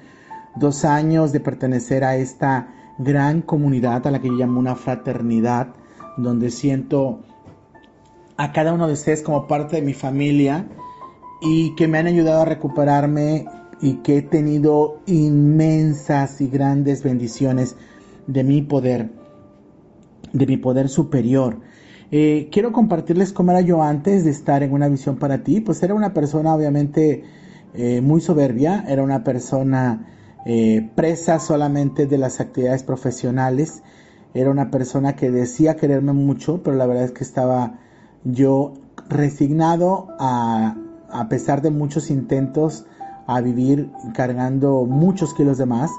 dos 0.56 0.84
años 0.84 1.32
de 1.32 1.40
pertenecer 1.40 2.04
a 2.04 2.16
esta 2.16 2.68
gran 2.98 3.42
comunidad 3.42 4.06
a 4.06 4.10
la 4.10 4.20
que 4.20 4.28
yo 4.28 4.34
llamo 4.34 4.58
una 4.58 4.74
fraternidad, 4.74 5.74
donde 6.16 6.50
siento 6.50 7.20
a 8.36 8.52
cada 8.52 8.72
uno 8.72 8.86
de 8.86 8.94
ustedes 8.94 9.22
como 9.22 9.46
parte 9.46 9.76
de 9.76 9.82
mi 9.82 9.94
familia 9.94 10.66
y 11.40 11.74
que 11.76 11.86
me 11.86 11.98
han 11.98 12.06
ayudado 12.06 12.42
a 12.42 12.44
recuperarme 12.46 13.46
y 13.80 13.94
que 13.96 14.18
he 14.18 14.22
tenido 14.22 15.00
inmensas 15.06 16.40
y 16.40 16.48
grandes 16.48 17.02
bendiciones 17.02 17.76
de 18.26 18.44
mi 18.44 18.62
poder, 18.62 19.12
de 20.38 20.46
mi 20.46 20.56
poder 20.56 20.88
superior. 20.88 21.60
Eh, 22.10 22.48
quiero 22.50 22.72
compartirles 22.72 23.32
cómo 23.32 23.50
era 23.50 23.60
yo 23.60 23.82
antes 23.82 24.24
de 24.24 24.30
estar 24.30 24.62
en 24.62 24.72
una 24.72 24.88
visión 24.88 25.16
para 25.16 25.42
ti. 25.42 25.60
Pues 25.60 25.82
era 25.82 25.94
una 25.94 26.14
persona 26.14 26.54
obviamente 26.54 27.24
eh, 27.74 28.00
muy 28.00 28.20
soberbia, 28.20 28.84
era 28.88 29.02
una 29.02 29.24
persona 29.24 30.06
eh, 30.46 30.88
presa 30.94 31.38
solamente 31.38 32.06
de 32.06 32.16
las 32.16 32.40
actividades 32.40 32.82
profesionales, 32.82 33.82
era 34.32 34.50
una 34.50 34.70
persona 34.70 35.14
que 35.14 35.30
decía 35.30 35.76
quererme 35.76 36.12
mucho, 36.12 36.62
pero 36.62 36.76
la 36.76 36.86
verdad 36.86 37.04
es 37.04 37.12
que 37.12 37.24
estaba 37.24 37.78
yo 38.24 38.74
resignado 39.08 40.08
a, 40.18 40.76
a 41.10 41.28
pesar 41.28 41.60
de 41.60 41.70
muchos 41.70 42.10
intentos, 42.10 42.86
a 43.26 43.40
vivir 43.42 43.90
cargando 44.14 44.86
muchos 44.86 45.34
kilos 45.34 45.58
de 45.58 45.66
más. 45.66 45.90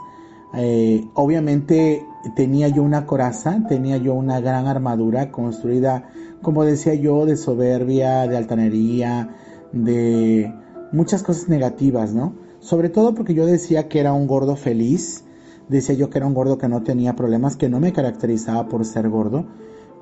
Eh, 0.53 1.07
obviamente 1.13 2.05
tenía 2.35 2.67
yo 2.69 2.83
una 2.83 3.05
coraza, 3.05 3.63
tenía 3.67 3.97
yo 3.97 4.13
una 4.13 4.39
gran 4.39 4.67
armadura 4.67 5.31
construida, 5.31 6.09
como 6.41 6.63
decía 6.63 6.95
yo, 6.95 7.25
de 7.25 7.37
soberbia, 7.37 8.27
de 8.27 8.37
altanería, 8.37 9.35
de 9.71 10.53
muchas 10.91 11.23
cosas 11.23 11.49
negativas, 11.49 12.13
¿no? 12.13 12.33
Sobre 12.59 12.89
todo 12.89 13.13
porque 13.13 13.33
yo 13.33 13.45
decía 13.45 13.87
que 13.87 13.99
era 13.99 14.13
un 14.13 14.27
gordo 14.27 14.55
feliz, 14.55 15.23
decía 15.69 15.95
yo 15.95 16.09
que 16.09 16.17
era 16.17 16.27
un 16.27 16.33
gordo 16.33 16.57
que 16.57 16.67
no 16.67 16.83
tenía 16.83 17.15
problemas, 17.15 17.55
que 17.55 17.69
no 17.69 17.79
me 17.79 17.93
caracterizaba 17.93 18.67
por 18.67 18.85
ser 18.85 19.09
gordo, 19.09 19.45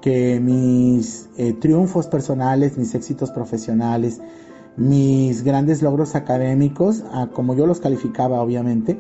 que 0.02 0.40
mis 0.40 1.30
eh, 1.38 1.54
triunfos 1.54 2.08
personales, 2.08 2.78
mis 2.78 2.96
éxitos 2.96 3.32
profesionales, 3.32 4.22
mis 4.78 5.44
grandes 5.44 5.82
logros 5.82 6.16
académicos, 6.16 7.04
como 7.34 7.56
yo 7.56 7.66
los 7.66 7.80
calificaba 7.80 8.42
obviamente, 8.42 9.00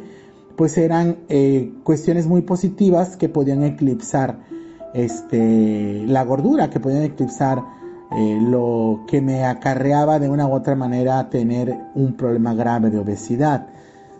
pues 0.58 0.78
eran 0.78 1.20
eh, 1.30 1.72
cuestiones 1.84 2.26
muy 2.26 2.42
positivas 2.42 3.16
que 3.16 3.30
podían 3.30 3.64
eclipsar 3.64 4.40
este, 4.94 6.04
la 6.08 6.24
gordura, 6.24 6.70
que 6.72 6.80
podían 6.80 7.04
eclipsar 7.04 7.64
eh, 8.18 8.40
lo 8.42 9.06
que 9.08 9.22
me 9.22 9.46
acarreaba 9.46 10.18
de 10.18 10.30
una 10.30 10.48
u 10.48 10.54
otra 10.54 10.76
manera 10.76 11.30
tener 11.30 11.78
un 11.94 12.14
problema 12.18 12.56
grave 12.56 12.90
de 12.90 12.98
obesidad. 12.98 13.68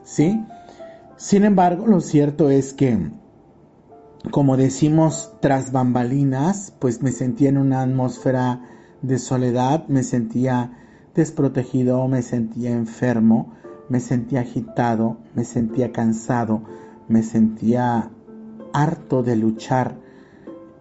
¿sí? 0.04 0.46
Sin 1.16 1.44
embargo, 1.44 1.88
lo 1.88 2.02
cierto 2.02 2.52
es 2.52 2.74
que, 2.74 3.10
como 4.30 4.58
decimos 4.58 5.34
tras 5.40 5.72
bambalinas, 5.72 6.72
pues 6.78 7.02
me 7.02 7.12
sentía 7.12 7.50
en 7.50 7.58
una 7.58 7.82
atmósfera 7.82 8.62
de 9.02 9.18
soledad, 9.18 9.88
me 9.88 10.04
sentía 10.04 10.72
desprotegido, 11.16 12.08
me 12.08 12.22
sentía 12.22 12.72
enfermo, 12.72 13.57
me 13.90 14.00
sentía 14.00 14.42
agitado, 14.42 15.18
me 15.34 15.44
sentía 15.44 15.92
cansado, 15.92 16.62
me 17.08 17.24
sentía 17.24 18.10
harto 18.74 19.24
de 19.24 19.36
luchar 19.36 19.96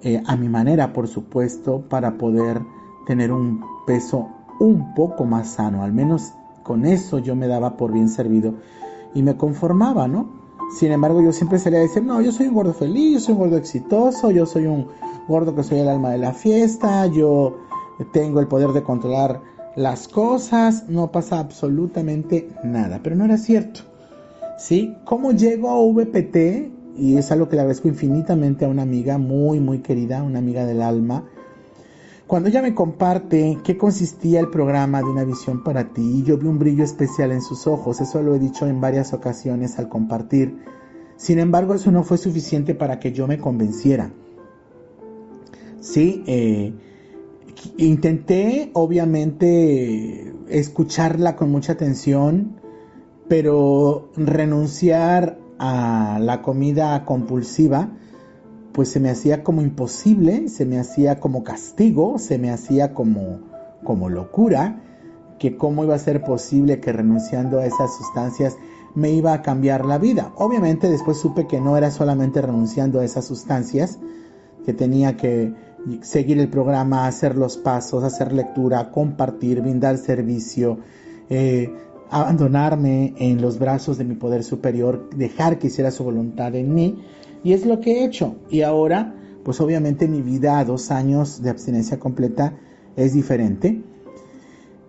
eh, 0.02 0.22
a 0.26 0.36
mi 0.36 0.48
manera, 0.48 0.92
por 0.92 1.08
supuesto, 1.08 1.82
para 1.88 2.18
poder 2.18 2.60
tener 3.06 3.32
un 3.32 3.64
peso 3.86 4.28
un 4.60 4.94
poco 4.94 5.24
más 5.24 5.48
sano. 5.48 5.82
Al 5.82 5.92
menos 5.92 6.32
con 6.62 6.84
eso 6.84 7.18
yo 7.18 7.36
me 7.36 7.46
daba 7.46 7.76
por 7.76 7.92
bien 7.92 8.08
servido 8.08 8.54
y 9.14 9.22
me 9.22 9.36
conformaba, 9.36 10.08
¿no? 10.08 10.34
Sin 10.76 10.90
embargo, 10.90 11.22
yo 11.22 11.32
siempre 11.32 11.58
salía 11.58 11.78
a 11.78 11.82
decir, 11.82 12.02
no, 12.02 12.20
yo 12.20 12.32
soy 12.32 12.48
un 12.48 12.54
gordo 12.54 12.74
feliz, 12.74 13.14
yo 13.14 13.20
soy 13.20 13.32
un 13.34 13.40
gordo 13.40 13.56
exitoso, 13.56 14.32
yo 14.32 14.46
soy 14.46 14.66
un 14.66 14.88
gordo 15.28 15.54
que 15.54 15.62
soy 15.62 15.78
el 15.78 15.88
alma 15.88 16.10
de 16.10 16.18
la 16.18 16.32
fiesta, 16.32 17.06
yo 17.06 17.56
tengo 18.12 18.40
el 18.40 18.48
poder 18.48 18.70
de 18.70 18.82
controlar 18.82 19.40
las 19.76 20.08
cosas, 20.08 20.88
no 20.88 21.12
pasa 21.12 21.38
absolutamente 21.38 22.48
nada. 22.64 23.00
Pero 23.02 23.14
no 23.14 23.24
era 23.24 23.36
cierto. 23.36 23.80
¿Sí? 24.58 24.96
¿Cómo 25.04 25.32
llego 25.32 25.70
a 25.70 25.92
VPT? 25.92 26.96
Y 26.96 27.18
es 27.18 27.30
algo 27.30 27.48
que 27.48 27.56
le 27.56 27.62
agradezco 27.62 27.88
infinitamente 27.88 28.64
a 28.64 28.68
una 28.68 28.82
amiga 28.82 29.18
muy, 29.18 29.60
muy 29.60 29.80
querida, 29.80 30.22
una 30.22 30.38
amiga 30.38 30.64
del 30.64 30.80
alma. 30.80 31.24
Cuando 32.26 32.48
ella 32.48 32.62
me 32.62 32.74
comparte 32.74 33.58
qué 33.62 33.76
consistía 33.76 34.40
el 34.40 34.48
programa 34.48 34.98
de 34.98 35.04
una 35.04 35.24
visión 35.24 35.62
para 35.62 35.92
ti, 35.92 36.24
yo 36.24 36.38
vi 36.38 36.48
un 36.48 36.58
brillo 36.58 36.82
especial 36.82 37.30
en 37.30 37.42
sus 37.42 37.68
ojos, 37.68 38.00
eso 38.00 38.20
lo 38.20 38.34
he 38.34 38.40
dicho 38.40 38.66
en 38.66 38.80
varias 38.80 39.12
ocasiones 39.12 39.78
al 39.78 39.88
compartir. 39.88 40.56
Sin 41.16 41.38
embargo, 41.38 41.74
eso 41.74 41.92
no 41.92 42.02
fue 42.02 42.18
suficiente 42.18 42.74
para 42.74 42.98
que 42.98 43.12
yo 43.12 43.28
me 43.28 43.38
convenciera. 43.38 44.10
Sí, 45.80 46.24
eh, 46.26 46.72
Intenté, 47.78 48.70
obviamente, 48.74 50.34
escucharla 50.48 51.36
con 51.36 51.50
mucha 51.50 51.72
atención, 51.72 52.60
pero 53.28 54.10
renunciar 54.16 55.38
a 55.58 56.18
la 56.20 56.42
comida 56.42 57.04
compulsiva, 57.04 57.90
pues 58.72 58.90
se 58.90 59.00
me 59.00 59.10
hacía 59.10 59.42
como 59.42 59.62
imposible, 59.62 60.48
se 60.48 60.66
me 60.66 60.78
hacía 60.78 61.18
como 61.18 61.44
castigo, 61.44 62.18
se 62.18 62.38
me 62.38 62.50
hacía 62.50 62.92
como, 62.92 63.40
como 63.84 64.10
locura, 64.10 64.82
que 65.38 65.56
cómo 65.56 65.84
iba 65.84 65.94
a 65.94 65.98
ser 65.98 66.22
posible 66.22 66.80
que 66.80 66.92
renunciando 66.92 67.58
a 67.58 67.66
esas 67.66 67.96
sustancias 67.96 68.56
me 68.94 69.10
iba 69.10 69.32
a 69.32 69.42
cambiar 69.42 69.84
la 69.84 69.98
vida. 69.98 70.32
Obviamente 70.36 70.88
después 70.88 71.18
supe 71.18 71.46
que 71.46 71.60
no 71.60 71.76
era 71.76 71.90
solamente 71.90 72.40
renunciando 72.40 73.00
a 73.00 73.04
esas 73.04 73.26
sustancias, 73.26 73.98
que 74.64 74.72
tenía 74.72 75.16
que 75.16 75.54
seguir 76.02 76.38
el 76.38 76.48
programa, 76.48 77.06
hacer 77.06 77.36
los 77.36 77.56
pasos, 77.56 78.04
hacer 78.04 78.32
lectura, 78.32 78.90
compartir, 78.90 79.60
brindar 79.60 79.98
servicio, 79.98 80.78
eh, 81.30 81.72
abandonarme 82.10 83.14
en 83.18 83.40
los 83.40 83.58
brazos 83.58 83.98
de 83.98 84.04
mi 84.04 84.14
poder 84.14 84.44
superior, 84.44 85.10
dejar 85.16 85.58
que 85.58 85.68
hiciera 85.68 85.90
su 85.90 86.04
voluntad 86.04 86.54
en 86.54 86.74
mí. 86.74 87.02
Y 87.42 87.52
es 87.52 87.66
lo 87.66 87.80
que 87.80 87.92
he 87.92 88.04
hecho. 88.04 88.36
Y 88.50 88.62
ahora, 88.62 89.14
pues 89.44 89.60
obviamente 89.60 90.08
mi 90.08 90.22
vida 90.22 90.58
a 90.58 90.64
dos 90.64 90.90
años 90.90 91.42
de 91.42 91.50
abstinencia 91.50 91.98
completa 91.98 92.58
es 92.96 93.14
diferente. 93.14 93.82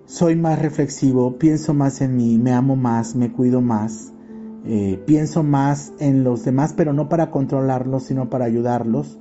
Soy 0.06 0.36
más 0.36 0.60
reflexivo, 0.60 1.38
pienso 1.38 1.74
más 1.74 2.02
en 2.02 2.16
mí, 2.16 2.38
me 2.38 2.54
amo 2.54 2.76
más, 2.76 3.14
me 3.14 3.32
cuido 3.32 3.62
más, 3.62 4.14
eh, 4.66 5.02
pienso 5.06 5.44
más 5.44 5.94
en 6.00 6.24
los 6.24 6.46
demás, 6.46 6.74
pero 6.76 6.94
no 6.94 7.10
para 7.10 7.30
controlarlos, 7.30 8.04
sino 8.04 8.30
para 8.30 8.46
ayudarlos. 8.46 9.20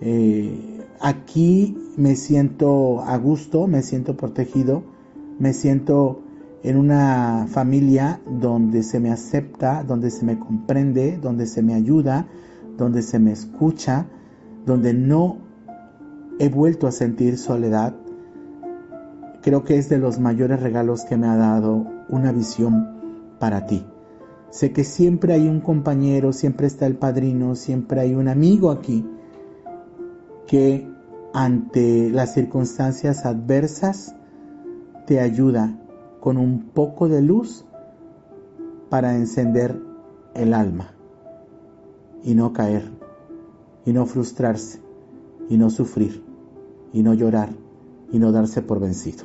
Eh, 0.00 0.73
Aquí 1.00 1.76
me 1.96 2.16
siento 2.16 3.02
a 3.02 3.16
gusto, 3.18 3.66
me 3.66 3.82
siento 3.82 4.16
protegido, 4.16 4.82
me 5.38 5.52
siento 5.52 6.20
en 6.62 6.76
una 6.76 7.46
familia 7.48 8.20
donde 8.26 8.82
se 8.82 9.00
me 9.00 9.10
acepta, 9.10 9.84
donde 9.84 10.10
se 10.10 10.24
me 10.24 10.38
comprende, 10.38 11.18
donde 11.18 11.46
se 11.46 11.62
me 11.62 11.74
ayuda, 11.74 12.26
donde 12.78 13.02
se 13.02 13.18
me 13.18 13.32
escucha, 13.32 14.06
donde 14.64 14.94
no 14.94 15.38
he 16.38 16.48
vuelto 16.48 16.86
a 16.86 16.92
sentir 16.92 17.38
soledad, 17.38 17.94
creo 19.42 19.64
que 19.64 19.76
es 19.76 19.88
de 19.88 19.98
los 19.98 20.18
mayores 20.18 20.62
regalos 20.62 21.04
que 21.04 21.16
me 21.16 21.26
ha 21.26 21.36
dado 21.36 21.86
una 22.08 22.32
visión 22.32 22.88
para 23.38 23.66
ti. 23.66 23.84
Sé 24.50 24.72
que 24.72 24.84
siempre 24.84 25.34
hay 25.34 25.48
un 25.48 25.60
compañero, 25.60 26.32
siempre 26.32 26.66
está 26.66 26.86
el 26.86 26.96
padrino, 26.96 27.54
siempre 27.56 28.00
hay 28.00 28.14
un 28.14 28.28
amigo 28.28 28.70
aquí 28.70 29.04
que 30.46 30.88
ante 31.32 32.10
las 32.10 32.34
circunstancias 32.34 33.24
adversas 33.26 34.14
te 35.06 35.20
ayuda 35.20 35.78
con 36.20 36.36
un 36.36 36.62
poco 36.62 37.08
de 37.08 37.22
luz 37.22 37.64
para 38.88 39.16
encender 39.16 39.78
el 40.34 40.54
alma 40.54 40.94
y 42.22 42.34
no 42.34 42.52
caer 42.52 42.90
y 43.84 43.92
no 43.92 44.06
frustrarse 44.06 44.80
y 45.48 45.56
no 45.56 45.70
sufrir 45.70 46.24
y 46.92 47.02
no 47.02 47.14
llorar 47.14 47.50
y 48.12 48.18
no 48.18 48.32
darse 48.32 48.62
por 48.62 48.80
vencido. 48.80 49.24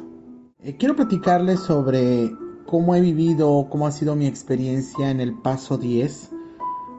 Eh, 0.62 0.76
quiero 0.78 0.96
platicarles 0.96 1.60
sobre 1.60 2.32
cómo 2.66 2.96
he 2.96 3.02
vivido, 3.02 3.68
cómo 3.70 3.88
ha 3.88 3.92
sido 3.92 4.16
mi 4.16 4.28
experiencia 4.28 5.10
en 5.10 5.22
el 5.22 5.34
paso 5.34 5.78
10. 5.78 6.32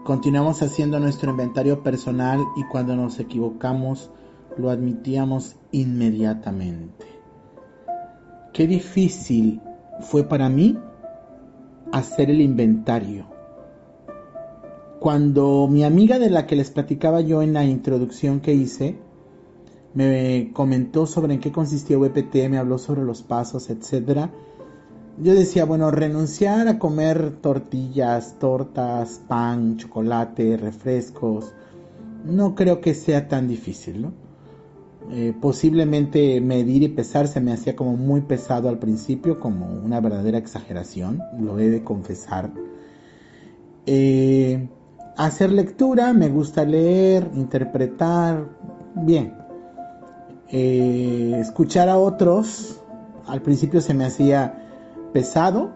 Continuamos 0.04 0.62
haciendo 0.62 0.98
nuestro 0.98 1.30
inventario 1.30 1.82
personal 1.82 2.40
y 2.56 2.64
cuando 2.64 2.96
nos 2.96 3.20
equivocamos 3.20 4.10
lo 4.56 4.70
admitíamos 4.70 5.56
inmediatamente. 5.72 7.06
Qué 8.54 8.66
difícil 8.66 9.60
fue 10.00 10.24
para 10.24 10.48
mí 10.48 10.78
hacer 11.92 12.30
el 12.30 12.40
inventario. 12.40 13.26
Cuando 15.00 15.68
mi 15.68 15.84
amiga 15.84 16.18
de 16.18 16.30
la 16.30 16.46
que 16.46 16.56
les 16.56 16.70
platicaba 16.70 17.20
yo 17.20 17.42
en 17.42 17.52
la 17.52 17.64
introducción 17.64 18.40
que 18.40 18.54
hice, 18.54 18.98
me 19.92 20.50
comentó 20.54 21.06
sobre 21.06 21.34
en 21.34 21.40
qué 21.40 21.52
consistía 21.52 21.98
VPT, 21.98 22.48
me 22.48 22.58
habló 22.58 22.78
sobre 22.78 23.02
los 23.02 23.22
pasos, 23.22 23.68
etcétera. 23.68 24.30
Yo 25.22 25.34
decía, 25.34 25.66
bueno, 25.66 25.90
renunciar 25.90 26.66
a 26.66 26.78
comer 26.78 27.32
tortillas, 27.42 28.38
tortas, 28.38 29.20
pan, 29.28 29.76
chocolate, 29.76 30.56
refrescos, 30.56 31.52
no 32.24 32.54
creo 32.54 32.80
que 32.80 32.94
sea 32.94 33.28
tan 33.28 33.46
difícil, 33.46 34.00
¿no? 34.00 34.12
Eh, 35.10 35.34
posiblemente 35.38 36.40
medir 36.40 36.82
y 36.84 36.88
pesar 36.88 37.28
se 37.28 37.40
me 37.40 37.52
hacía 37.52 37.76
como 37.76 37.98
muy 37.98 38.22
pesado 38.22 38.70
al 38.70 38.78
principio, 38.78 39.40
como 39.40 39.66
una 39.66 40.00
verdadera 40.00 40.38
exageración, 40.38 41.20
lo 41.38 41.58
he 41.58 41.68
de 41.68 41.84
confesar. 41.84 42.50
Eh, 43.84 44.70
hacer 45.18 45.52
lectura, 45.52 46.14
me 46.14 46.30
gusta 46.30 46.64
leer, 46.64 47.30
interpretar, 47.34 48.48
bien. 48.94 49.34
Eh, 50.48 51.36
escuchar 51.38 51.90
a 51.90 51.98
otros, 51.98 52.80
al 53.26 53.42
principio 53.42 53.82
se 53.82 53.92
me 53.92 54.06
hacía 54.06 54.69
pesado, 55.12 55.70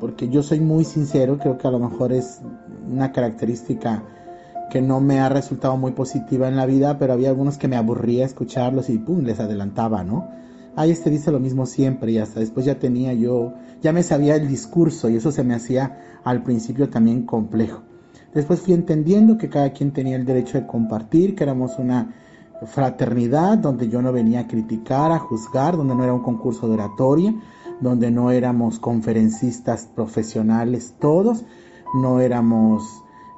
porque 0.00 0.28
yo 0.28 0.42
soy 0.42 0.60
muy 0.60 0.84
sincero, 0.84 1.38
creo 1.38 1.58
que 1.58 1.68
a 1.68 1.70
lo 1.70 1.78
mejor 1.78 2.12
es 2.12 2.40
una 2.90 3.12
característica 3.12 4.02
que 4.70 4.80
no 4.80 5.00
me 5.00 5.20
ha 5.20 5.28
resultado 5.28 5.76
muy 5.76 5.92
positiva 5.92 6.48
en 6.48 6.56
la 6.56 6.64
vida, 6.64 6.98
pero 6.98 7.12
había 7.12 7.28
algunos 7.28 7.58
que 7.58 7.68
me 7.68 7.76
aburría 7.76 8.24
escucharlos 8.24 8.88
y 8.88 8.98
pum, 8.98 9.24
les 9.24 9.40
adelantaba, 9.40 10.04
¿no? 10.04 10.28
Ay, 10.76 10.92
este 10.92 11.10
dice 11.10 11.32
lo 11.32 11.40
mismo 11.40 11.66
siempre 11.66 12.12
y 12.12 12.18
hasta 12.18 12.40
después 12.40 12.64
ya 12.64 12.78
tenía 12.78 13.12
yo, 13.12 13.54
ya 13.82 13.92
me 13.92 14.02
sabía 14.02 14.36
el 14.36 14.48
discurso 14.48 15.10
y 15.10 15.16
eso 15.16 15.32
se 15.32 15.42
me 15.42 15.54
hacía 15.54 16.20
al 16.22 16.42
principio 16.42 16.88
también 16.88 17.26
complejo. 17.26 17.82
Después 18.32 18.60
fui 18.60 18.74
entendiendo 18.74 19.36
que 19.36 19.48
cada 19.48 19.72
quien 19.72 19.90
tenía 19.92 20.16
el 20.16 20.24
derecho 20.24 20.58
de 20.58 20.66
compartir, 20.66 21.34
que 21.34 21.42
éramos 21.42 21.78
una 21.78 22.14
fraternidad 22.66 23.58
donde 23.58 23.88
yo 23.88 24.00
no 24.00 24.12
venía 24.12 24.40
a 24.40 24.46
criticar, 24.46 25.10
a 25.10 25.18
juzgar, 25.18 25.76
donde 25.76 25.96
no 25.96 26.04
era 26.04 26.14
un 26.14 26.22
concurso 26.22 26.68
de 26.68 26.74
oratoria, 26.74 27.34
donde 27.80 28.10
no 28.10 28.30
éramos 28.30 28.78
conferencistas 28.78 29.86
profesionales 29.86 30.94
todos, 30.98 31.44
no 31.94 32.20
éramos 32.20 32.82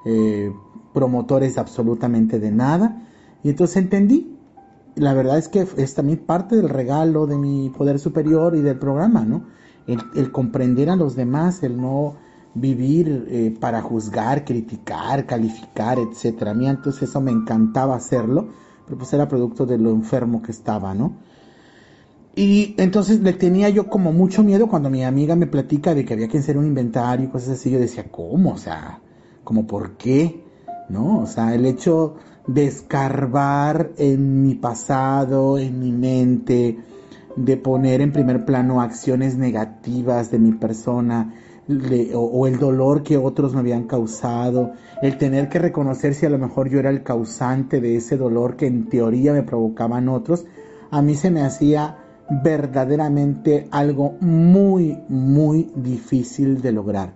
eh, 0.04 0.52
promotores 0.92 1.58
absolutamente 1.58 2.38
de 2.38 2.50
nada. 2.50 3.02
Y 3.42 3.50
entonces 3.50 3.76
entendí. 3.76 4.36
La 4.94 5.14
verdad 5.14 5.38
es 5.38 5.48
que 5.48 5.66
es 5.76 5.94
también 5.94 6.18
parte 6.18 6.54
del 6.56 6.68
regalo 6.68 7.26
de 7.26 7.38
mi 7.38 7.70
poder 7.70 7.98
superior 7.98 8.54
y 8.56 8.60
del 8.60 8.78
programa, 8.78 9.24
¿no? 9.24 9.46
El, 9.86 10.30
comprender 10.30 10.90
a 10.90 10.96
los 10.96 11.16
demás, 11.16 11.62
el 11.62 11.80
no 11.80 12.16
vivir 12.54 13.26
eh, 13.28 13.56
para 13.58 13.80
juzgar, 13.80 14.44
criticar, 14.44 15.26
calificar, 15.26 15.98
etcétera. 15.98 16.52
A 16.52 16.70
entonces 16.70 17.08
eso 17.08 17.20
me 17.20 17.32
encantaba 17.32 17.96
hacerlo, 17.96 18.48
pero 18.84 18.98
pues 18.98 19.12
era 19.14 19.28
producto 19.28 19.64
de 19.64 19.78
lo 19.78 19.90
enfermo 19.90 20.42
que 20.42 20.52
estaba, 20.52 20.94
¿no? 20.94 21.16
Y 22.34 22.74
entonces 22.78 23.20
le 23.20 23.34
tenía 23.34 23.68
yo 23.68 23.88
como 23.88 24.12
mucho 24.12 24.42
miedo 24.42 24.68
cuando 24.68 24.88
mi 24.88 25.04
amiga 25.04 25.36
me 25.36 25.46
platica 25.46 25.94
de 25.94 26.04
que 26.04 26.14
había 26.14 26.28
que 26.28 26.38
hacer 26.38 26.56
un 26.56 26.66
inventario 26.66 27.26
y 27.26 27.28
cosas 27.28 27.50
así. 27.50 27.70
Yo 27.70 27.78
decía, 27.78 28.06
¿cómo? 28.10 28.52
O 28.52 28.58
sea, 28.58 29.00
¿como 29.44 29.66
por 29.66 29.96
qué? 29.96 30.42
¿no? 30.88 31.20
O 31.20 31.26
sea, 31.26 31.54
el 31.54 31.66
hecho 31.66 32.14
de 32.46 32.66
escarbar 32.66 33.92
en 33.96 34.42
mi 34.42 34.54
pasado, 34.54 35.58
en 35.58 35.80
mi 35.80 35.92
mente, 35.92 36.78
de 37.36 37.56
poner 37.56 38.00
en 38.00 38.12
primer 38.12 38.44
plano 38.44 38.80
acciones 38.80 39.36
negativas 39.36 40.30
de 40.30 40.38
mi 40.38 40.52
persona 40.52 41.34
o, 42.14 42.46
el 42.46 42.58
dolor 42.58 43.02
que 43.02 43.16
otros 43.16 43.54
me 43.54 43.60
habían 43.60 43.84
causado, 43.84 44.72
el 45.00 45.16
tener 45.16 45.48
que 45.48 45.58
reconocer 45.58 46.14
si 46.14 46.26
a 46.26 46.30
lo 46.30 46.38
mejor 46.38 46.68
yo 46.68 46.78
era 46.78 46.90
el 46.90 47.02
causante 47.02 47.80
de 47.80 47.96
ese 47.96 48.16
dolor 48.16 48.56
que 48.56 48.66
en 48.66 48.88
teoría 48.88 49.32
me 49.32 49.42
provocaban 49.42 50.08
otros, 50.08 50.44
a 50.90 51.00
mí 51.00 51.14
se 51.14 51.30
me 51.30 51.42
hacía 51.42 51.98
verdaderamente 52.42 53.68
algo 53.70 54.16
muy, 54.20 54.98
muy 55.08 55.70
difícil 55.74 56.62
de 56.62 56.72
lograr. 56.72 57.14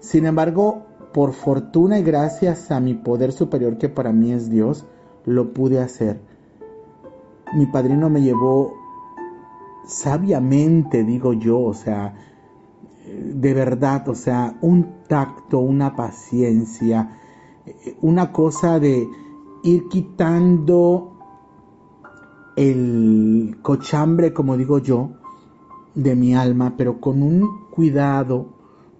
Sin 0.00 0.24
embargo, 0.24 0.86
por 1.12 1.32
fortuna 1.32 1.98
y 1.98 2.02
gracias 2.02 2.70
a 2.70 2.80
mi 2.80 2.94
poder 2.94 3.32
superior 3.32 3.76
que 3.76 3.88
para 3.88 4.12
mí 4.12 4.32
es 4.32 4.48
Dios, 4.48 4.86
lo 5.24 5.52
pude 5.52 5.80
hacer. 5.80 6.20
Mi 7.54 7.66
padrino 7.66 8.08
me 8.08 8.22
llevó 8.22 8.74
sabiamente, 9.86 11.04
digo 11.04 11.32
yo, 11.32 11.60
o 11.60 11.74
sea, 11.74 12.14
de 13.06 13.54
verdad, 13.54 14.08
o 14.08 14.14
sea, 14.14 14.56
un 14.62 15.02
tacto, 15.08 15.58
una 15.58 15.94
paciencia, 15.94 17.18
una 18.00 18.32
cosa 18.32 18.80
de 18.80 19.06
ir 19.62 19.88
quitando 19.88 21.15
el 22.56 23.58
cochambre, 23.62 24.32
como 24.32 24.56
digo 24.56 24.78
yo, 24.78 25.10
de 25.94 26.16
mi 26.16 26.34
alma, 26.34 26.74
pero 26.76 27.00
con 27.00 27.22
un 27.22 27.68
cuidado, 27.70 28.46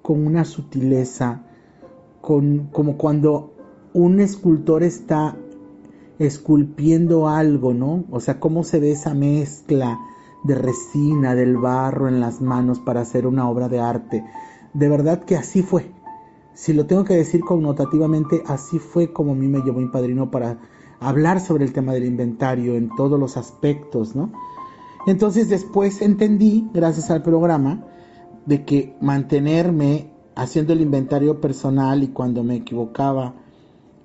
con 0.03 0.27
una 0.27 0.45
sutileza, 0.45 1.43
como 2.21 2.97
cuando 2.99 3.55
un 3.93 4.21
escultor 4.21 4.83
está 4.83 5.37
esculpiendo 6.19 7.29
algo, 7.29 7.73
¿no? 7.75 8.05
O 8.11 8.21
sea, 8.21 8.41
cómo 8.41 8.65
se 8.65 8.81
ve 8.81 8.93
esa 8.93 9.15
mezcla 9.15 9.99
de 10.45 10.55
resina, 10.55 11.35
del 11.35 11.57
barro 11.57 12.09
en 12.09 12.21
las 12.21 12.41
manos 12.41 12.79
para 12.81 13.01
hacer 13.01 13.27
una 13.27 13.49
obra 13.49 13.69
de 13.69 13.81
arte. 13.81 14.25
De 14.75 14.89
verdad 14.89 15.25
que 15.25 15.37
así 15.37 15.63
fue. 15.63 15.91
Si 16.55 16.73
lo 16.73 16.87
tengo 16.87 17.05
que 17.05 17.15
decir 17.15 17.41
connotativamente, 17.41 18.43
así 18.47 18.79
fue 18.79 19.13
como 19.13 19.33
a 19.33 19.35
mí 19.35 19.49
me 19.49 19.61
llevó 19.61 19.81
mi 19.81 19.89
padrino 19.89 20.31
para 20.31 20.59
hablar 21.01 21.41
sobre 21.41 21.65
el 21.65 21.73
tema 21.73 21.93
del 21.93 22.05
inventario 22.05 22.75
en 22.75 22.91
todos 22.97 23.19
los 23.19 23.37
aspectos, 23.37 24.15
¿no? 24.15 24.33
Entonces 25.07 25.49
después 25.49 26.03
entendí, 26.03 26.69
gracias 26.75 27.11
al 27.11 27.23
programa, 27.23 27.85
de 28.45 28.65
que 28.65 28.97
mantenerme 29.01 30.11
haciendo 30.35 30.73
el 30.73 30.81
inventario 30.81 31.41
personal 31.41 32.03
y 32.03 32.09
cuando 32.09 32.43
me 32.43 32.57
equivocaba, 32.57 33.35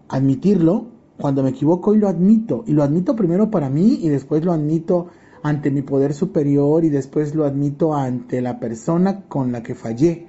admitirlo, 0.10 0.88
cuando 1.18 1.44
me 1.44 1.50
equivoco 1.50 1.94
y 1.94 1.98
lo 1.98 2.08
admito, 2.08 2.64
y 2.68 2.74
lo 2.74 2.84
admito 2.84 3.16
primero 3.16 3.52
para 3.52 3.70
mí 3.70 4.00
y 4.02 4.10
después 4.10 4.44
lo 4.44 4.52
admito 4.52 5.08
ante 5.44 5.72
mi 5.72 5.82
poder 5.82 6.14
superior 6.14 6.84
y 6.84 6.90
después 6.90 7.34
lo 7.36 7.46
admito 7.46 7.96
ante 7.96 8.42
la 8.42 8.60
persona 8.60 9.24
con 9.28 9.52
la 9.52 9.64
que 9.64 9.76
fallé, 9.76 10.28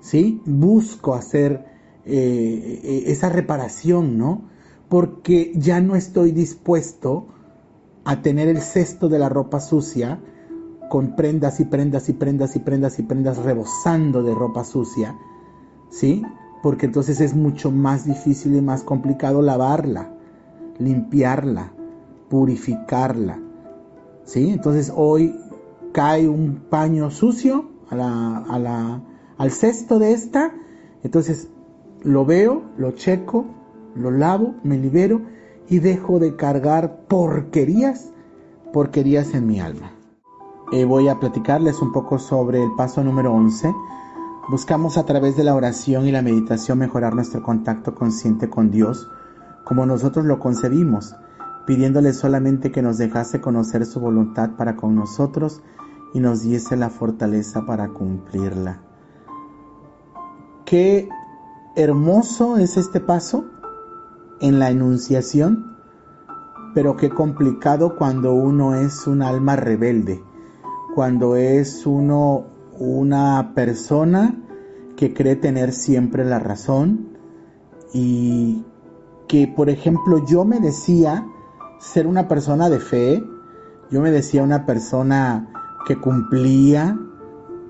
¿sí? 0.00 0.40
Busco 0.44 1.14
hacer 1.14 1.64
eh, 2.04 2.80
eh, 2.84 3.04
esa 3.06 3.28
reparación, 3.28 4.18
¿no? 4.18 4.55
Porque 4.88 5.52
ya 5.56 5.80
no 5.80 5.96
estoy 5.96 6.32
dispuesto 6.32 7.26
a 8.04 8.22
tener 8.22 8.48
el 8.48 8.60
cesto 8.60 9.08
de 9.08 9.18
la 9.18 9.28
ropa 9.28 9.60
sucia, 9.60 10.20
con 10.88 11.16
prendas 11.16 11.60
y 11.60 11.64
prendas 11.64 12.08
y 12.08 12.12
prendas 12.12 12.54
y 12.56 12.60
prendas 12.60 12.98
y 12.98 13.02
prendas 13.02 13.38
rebosando 13.38 14.22
de 14.22 14.34
ropa 14.34 14.64
sucia, 14.64 15.16
¿sí? 15.90 16.22
Porque 16.62 16.86
entonces 16.86 17.20
es 17.20 17.34
mucho 17.34 17.70
más 17.70 18.04
difícil 18.06 18.54
y 18.56 18.60
más 18.60 18.82
complicado 18.82 19.42
lavarla, 19.42 20.12
limpiarla, 20.78 21.72
purificarla, 22.28 23.40
¿sí? 24.24 24.50
Entonces 24.50 24.92
hoy 24.94 25.34
cae 25.92 26.28
un 26.28 26.62
paño 26.70 27.10
sucio 27.10 27.70
al 27.90 29.50
cesto 29.50 29.98
de 29.98 30.12
esta, 30.12 30.54
entonces 31.02 31.48
lo 32.02 32.24
veo, 32.24 32.62
lo 32.76 32.92
checo, 32.92 33.46
lo 33.96 34.10
lavo, 34.10 34.54
me 34.62 34.78
libero 34.78 35.22
y 35.68 35.78
dejo 35.78 36.18
de 36.18 36.36
cargar 36.36 37.06
porquerías, 37.08 38.12
porquerías 38.72 39.34
en 39.34 39.46
mi 39.46 39.60
alma. 39.60 39.92
Eh, 40.72 40.84
voy 40.84 41.08
a 41.08 41.18
platicarles 41.18 41.80
un 41.80 41.92
poco 41.92 42.18
sobre 42.18 42.62
el 42.62 42.70
paso 42.76 43.02
número 43.02 43.32
11. 43.32 43.72
Buscamos 44.50 44.98
a 44.98 45.04
través 45.04 45.36
de 45.36 45.44
la 45.44 45.54
oración 45.54 46.06
y 46.06 46.12
la 46.12 46.22
meditación 46.22 46.78
mejorar 46.78 47.14
nuestro 47.14 47.42
contacto 47.42 47.94
consciente 47.94 48.48
con 48.48 48.70
Dios 48.70 49.08
como 49.66 49.84
nosotros 49.84 50.24
lo 50.24 50.38
concebimos, 50.38 51.16
pidiéndole 51.66 52.12
solamente 52.12 52.70
que 52.70 52.82
nos 52.82 52.98
dejase 52.98 53.40
conocer 53.40 53.84
su 53.84 53.98
voluntad 53.98 54.50
para 54.56 54.76
con 54.76 54.94
nosotros 54.94 55.60
y 56.14 56.20
nos 56.20 56.42
diese 56.42 56.76
la 56.76 56.88
fortaleza 56.88 57.66
para 57.66 57.88
cumplirla. 57.88 58.80
Qué 60.64 61.08
hermoso 61.74 62.58
es 62.58 62.76
este 62.76 63.00
paso 63.00 63.46
en 64.40 64.58
la 64.58 64.70
enunciación, 64.70 65.76
pero 66.74 66.96
qué 66.96 67.10
complicado 67.10 67.96
cuando 67.96 68.34
uno 68.34 68.74
es 68.74 69.06
un 69.06 69.22
alma 69.22 69.56
rebelde 69.56 70.22
cuando 70.96 71.36
es 71.36 71.84
uno 71.84 72.46
una 72.78 73.52
persona 73.54 74.34
que 74.96 75.12
cree 75.12 75.36
tener 75.36 75.74
siempre 75.74 76.24
la 76.24 76.38
razón 76.38 77.18
y 77.92 78.64
que, 79.28 79.46
por 79.46 79.68
ejemplo, 79.68 80.24
yo 80.24 80.46
me 80.46 80.58
decía 80.58 81.26
ser 81.78 82.06
una 82.06 82.28
persona 82.28 82.70
de 82.70 82.80
fe, 82.80 83.22
yo 83.90 84.00
me 84.00 84.10
decía 84.10 84.42
una 84.42 84.64
persona 84.64 85.50
que 85.86 86.00
cumplía 86.00 86.98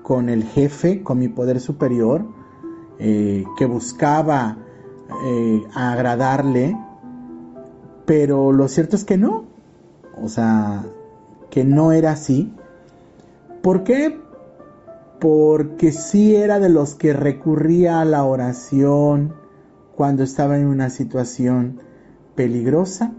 con 0.03 0.29
el 0.29 0.45
jefe, 0.45 1.03
con 1.03 1.19
mi 1.19 1.27
poder 1.27 1.59
superior, 1.59 2.25
eh, 2.97 3.43
que 3.57 3.65
buscaba 3.65 4.57
eh, 5.25 5.63
agradarle, 5.73 6.77
pero 8.05 8.51
lo 8.51 8.67
cierto 8.67 8.95
es 8.95 9.05
que 9.05 9.17
no, 9.17 9.45
o 10.21 10.29
sea, 10.29 10.83
que 11.49 11.63
no 11.63 11.91
era 11.91 12.11
así 12.11 12.53
¿Por 13.67 13.83
qué? 13.83 14.17
Porque 15.19 15.91
sí 15.91 16.33
era 16.35 16.57
de 16.57 16.69
los 16.69 16.95
que 16.95 17.11
recurría 17.11 17.99
a 17.99 18.05
la 18.05 18.23
oración 18.23 19.33
cuando 19.93 20.23
estaba 20.23 20.57
en 20.57 20.67
una 20.67 20.89
situación 20.89 21.81
peligrosa, 22.35 23.11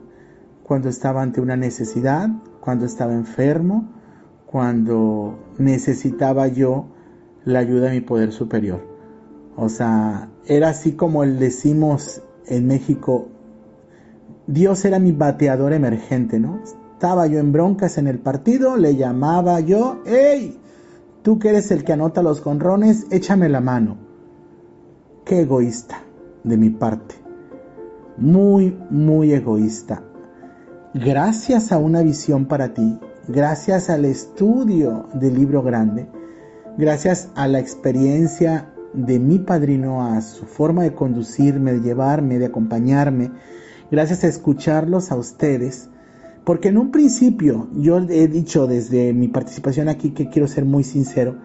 cuando 0.62 0.88
estaba 0.88 1.20
ante 1.20 1.42
una 1.42 1.56
necesidad, 1.56 2.30
cuando 2.60 2.86
estaba 2.86 3.12
enfermo, 3.12 3.90
cuando 4.46 5.38
necesitaba 5.58 6.48
yo 6.48 6.86
la 7.44 7.58
ayuda 7.58 7.88
de 7.88 7.96
mi 7.96 8.00
poder 8.00 8.32
superior. 8.32 8.97
O 9.60 9.68
sea, 9.68 10.30
era 10.46 10.68
así 10.68 10.92
como 10.92 11.24
el 11.24 11.40
decimos 11.40 12.22
en 12.46 12.68
México, 12.68 13.26
Dios 14.46 14.84
era 14.84 15.00
mi 15.00 15.10
bateador 15.10 15.72
emergente, 15.72 16.38
¿no? 16.38 16.60
Estaba 16.92 17.26
yo 17.26 17.40
en 17.40 17.50
broncas 17.50 17.98
en 17.98 18.06
el 18.06 18.20
partido, 18.20 18.76
le 18.76 18.94
llamaba 18.94 19.58
yo, 19.58 20.00
¡Ey! 20.06 20.60
Tú 21.22 21.40
que 21.40 21.48
eres 21.48 21.72
el 21.72 21.82
que 21.82 21.92
anota 21.92 22.22
los 22.22 22.40
conrones, 22.40 23.06
échame 23.10 23.48
la 23.48 23.60
mano. 23.60 23.96
Qué 25.24 25.40
egoísta 25.40 26.02
de 26.44 26.56
mi 26.56 26.70
parte. 26.70 27.16
Muy, 28.16 28.78
muy 28.90 29.32
egoísta. 29.32 30.04
Gracias 30.94 31.72
a 31.72 31.78
una 31.78 32.02
visión 32.02 32.46
para 32.46 32.74
ti, 32.74 32.98
gracias 33.26 33.90
al 33.90 34.04
estudio 34.04 35.08
del 35.14 35.34
libro 35.34 35.64
grande, 35.64 36.08
gracias 36.78 37.28
a 37.34 37.48
la 37.48 37.58
experiencia 37.58 38.72
de 38.92 39.18
mi 39.18 39.38
padrino, 39.38 40.04
a 40.04 40.20
su 40.20 40.46
forma 40.46 40.82
de 40.82 40.94
conducirme, 40.94 41.72
de 41.72 41.80
llevarme, 41.80 42.38
de 42.38 42.46
acompañarme, 42.46 43.30
gracias 43.90 44.24
a 44.24 44.28
escucharlos 44.28 45.10
a 45.12 45.16
ustedes, 45.16 45.88
porque 46.44 46.68
en 46.68 46.78
un 46.78 46.90
principio, 46.90 47.68
yo 47.74 47.98
he 47.98 48.28
dicho 48.28 48.66
desde 48.66 49.12
mi 49.12 49.28
participación 49.28 49.88
aquí 49.88 50.10
que 50.10 50.28
quiero 50.28 50.48
ser 50.48 50.64
muy 50.64 50.84
sincero, 50.84 51.36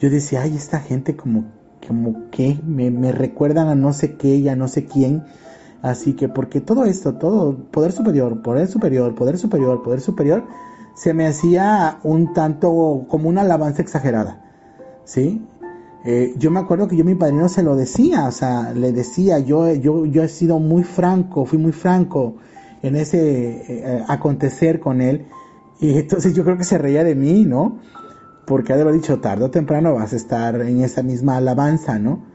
yo 0.00 0.10
decía, 0.10 0.42
ay, 0.42 0.56
esta 0.56 0.80
gente 0.80 1.16
como, 1.16 1.44
como 1.86 2.30
que 2.30 2.58
me, 2.66 2.90
me 2.90 3.12
recuerdan 3.12 3.68
a 3.68 3.74
no 3.74 3.92
sé 3.92 4.16
qué 4.16 4.36
y 4.36 4.48
a 4.48 4.56
no 4.56 4.68
sé 4.68 4.86
quién. 4.86 5.24
Así 5.82 6.14
que 6.14 6.28
porque 6.28 6.60
todo 6.60 6.84
esto, 6.86 7.14
todo, 7.14 7.56
poder 7.70 7.92
superior, 7.92 8.42
poder 8.42 8.66
superior, 8.68 9.14
poder 9.14 9.38
superior, 9.38 9.82
poder 9.82 10.00
superior, 10.00 10.44
se 10.94 11.12
me 11.12 11.26
hacía 11.26 11.98
un 12.02 12.32
tanto 12.32 13.04
como 13.08 13.28
una 13.28 13.42
alabanza 13.42 13.82
exagerada. 13.82 14.40
¿Sí? 15.04 15.46
Eh, 16.04 16.34
yo 16.36 16.50
me 16.50 16.60
acuerdo 16.60 16.86
que 16.86 16.96
yo 16.96 17.02
a 17.02 17.06
mi 17.06 17.14
padrino 17.14 17.48
se 17.48 17.62
lo 17.62 17.76
decía, 17.76 18.26
o 18.26 18.30
sea, 18.30 18.72
le 18.72 18.92
decía, 18.92 19.38
yo, 19.38 19.72
yo, 19.72 20.04
yo 20.04 20.22
he 20.22 20.28
sido 20.28 20.58
muy 20.58 20.84
franco, 20.84 21.46
fui 21.46 21.58
muy 21.58 21.72
franco 21.72 22.36
en 22.82 22.96
ese 22.96 23.64
eh, 23.68 24.04
acontecer 24.08 24.80
con 24.80 25.00
él. 25.00 25.26
Y 25.80 25.98
entonces 25.98 26.34
yo 26.34 26.44
creo 26.44 26.58
que 26.58 26.64
se 26.64 26.78
reía 26.78 27.04
de 27.04 27.14
mí, 27.14 27.44
¿no? 27.44 27.78
Porque 28.46 28.72
ha 28.72 28.76
de 28.76 28.92
dicho, 28.92 29.20
tarde 29.20 29.46
o 29.46 29.50
temprano 29.50 29.94
vas 29.94 30.12
a 30.12 30.16
estar 30.16 30.60
en 30.60 30.82
esa 30.82 31.02
misma 31.02 31.38
alabanza, 31.38 31.98
¿no? 31.98 32.34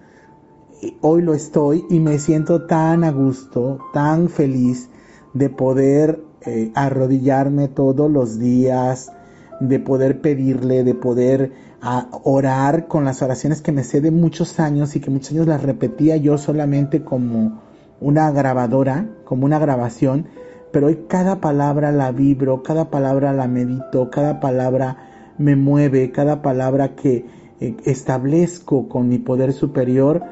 hoy 1.01 1.21
lo 1.21 1.33
estoy 1.33 1.85
y 1.89 1.99
me 1.99 2.19
siento 2.19 2.65
tan 2.65 3.03
a 3.03 3.11
gusto, 3.11 3.79
tan 3.93 4.29
feliz 4.29 4.89
de 5.33 5.49
poder 5.49 6.23
eh, 6.45 6.71
arrodillarme 6.75 7.67
todos 7.67 8.09
los 8.09 8.39
días, 8.39 9.11
de 9.59 9.79
poder 9.79 10.21
pedirle, 10.21 10.83
de 10.83 10.95
poder 10.95 11.51
ah, 11.81 12.07
orar 12.23 12.87
con 12.87 13.05
las 13.05 13.21
oraciones 13.21 13.61
que 13.61 13.71
me 13.71 13.83
sé 13.83 14.01
de 14.01 14.11
muchos 14.11 14.59
años 14.59 14.95
y 14.95 14.99
que 14.99 15.11
muchos 15.11 15.31
años 15.31 15.47
las 15.47 15.63
repetía 15.63 16.17
yo 16.17 16.37
solamente 16.37 17.03
como 17.03 17.61
una 17.99 18.31
grabadora, 18.31 19.09
como 19.25 19.45
una 19.45 19.59
grabación, 19.59 20.27
pero 20.71 20.87
hoy 20.87 21.05
cada 21.07 21.41
palabra 21.41 21.91
la 21.91 22.11
vibro, 22.11 22.63
cada 22.63 22.89
palabra 22.89 23.33
la 23.33 23.47
medito, 23.47 24.09
cada 24.09 24.39
palabra 24.39 25.33
me 25.37 25.55
mueve, 25.55 26.11
cada 26.11 26.41
palabra 26.41 26.95
que 26.95 27.25
eh, 27.59 27.75
establezco 27.85 28.87
con 28.87 29.09
mi 29.09 29.17
poder 29.17 29.53
superior, 29.53 30.23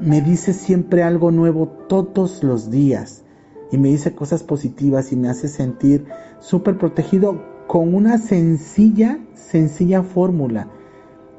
me 0.00 0.20
dice 0.20 0.52
siempre 0.52 1.02
algo 1.02 1.30
nuevo 1.30 1.66
todos 1.88 2.42
los 2.42 2.70
días 2.70 3.22
y 3.70 3.78
me 3.78 3.88
dice 3.88 4.14
cosas 4.14 4.42
positivas 4.42 5.12
y 5.12 5.16
me 5.16 5.28
hace 5.28 5.48
sentir 5.48 6.06
súper 6.38 6.78
protegido 6.78 7.53
con 7.66 7.94
una 7.94 8.18
sencilla, 8.18 9.18
sencilla 9.34 10.02
fórmula 10.02 10.68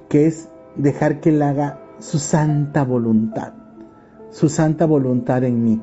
que 0.09 0.27
es 0.27 0.49
dejar 0.75 1.19
que 1.19 1.29
él 1.29 1.41
haga 1.41 1.81
su 1.99 2.19
santa 2.19 2.83
voluntad 2.83 3.53
su 4.35 4.49
santa 4.49 4.85
voluntad 4.85 5.43
en 5.45 5.63
mí. 5.63 5.81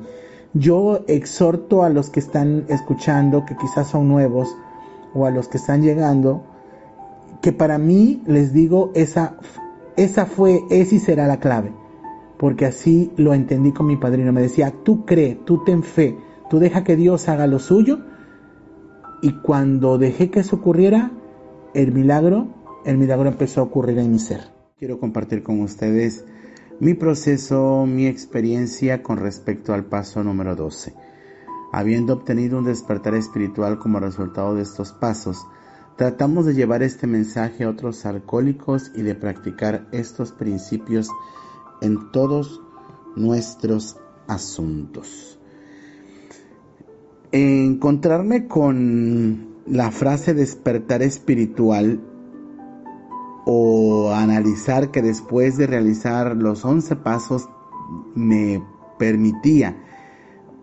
Yo 0.53 0.99
exhorto 1.07 1.83
a 1.83 1.89
los 1.89 2.11
que 2.11 2.19
están 2.19 2.65
escuchando, 2.67 3.45
que 3.45 3.57
quizás 3.57 3.87
son 3.87 4.07
nuevos, 4.07 4.55
o 5.15 5.25
a 5.25 5.31
los 5.31 5.47
que 5.47 5.57
están 5.57 5.81
llegando, 5.81 6.43
que 7.41 7.51
para 7.51 7.79
mí 7.79 8.21
les 8.27 8.53
digo, 8.53 8.91
esa, 8.93 9.37
esa 9.97 10.27
fue, 10.27 10.61
esa 10.69 10.95
y 10.95 10.99
será 10.99 11.25
la 11.25 11.39
clave, 11.39 11.73
porque 12.37 12.67
así 12.67 13.11
lo 13.17 13.33
entendí 13.33 13.71
con 13.71 13.87
mi 13.87 13.97
padrino. 13.97 14.31
Me 14.31 14.41
decía, 14.41 14.71
tú 14.83 15.03
cree, 15.03 15.39
tú 15.45 15.63
ten 15.63 15.81
fe, 15.81 16.15
tú 16.51 16.59
deja 16.59 16.83
que 16.83 16.95
Dios 16.95 17.27
haga 17.29 17.47
lo 17.47 17.57
suyo, 17.57 18.01
y 19.23 19.31
cuando 19.31 19.97
dejé 19.97 20.29
que 20.29 20.41
eso 20.41 20.57
ocurriera, 20.57 21.09
el 21.73 21.93
milagro, 21.93 22.49
el 22.83 22.97
milagro 22.97 23.29
empezó 23.29 23.61
a 23.61 23.63
ocurrir 23.63 23.97
en 23.99 24.11
mi 24.11 24.19
ser. 24.19 24.41
Quiero 24.77 24.99
compartir 24.99 25.43
con 25.43 25.61
ustedes 25.61 26.25
mi 26.81 26.93
proceso, 26.93 27.85
mi 27.87 28.05
experiencia 28.05 29.01
con 29.01 29.15
respecto 29.17 29.73
al 29.73 29.85
paso 29.85 30.25
número 30.25 30.57
12. 30.57 30.93
Habiendo 31.71 32.15
obtenido 32.15 32.59
un 32.59 32.65
despertar 32.65 33.15
espiritual 33.15 33.79
como 33.79 34.01
resultado 34.01 34.55
de 34.55 34.63
estos 34.63 34.91
pasos, 34.91 35.47
tratamos 35.95 36.45
de 36.45 36.55
llevar 36.55 36.83
este 36.83 37.07
mensaje 37.07 37.63
a 37.63 37.69
otros 37.69 38.05
alcohólicos 38.05 38.91
y 38.93 39.03
de 39.03 39.15
practicar 39.15 39.87
estos 39.93 40.33
principios 40.33 41.07
en 41.79 42.11
todos 42.11 42.61
nuestros 43.15 43.95
asuntos. 44.27 45.39
Encontrarme 47.35 48.47
con 48.47 49.55
la 49.65 49.89
frase 49.89 50.35
despertar 50.35 51.01
espiritual 51.01 51.99
o 53.47 54.11
analizar 54.13 54.91
que 54.91 55.01
después 55.01 55.57
de 55.57 55.65
realizar 55.65 56.37
los 56.37 56.63
11 56.63 56.95
pasos 56.97 57.49
me 58.13 58.61
permitía 58.99 59.75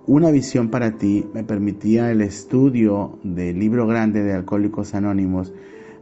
una 0.07 0.31
visión 0.31 0.69
para 0.69 0.97
ti, 0.97 1.27
me 1.35 1.43
permitía 1.43 2.13
el 2.13 2.21
estudio 2.21 3.19
del 3.25 3.59
libro 3.59 3.89
grande 3.89 4.23
de 4.23 4.33
Alcohólicos 4.33 4.95
Anónimos, 4.95 5.53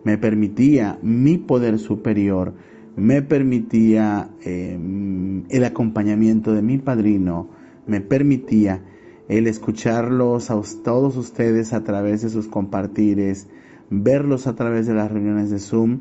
me 0.04 0.18
permitía 0.18 0.98
mi 1.00 1.38
poder 1.38 1.78
superior, 1.78 2.52
me 2.94 3.22
permitía 3.22 4.28
em, 4.42 5.44
el 5.48 5.64
acompañamiento 5.64 6.52
de 6.52 6.60
mi 6.60 6.76
padrino, 6.76 7.48
me 7.86 8.02
permitía 8.02 8.82
el 9.28 9.46
escucharlos 9.46 10.50
a 10.50 10.60
todos 10.82 11.16
ustedes 11.16 11.72
a 11.72 11.84
través 11.84 12.22
de 12.22 12.30
sus 12.30 12.48
compartires, 12.48 13.46
verlos 13.90 14.46
a 14.46 14.54
través 14.54 14.86
de 14.86 14.94
las 14.94 15.10
reuniones 15.12 15.50
de 15.50 15.58
Zoom, 15.58 16.00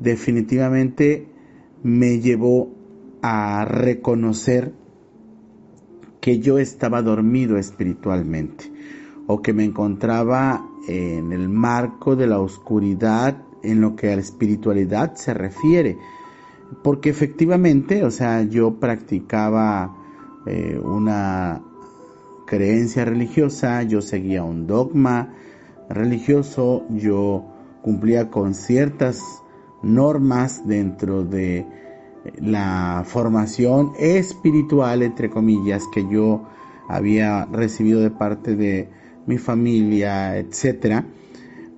definitivamente 0.00 1.28
me 1.82 2.20
llevó 2.20 2.70
a 3.22 3.64
reconocer 3.64 4.72
que 6.20 6.38
yo 6.38 6.58
estaba 6.58 7.02
dormido 7.02 7.58
espiritualmente 7.58 8.72
o 9.26 9.42
que 9.42 9.52
me 9.52 9.64
encontraba 9.64 10.66
en 10.88 11.32
el 11.32 11.50
marco 11.50 12.16
de 12.16 12.26
la 12.26 12.40
oscuridad 12.40 13.42
en 13.62 13.80
lo 13.80 13.94
que 13.94 14.10
a 14.10 14.16
la 14.16 14.22
espiritualidad 14.22 15.14
se 15.16 15.34
refiere. 15.34 15.98
Porque 16.82 17.10
efectivamente, 17.10 18.04
o 18.04 18.10
sea, 18.10 18.42
yo 18.42 18.78
practicaba 18.80 19.96
eh, 20.46 20.78
una 20.82 21.62
creencia 22.46 23.04
religiosa, 23.04 23.82
yo 23.82 24.00
seguía 24.00 24.44
un 24.44 24.66
dogma 24.66 25.34
religioso, 25.88 26.84
yo 26.90 27.44
cumplía 27.82 28.30
con 28.30 28.54
ciertas 28.54 29.20
normas 29.82 30.66
dentro 30.66 31.24
de 31.24 31.66
la 32.38 33.04
formación 33.06 33.92
espiritual, 33.98 35.02
entre 35.02 35.28
comillas, 35.28 35.84
que 35.92 36.06
yo 36.08 36.48
había 36.88 37.44
recibido 37.46 38.00
de 38.00 38.10
parte 38.10 38.56
de 38.56 38.88
mi 39.26 39.38
familia, 39.38 40.36
etcétera, 40.38 41.06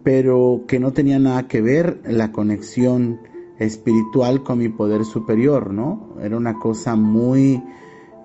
pero 0.03 0.65
que 0.69 0.79
no 0.79 0.93
tenía 0.93 1.19
nada 1.19 1.49
que 1.49 1.61
ver 1.61 2.01
la 2.05 2.33
conexión 2.33 3.21
espiritual 3.59 4.43
con 4.43 4.59
mi 4.59 4.69
poder 4.69 5.05
superior, 5.05 5.73
¿no? 5.73 6.17
Era 6.21 6.37
una 6.37 6.59
cosa 6.59 6.95
muy, 6.97 7.63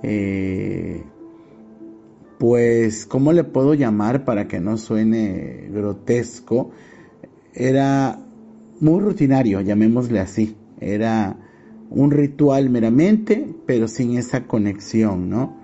eh, 0.04 1.04
pues, 2.42 3.06
¿cómo 3.06 3.34
le 3.34 3.44
puedo 3.44 3.76
llamar 3.76 4.26
para 4.26 4.48
que 4.48 4.60
no 4.60 4.76
suene 4.80 5.70
grotesco? 5.72 6.72
Era 7.54 8.18
muy 8.80 9.00
rutinario, 9.00 9.62
llamémosle 9.62 10.20
así. 10.20 10.56
Era 10.80 11.38
un 11.92 12.10
ritual 12.10 12.72
meramente, 12.72 13.48
pero 13.68 13.88
sin 13.88 14.18
esa 14.18 14.48
conexión, 14.48 15.30
¿no? 15.30 15.56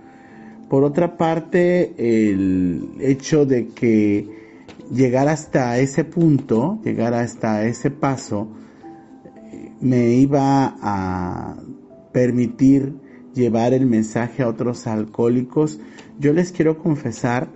Por 0.69 0.83
otra 0.83 1.17
parte, 1.17 1.95
el 1.97 2.91
hecho 2.99 3.47
de 3.47 3.69
que 3.69 4.27
llegar 4.93 5.29
hasta 5.29 5.79
ese 5.79 6.03
punto, 6.03 6.79
llegar 6.83 7.15
hasta 7.15 7.65
ese 7.65 7.89
paso, 7.89 8.49
me 9.81 10.13
iba 10.13 10.75
a 10.79 11.55
permitir 12.11 12.93
llevar 13.33 13.73
el 13.73 13.85
mensaje 13.85 14.43
a 14.43 14.47
otros 14.47 14.85
alcohólicos. 14.85 15.79
Yo 16.19 16.33
les 16.33 16.51
quiero 16.51 16.79
confesar 16.79 17.47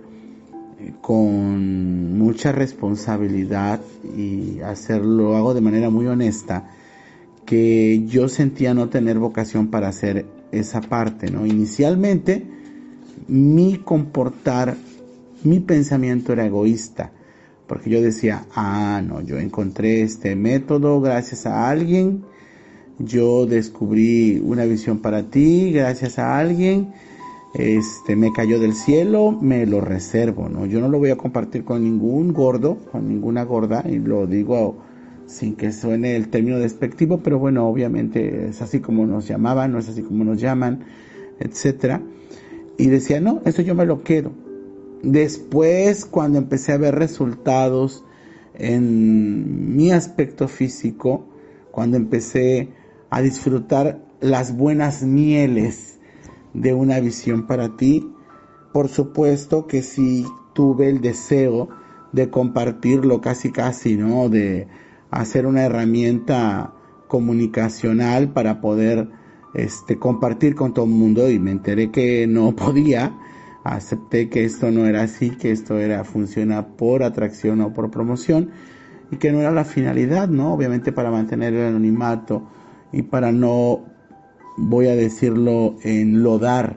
eh, 0.78 0.92
con 1.00 2.16
mucha 2.16 2.52
responsabilidad 2.52 3.80
y 4.16 4.60
hacerlo, 4.60 5.36
hago 5.36 5.52
de 5.54 5.60
manera 5.60 5.90
muy 5.90 6.06
honesta, 6.06 6.70
que 7.44 8.04
yo 8.06 8.28
sentía 8.28 8.72
no 8.72 8.88
tener 8.88 9.18
vocación 9.18 9.68
para 9.68 9.88
hacer 9.88 10.26
esa 10.52 10.80
parte, 10.80 11.30
¿no? 11.30 11.44
Inicialmente, 11.44 12.46
mi 13.26 13.78
comportar, 13.78 14.76
mi 15.42 15.58
pensamiento 15.58 16.32
era 16.32 16.46
egoísta, 16.46 17.10
porque 17.66 17.90
yo 17.90 18.00
decía, 18.00 18.44
ah, 18.54 19.02
no, 19.04 19.22
yo 19.22 19.38
encontré 19.38 20.02
este 20.02 20.36
método 20.36 21.00
gracias 21.00 21.46
a 21.46 21.68
alguien, 21.68 22.22
yo 22.98 23.46
descubrí 23.46 24.40
una 24.44 24.64
visión 24.66 24.98
para 24.98 25.24
ti 25.24 25.72
gracias 25.72 26.18
a 26.18 26.38
alguien, 26.38 26.92
este 27.54 28.16
me 28.16 28.32
cayó 28.32 28.58
del 28.58 28.74
cielo, 28.74 29.32
me 29.32 29.66
lo 29.66 29.80
reservo, 29.80 30.48
¿no? 30.48 30.64
Yo 30.66 30.80
no 30.80 30.88
lo 30.88 30.98
voy 30.98 31.10
a 31.10 31.16
compartir 31.16 31.64
con 31.64 31.84
ningún 31.84 32.32
gordo, 32.32 32.78
con 32.90 33.08
ninguna 33.08 33.44
gorda, 33.44 33.84
y 33.86 33.98
lo 33.98 34.26
digo 34.26 34.76
sin 35.26 35.56
que 35.56 35.72
suene 35.72 36.16
el 36.16 36.28
término 36.28 36.58
despectivo, 36.58 37.20
pero 37.22 37.38
bueno, 37.38 37.68
obviamente 37.68 38.48
es 38.48 38.62
así 38.62 38.80
como 38.80 39.06
nos 39.06 39.28
llamaban, 39.28 39.72
no 39.72 39.78
es 39.78 39.88
así 39.88 40.02
como 40.02 40.24
nos 40.24 40.40
llaman, 40.40 40.84
etcétera. 41.40 42.02
Y 42.78 42.86
decía, 42.86 43.20
no, 43.20 43.42
eso 43.44 43.62
yo 43.62 43.74
me 43.74 43.86
lo 43.86 44.02
quedo. 44.02 44.32
Después, 45.02 46.04
cuando 46.04 46.38
empecé 46.38 46.72
a 46.72 46.78
ver 46.78 46.94
resultados 46.94 48.04
en 48.54 49.74
mi 49.76 49.90
aspecto 49.90 50.48
físico, 50.48 51.26
cuando 51.70 51.96
empecé 51.96 52.68
a 53.10 53.20
disfrutar 53.20 54.00
las 54.20 54.56
buenas 54.56 55.02
mieles 55.02 55.91
de 56.54 56.74
una 56.74 57.00
visión 57.00 57.46
para 57.46 57.76
ti, 57.76 58.12
por 58.72 58.88
supuesto 58.88 59.66
que 59.66 59.82
sí 59.82 60.26
tuve 60.54 60.88
el 60.88 61.00
deseo 61.00 61.68
de 62.12 62.30
compartirlo 62.30 63.20
casi 63.20 63.50
casi, 63.52 63.96
¿no? 63.96 64.28
De 64.28 64.68
hacer 65.10 65.46
una 65.46 65.62
herramienta 65.62 66.72
comunicacional 67.08 68.32
para 68.32 68.60
poder 68.60 69.08
este, 69.54 69.98
compartir 69.98 70.54
con 70.54 70.72
todo 70.72 70.86
el 70.86 70.92
mundo 70.92 71.30
y 71.30 71.38
me 71.38 71.50
enteré 71.50 71.90
que 71.90 72.26
no 72.26 72.56
podía, 72.56 73.18
acepté 73.64 74.28
que 74.28 74.44
esto 74.44 74.70
no 74.70 74.86
era 74.86 75.02
así, 75.02 75.30
que 75.30 75.50
esto 75.50 75.78
era 75.78 76.04
funciona 76.04 76.68
por 76.76 77.02
atracción 77.02 77.60
o 77.60 77.72
por 77.72 77.90
promoción 77.90 78.50
y 79.10 79.16
que 79.16 79.30
no 79.30 79.40
era 79.40 79.50
la 79.50 79.64
finalidad, 79.64 80.28
¿no? 80.28 80.54
Obviamente 80.54 80.92
para 80.92 81.10
mantener 81.10 81.52
el 81.54 81.66
anonimato 81.66 82.48
y 82.92 83.02
para 83.02 83.30
no, 83.30 83.84
voy 84.56 84.88
a 84.88 84.96
decirlo, 84.96 85.76
enlodar 85.82 86.76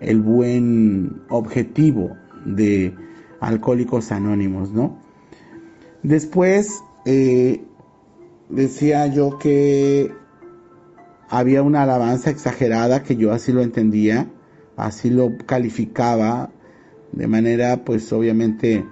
el 0.00 0.20
buen 0.20 1.22
objetivo 1.28 2.16
de 2.44 2.94
Alcohólicos 3.40 4.12
Anónimos, 4.12 4.72
¿no? 4.72 4.98
Después 6.02 6.82
eh, 7.04 7.64
decía 8.48 9.06
yo 9.06 9.38
que 9.38 10.12
había 11.28 11.62
una 11.62 11.82
alabanza 11.82 12.30
exagerada 12.30 13.02
que 13.02 13.16
yo 13.16 13.32
así 13.32 13.52
lo 13.52 13.62
entendía, 13.62 14.28
así 14.76 15.10
lo 15.10 15.36
calificaba 15.46 16.50
de 17.12 17.26
manera 17.26 17.84
pues 17.84 18.12
obviamente 18.12 18.84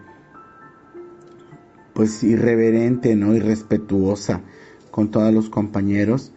pues 1.92 2.22
irreverente, 2.22 3.16
¿no? 3.16 3.34
irrespetuosa 3.34 4.42
con 4.90 5.10
todos 5.10 5.34
los 5.34 5.50
compañeros 5.50 6.32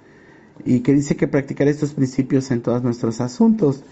y 0.66 0.80
que 0.80 0.94
dice 0.94 1.16
que 1.16 1.28
practicar 1.28 1.68
estos 1.68 1.94
principios 1.94 2.52
en 2.52 2.62
todos 2.62 2.84
nuestros 2.84 3.22
asuntos. 3.22 3.84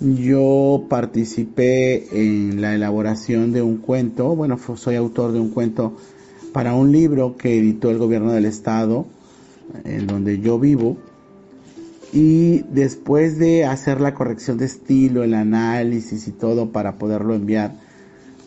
Yo 0.00 0.84
participé 0.88 2.06
en 2.12 2.60
la 2.60 2.74
elaboración 2.74 3.52
de 3.52 3.62
un 3.62 3.78
cuento, 3.78 4.36
bueno, 4.36 4.58
soy 4.76 4.96
autor 4.96 5.32
de 5.32 5.40
un 5.40 5.50
cuento 5.50 5.96
para 6.52 6.74
un 6.74 6.92
libro 6.92 7.36
que 7.36 7.58
editó 7.58 7.90
el 7.90 7.98
gobierno 7.98 8.32
del 8.32 8.44
estado, 8.44 9.06
en 9.84 10.06
donde 10.06 10.40
yo 10.40 10.58
vivo, 10.58 10.96
y 12.12 12.62
después 12.70 13.38
de 13.38 13.64
hacer 13.64 14.00
la 14.00 14.14
corrección 14.14 14.58
de 14.58 14.66
estilo, 14.66 15.22
el 15.22 15.34
análisis 15.34 16.28
y 16.28 16.32
todo 16.32 16.72
para 16.72 16.98
poderlo 16.98 17.34
enviar, 17.34 17.74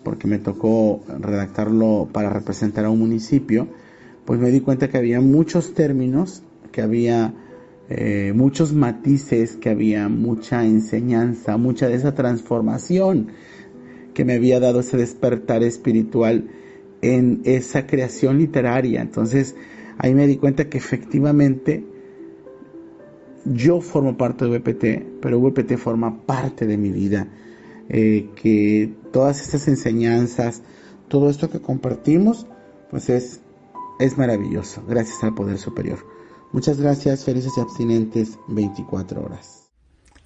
porque 0.03 0.28
me 0.28 0.39
tocó 0.39 1.01
redactarlo 1.20 2.09
para 2.11 2.30
representar 2.30 2.86
a 2.86 2.89
un 2.89 2.99
municipio, 2.99 3.67
pues 4.26 4.39
me 4.39 4.49
di 4.51 4.61
cuenta 4.61 4.89
que 4.89 4.97
había 4.97 5.20
muchos 5.20 5.74
términos, 5.74 6.41
que 6.72 6.82
había 6.82 7.34
eh, 7.90 8.34
muchos 8.36 8.74
matices, 8.74 9.56
que 9.58 9.70
había 9.70 10.10
mucha 10.10 10.64
enseñanza, 10.64 11.58
mucha 11.58 11.88
de 11.88 11.96
esa 11.96 12.14
transformación 12.14 13.30
que 14.14 14.26
me 14.26 14.34
había 14.34 14.60
dado 14.60 14.82
ese 14.82 14.98
despertar 14.98 15.64
espiritual 15.64 16.50
en 17.02 17.42
esa 17.46 17.88
creación 17.88 18.38
literaria. 18.38 19.02
Entonces 19.02 19.56
ahí 19.98 20.14
me 20.14 20.28
di 20.28 20.38
cuenta 20.38 20.70
que 20.70 20.78
efectivamente 20.78 21.84
yo 23.46 23.82
formo 23.82 24.18
parte 24.18 24.46
de 24.46 24.60
VPT, 24.60 25.22
pero 25.22 25.40
VPT 25.40 25.78
forma 25.78 26.22
parte 26.26 26.68
de 26.68 26.78
mi 26.78 26.92
vida. 26.92 27.28
Eh, 27.90 28.30
que 28.36 28.94
todas 29.12 29.42
estas 29.42 29.68
enseñanzas, 29.68 30.62
todo 31.08 31.28
esto 31.28 31.50
que 31.50 31.60
compartimos, 31.60 32.46
pues 32.92 33.10
es, 33.10 33.42
es 34.00 34.16
maravilloso, 34.16 34.84
gracias 34.88 35.24
al 35.24 35.34
Poder 35.34 35.58
Superior. 35.58 36.18
Muchas 36.52 36.80
gracias, 36.80 37.24
felices 37.24 37.54
y 37.58 37.62
abstinentes 37.62 38.38
24 38.47 39.24
horas. 39.24 39.70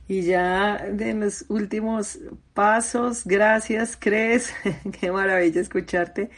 Y 0.07 0.21
ya 0.21 0.85
de 0.91 1.13
los 1.13 1.45
últimos 1.49 2.19
pasos, 2.53 3.23
gracias, 3.25 3.97
crees, 3.99 4.53
qué 4.99 5.11
maravilla 5.11 5.61
escucharte 5.61 6.29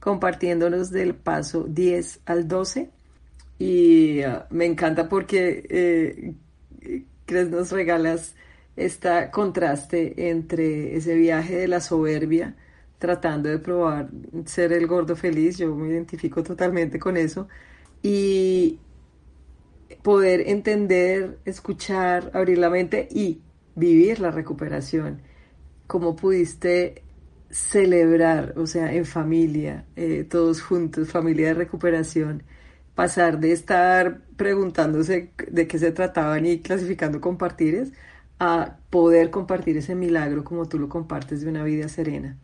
compartiéndonos 0.00 0.90
del 0.90 1.14
paso 1.14 1.64
10 1.64 2.20
al 2.26 2.46
12. 2.46 2.90
Y 3.58 4.22
ah, 4.22 4.46
me 4.50 4.66
encanta 4.66 5.08
porque 5.08 5.64
eh, 5.68 6.34
nos 7.50 7.72
regalas 7.72 8.34
este 8.76 9.30
contraste 9.30 10.28
entre 10.30 10.96
ese 10.96 11.14
viaje 11.14 11.56
de 11.56 11.68
la 11.68 11.80
soberbia, 11.80 12.54
tratando 12.98 13.48
de 13.48 13.58
probar 13.58 14.10
ser 14.46 14.72
el 14.72 14.86
gordo 14.86 15.16
feliz, 15.16 15.58
yo 15.58 15.74
me 15.74 15.88
identifico 15.88 16.42
totalmente 16.42 16.98
con 16.98 17.16
eso, 17.16 17.48
y 18.02 18.78
poder 20.02 20.48
entender, 20.48 21.38
escuchar, 21.44 22.30
abrir 22.34 22.58
la 22.58 22.70
mente 22.70 23.08
y 23.10 23.40
vivir 23.74 24.20
la 24.20 24.30
recuperación. 24.30 25.22
¿Cómo 25.86 26.16
pudiste 26.16 27.02
celebrar, 27.50 28.54
o 28.56 28.66
sea, 28.66 28.92
en 28.92 29.04
familia, 29.04 29.86
eh, 29.96 30.24
todos 30.28 30.62
juntos, 30.62 31.10
familia 31.10 31.48
de 31.48 31.54
recuperación, 31.54 32.42
pasar 32.94 33.38
de 33.40 33.52
estar 33.52 34.22
preguntándose 34.36 35.32
de 35.50 35.66
qué 35.68 35.78
se 35.78 35.92
trataban 35.92 36.46
y 36.46 36.60
clasificando 36.60 37.20
compartires 37.20 37.92
a 38.40 38.78
poder 38.90 39.30
compartir 39.30 39.76
ese 39.76 39.94
milagro 39.94 40.44
como 40.44 40.68
tú 40.68 40.78
lo 40.78 40.88
compartes 40.88 41.42
de 41.42 41.48
una 41.48 41.64
vida 41.64 41.88
serena 41.88 42.38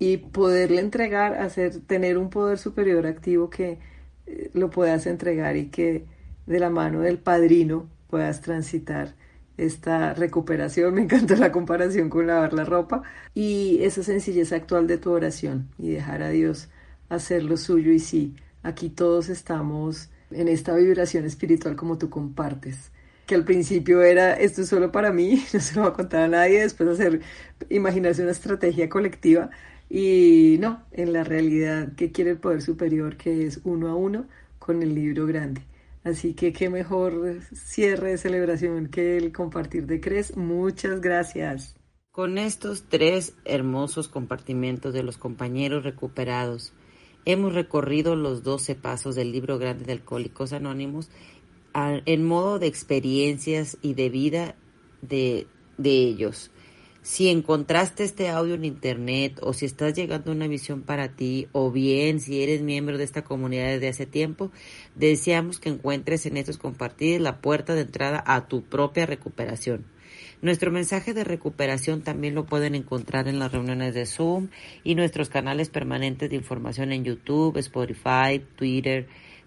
y 0.00 0.16
poderle 0.16 0.80
entregar, 0.80 1.34
hacer, 1.34 1.80
tener 1.80 2.18
un 2.18 2.30
poder 2.30 2.58
superior 2.58 3.06
activo 3.06 3.50
que 3.50 3.78
eh, 4.26 4.50
lo 4.54 4.70
puedas 4.70 5.06
entregar 5.06 5.56
y 5.56 5.66
que 5.68 6.06
de 6.46 6.60
la 6.60 6.70
mano 6.70 7.00
del 7.00 7.18
padrino 7.18 7.88
puedas 8.08 8.40
transitar 8.40 9.14
esta 9.56 10.14
recuperación, 10.14 10.94
me 10.94 11.02
encanta 11.02 11.36
la 11.36 11.52
comparación 11.52 12.08
con 12.10 12.26
lavar 12.26 12.52
la 12.52 12.64
ropa, 12.64 13.02
y 13.34 13.78
esa 13.82 14.02
sencillez 14.02 14.52
actual 14.52 14.86
de 14.86 14.98
tu 14.98 15.10
oración 15.10 15.68
y 15.78 15.90
dejar 15.90 16.22
a 16.22 16.30
Dios 16.30 16.68
hacer 17.08 17.42
lo 17.42 17.56
suyo. 17.56 17.92
Y 17.92 17.98
sí, 17.98 18.34
aquí 18.62 18.88
todos 18.90 19.28
estamos 19.28 20.10
en 20.30 20.48
esta 20.48 20.74
vibración 20.74 21.24
espiritual 21.24 21.76
como 21.76 21.98
tú 21.98 22.08
compartes 22.10 22.90
que 23.30 23.36
al 23.36 23.44
principio 23.44 24.02
era 24.02 24.34
esto 24.34 24.62
es 24.62 24.68
solo 24.68 24.90
para 24.90 25.12
mí, 25.12 25.44
no 25.54 25.60
se 25.60 25.76
lo 25.76 25.82
va 25.82 25.88
a 25.90 25.92
contar 25.92 26.22
a 26.22 26.28
nadie, 26.28 26.62
después 26.62 26.88
hacer, 26.88 27.20
imaginarse 27.68 28.22
una 28.22 28.32
estrategia 28.32 28.88
colectiva 28.88 29.50
y 29.88 30.56
no, 30.58 30.82
en 30.90 31.12
la 31.12 31.22
realidad 31.22 31.92
que 31.94 32.10
quiere 32.10 32.32
el 32.32 32.38
poder 32.38 32.60
superior 32.60 33.16
que 33.16 33.46
es 33.46 33.60
uno 33.62 33.86
a 33.86 33.94
uno 33.94 34.26
con 34.58 34.82
el 34.82 34.96
libro 34.96 35.26
grande. 35.26 35.62
Así 36.02 36.34
que 36.34 36.52
qué 36.52 36.70
mejor 36.70 37.40
cierre 37.52 38.12
de 38.12 38.18
celebración 38.18 38.88
que 38.88 39.18
el 39.18 39.32
compartir 39.32 39.86
de 39.86 40.00
Cres. 40.00 40.36
Muchas 40.36 41.00
gracias. 41.00 41.76
Con 42.10 42.38
estos 42.38 42.84
tres 42.88 43.34
hermosos 43.44 44.08
compartimentos 44.08 44.94
de 44.94 45.02
los 45.02 45.18
compañeros 45.18 45.84
recuperados, 45.84 46.72
hemos 47.24 47.54
recorrido 47.54 48.16
los 48.16 48.42
doce 48.42 48.74
pasos 48.74 49.14
del 49.14 49.30
libro 49.30 49.58
grande 49.58 49.84
de 49.84 49.92
Alcohólicos 49.92 50.52
Anónimos 50.52 51.10
en 51.74 52.24
modo 52.24 52.58
de 52.58 52.66
experiencias 52.66 53.78
y 53.80 53.94
de 53.94 54.08
vida 54.08 54.56
de, 55.02 55.46
de 55.78 55.90
ellos. 55.90 56.50
Si 57.02 57.30
encontraste 57.30 58.04
este 58.04 58.28
audio 58.28 58.54
en 58.54 58.66
internet 58.66 59.38
o 59.40 59.54
si 59.54 59.64
estás 59.64 59.94
llegando 59.94 60.30
a 60.30 60.34
una 60.34 60.48
visión 60.48 60.82
para 60.82 61.08
ti 61.08 61.48
o 61.52 61.70
bien 61.70 62.20
si 62.20 62.42
eres 62.42 62.60
miembro 62.60 62.98
de 62.98 63.04
esta 63.04 63.24
comunidad 63.24 63.68
desde 63.68 63.88
hace 63.88 64.04
tiempo, 64.06 64.50
deseamos 64.96 65.58
que 65.58 65.70
encuentres 65.70 66.26
en 66.26 66.36
estos 66.36 66.58
compartidos 66.58 67.22
la 67.22 67.40
puerta 67.40 67.74
de 67.74 67.82
entrada 67.82 68.22
a 68.26 68.48
tu 68.48 68.62
propia 68.62 69.06
recuperación. 69.06 69.86
Nuestro 70.42 70.70
mensaje 70.70 71.14
de 71.14 71.24
recuperación 71.24 72.02
también 72.02 72.34
lo 72.34 72.44
pueden 72.44 72.74
encontrar 72.74 73.28
en 73.28 73.38
las 73.38 73.52
reuniones 73.52 73.94
de 73.94 74.04
Zoom 74.04 74.48
y 74.84 74.94
nuestros 74.94 75.30
canales 75.30 75.70
permanentes 75.70 76.28
de 76.28 76.36
información 76.36 76.92
en 76.92 77.04
YouTube, 77.04 77.56
Spotify, 77.56 78.44
Twitter, 78.56 79.06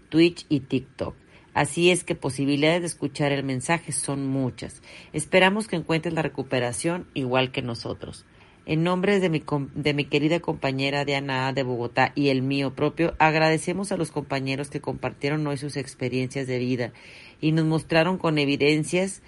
Twitch 0.10 0.48
y 0.50 0.62
TikTok. 0.62 1.23
Así 1.54 1.92
es 1.92 2.04
que 2.04 2.16
posibilidades 2.16 2.82
de 2.82 2.88
escuchar 2.88 3.32
el 3.32 3.44
mensaje 3.44 3.92
son 3.92 4.26
muchas. 4.26 4.82
Esperamos 5.14 5.68
que 5.68 5.76
encuentres 5.76 6.14
la 6.14 6.22
recuperación 6.22 7.08
igual 7.14 7.52
que 7.52 7.62
nosotros. 7.62 8.26
En 8.66 8.84
nombre 8.84 9.20
de 9.20 9.30
mi, 9.30 9.44
de 9.76 9.94
mi 9.94 10.06
querida 10.06 10.40
compañera 10.40 11.04
Diana 11.04 11.48
A. 11.48 11.54
de 11.54 11.64
Bogotá 11.64 12.14
y 12.16 12.30
el 12.30 12.42
mío 12.42 12.74
propio, 12.74 13.14
agradecemos 13.20 13.92
a 13.92 13.98
los 13.98 14.12
compañeros 14.12 14.70
que 14.70 14.80
compartieron 14.80 15.46
hoy 15.46 15.58
sus 15.58 15.76
experiencias 15.76 16.48
de 16.48 16.60
vida 16.60 16.94
y 17.42 17.52
nos 17.52 17.66
mostraron 17.66 18.18
con 18.18 18.38
evidencias 18.38 19.22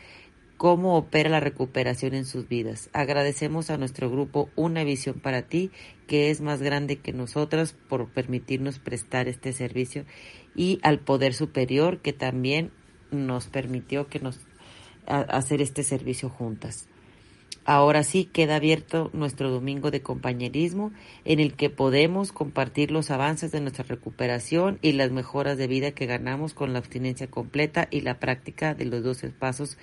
cómo 0.58 0.98
opera 0.98 1.30
la 1.30 1.40
recuperación 1.40 2.14
en 2.14 2.26
sus 2.26 2.48
vidas. 2.48 2.90
Agradecemos 2.94 3.70
a 3.70 3.78
nuestro 3.78 4.10
grupo 4.10 4.50
Una 4.56 4.84
Visión 4.84 5.20
para 5.20 5.44
Ti, 5.44 5.72
que 6.08 6.30
es 6.30 6.42
más 6.42 6.62
grande 6.62 6.98
que 6.98 7.14
nosotras, 7.14 7.74
por 7.90 8.10
permitirnos 8.10 8.80
prestar 8.80 9.28
este 9.28 9.54
servicio, 9.54 10.06
y 10.56 10.80
al 10.84 11.00
Poder 11.00 11.34
Superior, 11.34 12.00
que 12.00 12.14
también 12.14 12.72
nos 13.12 13.48
permitió 13.48 14.08
que 14.08 14.20
nos 14.20 14.40
hacer 15.08 15.62
este 15.62 15.84
servicio 15.84 16.30
juntas. 16.30 16.88
Ahora 17.68 18.04
sí 18.04 18.26
queda 18.26 18.58
abierto 18.58 19.10
nuestro 19.14 19.50
domingo 19.50 19.90
de 19.90 20.04
compañerismo 20.04 20.92
en 21.26 21.40
el 21.40 21.56
que 21.56 21.72
podemos 21.72 22.32
compartir 22.32 22.92
los 22.92 23.10
avances 23.10 23.52
de 23.52 23.60
nuestra 23.60 23.84
recuperación 23.86 24.78
y 24.84 24.92
las 24.92 25.10
mejoras 25.10 25.58
de 25.58 25.66
vida 25.66 25.92
que 25.92 26.06
ganamos 26.06 26.54
con 26.54 26.74
la 26.74 26.80
abstinencia 26.80 27.28
completa 27.28 27.88
y 27.90 28.02
la 28.02 28.20
práctica 28.20 28.76
de 28.76 28.86
los 28.86 29.04
12 29.04 29.30
pasos 29.30 29.80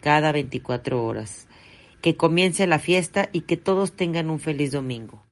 cada 0.00 0.32
24 0.32 1.04
horas. 1.04 1.46
Que 2.00 2.16
comience 2.16 2.66
la 2.66 2.78
fiesta 2.78 3.28
y 3.32 3.42
que 3.42 3.56
todos 3.56 3.92
tengan 3.92 4.30
un 4.30 4.38
feliz 4.38 4.72
domingo. 4.72 5.22